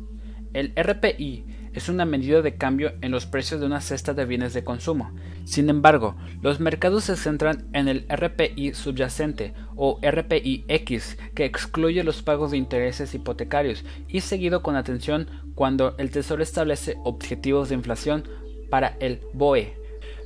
El 0.55 0.73
RPI 0.75 1.45
es 1.79 1.89
una 1.89 2.05
medida 2.05 2.43
de 2.43 2.57
cambio 2.57 2.93
en 3.01 3.13
los 3.13 3.27
precios 3.27 3.61
de 3.61 3.67
una 3.67 3.81
cesta 3.81 4.13
de 4.13 4.25
bienes 4.25 4.53
de 4.53 4.65
consumo. 4.65 5.13
Sin 5.45 5.71
embargo, 5.71 6.17
los 6.43 6.59
mercados 6.61 7.05
se 7.05 7.17
centran 7.17 7.69
en 7.73 7.87
el 7.87 8.05
RPI 8.09 8.75
subyacente 8.75 9.55
o 9.77 10.01
RPI-X, 10.03 11.19
que 11.35 11.45
excluye 11.45 12.03
los 12.03 12.23
pagos 12.23 12.51
de 12.51 12.57
intereses 12.59 13.15
hipotecarios, 13.15 13.85
y 14.09 14.21
seguido 14.21 14.63
con 14.63 14.75
atención 14.75 15.29
cuando 15.55 15.97
el 15.99 16.11
Tesoro 16.11 16.43
establece 16.43 16.97
objetivos 17.05 17.69
de 17.69 17.77
inflación 17.77 18.25
para 18.71 18.97
el 18.99 19.21
BOE, 19.33 19.77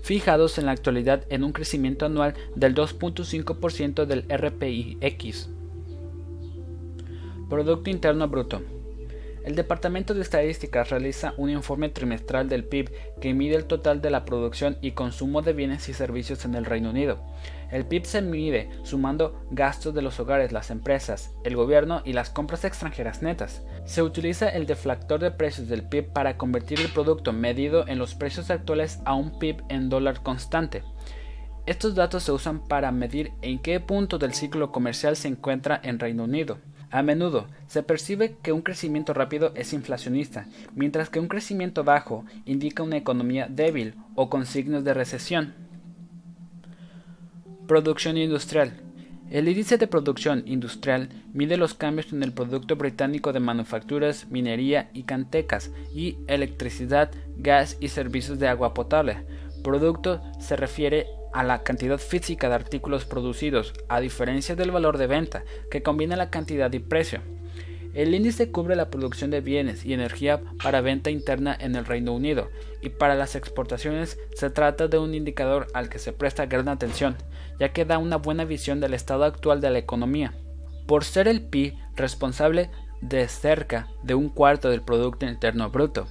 fijados 0.02 0.56
en 0.56 0.66
la 0.66 0.72
actualidad 0.72 1.26
en 1.28 1.44
un 1.44 1.52
crecimiento 1.52 2.06
anual 2.06 2.34
del 2.56 2.74
2.5% 2.74 4.06
del 4.06 4.24
RPI-X. 4.26 5.50
Producto 7.50 7.90
Interno 7.90 8.26
Bruto. 8.28 8.81
El 9.44 9.56
Departamento 9.56 10.14
de 10.14 10.22
Estadísticas 10.22 10.90
realiza 10.90 11.34
un 11.36 11.50
informe 11.50 11.88
trimestral 11.88 12.48
del 12.48 12.64
PIB 12.64 12.92
que 13.20 13.34
mide 13.34 13.56
el 13.56 13.64
total 13.64 14.00
de 14.00 14.10
la 14.10 14.24
producción 14.24 14.78
y 14.80 14.92
consumo 14.92 15.42
de 15.42 15.52
bienes 15.52 15.88
y 15.88 15.94
servicios 15.94 16.44
en 16.44 16.54
el 16.54 16.64
Reino 16.64 16.90
Unido. 16.90 17.18
El 17.72 17.84
PIB 17.84 18.04
se 18.04 18.22
mide 18.22 18.70
sumando 18.84 19.44
gastos 19.50 19.94
de 19.94 20.02
los 20.02 20.20
hogares, 20.20 20.52
las 20.52 20.70
empresas, 20.70 21.34
el 21.42 21.56
gobierno 21.56 22.02
y 22.04 22.12
las 22.12 22.30
compras 22.30 22.64
extranjeras 22.64 23.20
netas. 23.22 23.62
Se 23.84 24.02
utiliza 24.02 24.48
el 24.48 24.66
deflactor 24.66 25.18
de 25.18 25.32
precios 25.32 25.68
del 25.68 25.88
PIB 25.88 26.12
para 26.12 26.36
convertir 26.36 26.80
el 26.80 26.92
producto 26.92 27.32
medido 27.32 27.88
en 27.88 27.98
los 27.98 28.14
precios 28.14 28.48
actuales 28.48 29.00
a 29.04 29.14
un 29.14 29.40
PIB 29.40 29.64
en 29.68 29.88
dólar 29.88 30.22
constante. 30.22 30.84
Estos 31.66 31.94
datos 31.94 32.22
se 32.24 32.32
usan 32.32 32.64
para 32.64 32.92
medir 32.92 33.32
en 33.40 33.60
qué 33.60 33.80
punto 33.80 34.18
del 34.18 34.34
ciclo 34.34 34.70
comercial 34.70 35.16
se 35.16 35.28
encuentra 35.28 35.80
en 35.82 35.98
Reino 35.98 36.24
Unido. 36.24 36.58
A 36.92 37.02
menudo 37.02 37.46
se 37.68 37.82
percibe 37.82 38.36
que 38.42 38.52
un 38.52 38.60
crecimiento 38.60 39.14
rápido 39.14 39.52
es 39.54 39.72
inflacionista, 39.72 40.46
mientras 40.74 41.08
que 41.08 41.20
un 41.20 41.26
crecimiento 41.26 41.84
bajo 41.84 42.26
indica 42.44 42.82
una 42.82 42.98
economía 42.98 43.48
débil 43.48 43.94
o 44.14 44.28
con 44.28 44.44
signos 44.44 44.84
de 44.84 44.92
recesión. 44.92 45.54
Producción 47.66 48.18
industrial. 48.18 48.74
El 49.30 49.48
índice 49.48 49.78
de 49.78 49.86
producción 49.86 50.42
industrial 50.44 51.08
mide 51.32 51.56
los 51.56 51.72
cambios 51.72 52.12
en 52.12 52.22
el 52.22 52.34
Producto 52.34 52.76
Británico 52.76 53.32
de 53.32 53.40
Manufacturas, 53.40 54.26
Minería 54.30 54.90
y 54.92 55.04
Cantecas 55.04 55.70
y 55.94 56.18
electricidad, 56.26 57.10
gas 57.38 57.78
y 57.80 57.88
servicios 57.88 58.38
de 58.38 58.48
agua 58.48 58.74
potable. 58.74 59.24
Producto 59.64 60.20
se 60.38 60.56
refiere 60.56 61.06
a 61.32 61.42
la 61.42 61.62
cantidad 61.62 61.98
física 61.98 62.48
de 62.48 62.54
artículos 62.54 63.04
producidos, 63.04 63.72
a 63.88 64.00
diferencia 64.00 64.54
del 64.54 64.70
valor 64.70 64.98
de 64.98 65.06
venta, 65.06 65.44
que 65.70 65.82
combina 65.82 66.16
la 66.16 66.30
cantidad 66.30 66.72
y 66.72 66.78
precio. 66.78 67.20
El 67.94 68.14
índice 68.14 68.50
cubre 68.50 68.74
la 68.74 68.88
producción 68.88 69.30
de 69.30 69.42
bienes 69.42 69.84
y 69.84 69.92
energía 69.92 70.40
para 70.62 70.80
venta 70.80 71.10
interna 71.10 71.54
en 71.58 71.76
el 71.76 71.84
Reino 71.84 72.14
Unido, 72.14 72.48
y 72.80 72.88
para 72.88 73.14
las 73.14 73.36
exportaciones 73.36 74.18
se 74.34 74.48
trata 74.48 74.88
de 74.88 74.98
un 74.98 75.14
indicador 75.14 75.66
al 75.74 75.90
que 75.90 75.98
se 75.98 76.12
presta 76.12 76.46
gran 76.46 76.68
atención, 76.68 77.16
ya 77.58 77.72
que 77.72 77.84
da 77.84 77.98
una 77.98 78.16
buena 78.16 78.44
visión 78.44 78.80
del 78.80 78.94
estado 78.94 79.24
actual 79.24 79.60
de 79.60 79.70
la 79.70 79.78
economía. 79.78 80.34
Por 80.86 81.04
ser 81.04 81.28
el 81.28 81.42
PIB 81.42 81.74
responsable 81.94 82.70
de 83.02 83.28
cerca 83.28 83.88
de 84.02 84.14
un 84.14 84.30
cuarto 84.30 84.70
del 84.70 84.82
Producto 84.82 85.26
Interno 85.26 85.70
Bruto. 85.70 86.06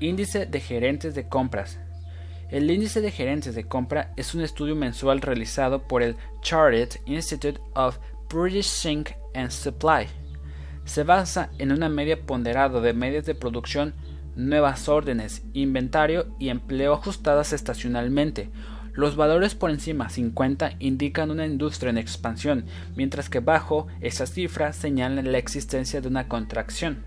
Índice 0.00 0.46
de 0.46 0.60
gerentes 0.60 1.14
de 1.14 1.28
compras 1.28 1.78
el 2.50 2.70
índice 2.70 3.00
de 3.00 3.10
gerentes 3.10 3.54
de 3.54 3.64
compra 3.64 4.12
es 4.16 4.34
un 4.34 4.40
estudio 4.42 4.76
mensual 4.76 5.20
realizado 5.20 5.82
por 5.82 6.02
el 6.02 6.16
Chartered 6.42 7.00
Institute 7.06 7.60
of 7.74 7.98
Purchasing 8.28 9.04
and 9.34 9.50
Supply. 9.50 10.06
Se 10.84 11.02
basa 11.02 11.50
en 11.58 11.72
una 11.72 11.88
media 11.88 12.22
ponderada 12.24 12.80
de 12.80 12.92
medios 12.92 13.24
de 13.24 13.34
producción, 13.34 13.94
nuevas 14.36 14.88
órdenes, 14.88 15.42
inventario 15.54 16.36
y 16.38 16.50
empleo 16.50 16.92
ajustadas 16.92 17.52
estacionalmente. 17.52 18.50
Los 18.92 19.16
valores 19.16 19.56
por 19.56 19.70
encima 19.70 20.08
50 20.08 20.74
indican 20.78 21.32
una 21.32 21.46
industria 21.46 21.90
en 21.90 21.98
expansión, 21.98 22.66
mientras 22.94 23.28
que 23.28 23.40
bajo 23.40 23.88
esas 24.00 24.32
cifras 24.32 24.76
señalan 24.76 25.32
la 25.32 25.38
existencia 25.38 26.00
de 26.00 26.08
una 26.08 26.28
contracción. 26.28 27.04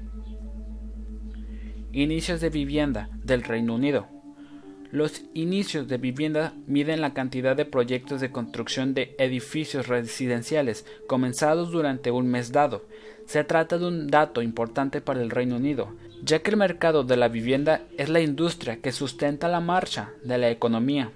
Inicios 1.94 2.42
de 2.42 2.50
vivienda 2.50 3.10
del 3.24 3.44
Reino 3.44 3.74
Unido. 3.76 4.19
Los 4.92 5.22
inicios 5.36 5.88
de 5.88 5.98
vivienda 5.98 6.54
miden 6.66 7.00
la 7.00 7.14
cantidad 7.14 7.56
de 7.56 7.66
proyectos 7.66 8.22
de 8.22 8.32
construcción 8.32 8.96
de 8.96 9.16
edificios 9.20 9.88
residenciales 9.88 10.84
comenzados 11.06 11.70
durante 11.70 12.10
un 12.10 12.28
mes 12.28 12.52
dado. 12.52 12.86
Se 13.28 13.44
trata 13.44 13.78
de 13.78 13.86
un 13.86 14.08
dato 14.08 14.42
importante 14.42 15.00
para 15.00 15.22
el 15.22 15.30
Reino 15.30 15.58
Unido, 15.58 15.94
ya 16.24 16.40
que 16.40 16.50
el 16.50 16.58
mercado 16.58 17.04
de 17.04 17.18
la 17.18 17.28
vivienda 17.28 17.84
es 18.00 18.10
la 18.10 18.22
industria 18.22 18.78
que 18.78 18.92
sustenta 18.92 19.48
la 19.48 19.60
marcha 19.60 20.14
de 20.24 20.40
la 20.40 20.50
economía. 20.50 21.12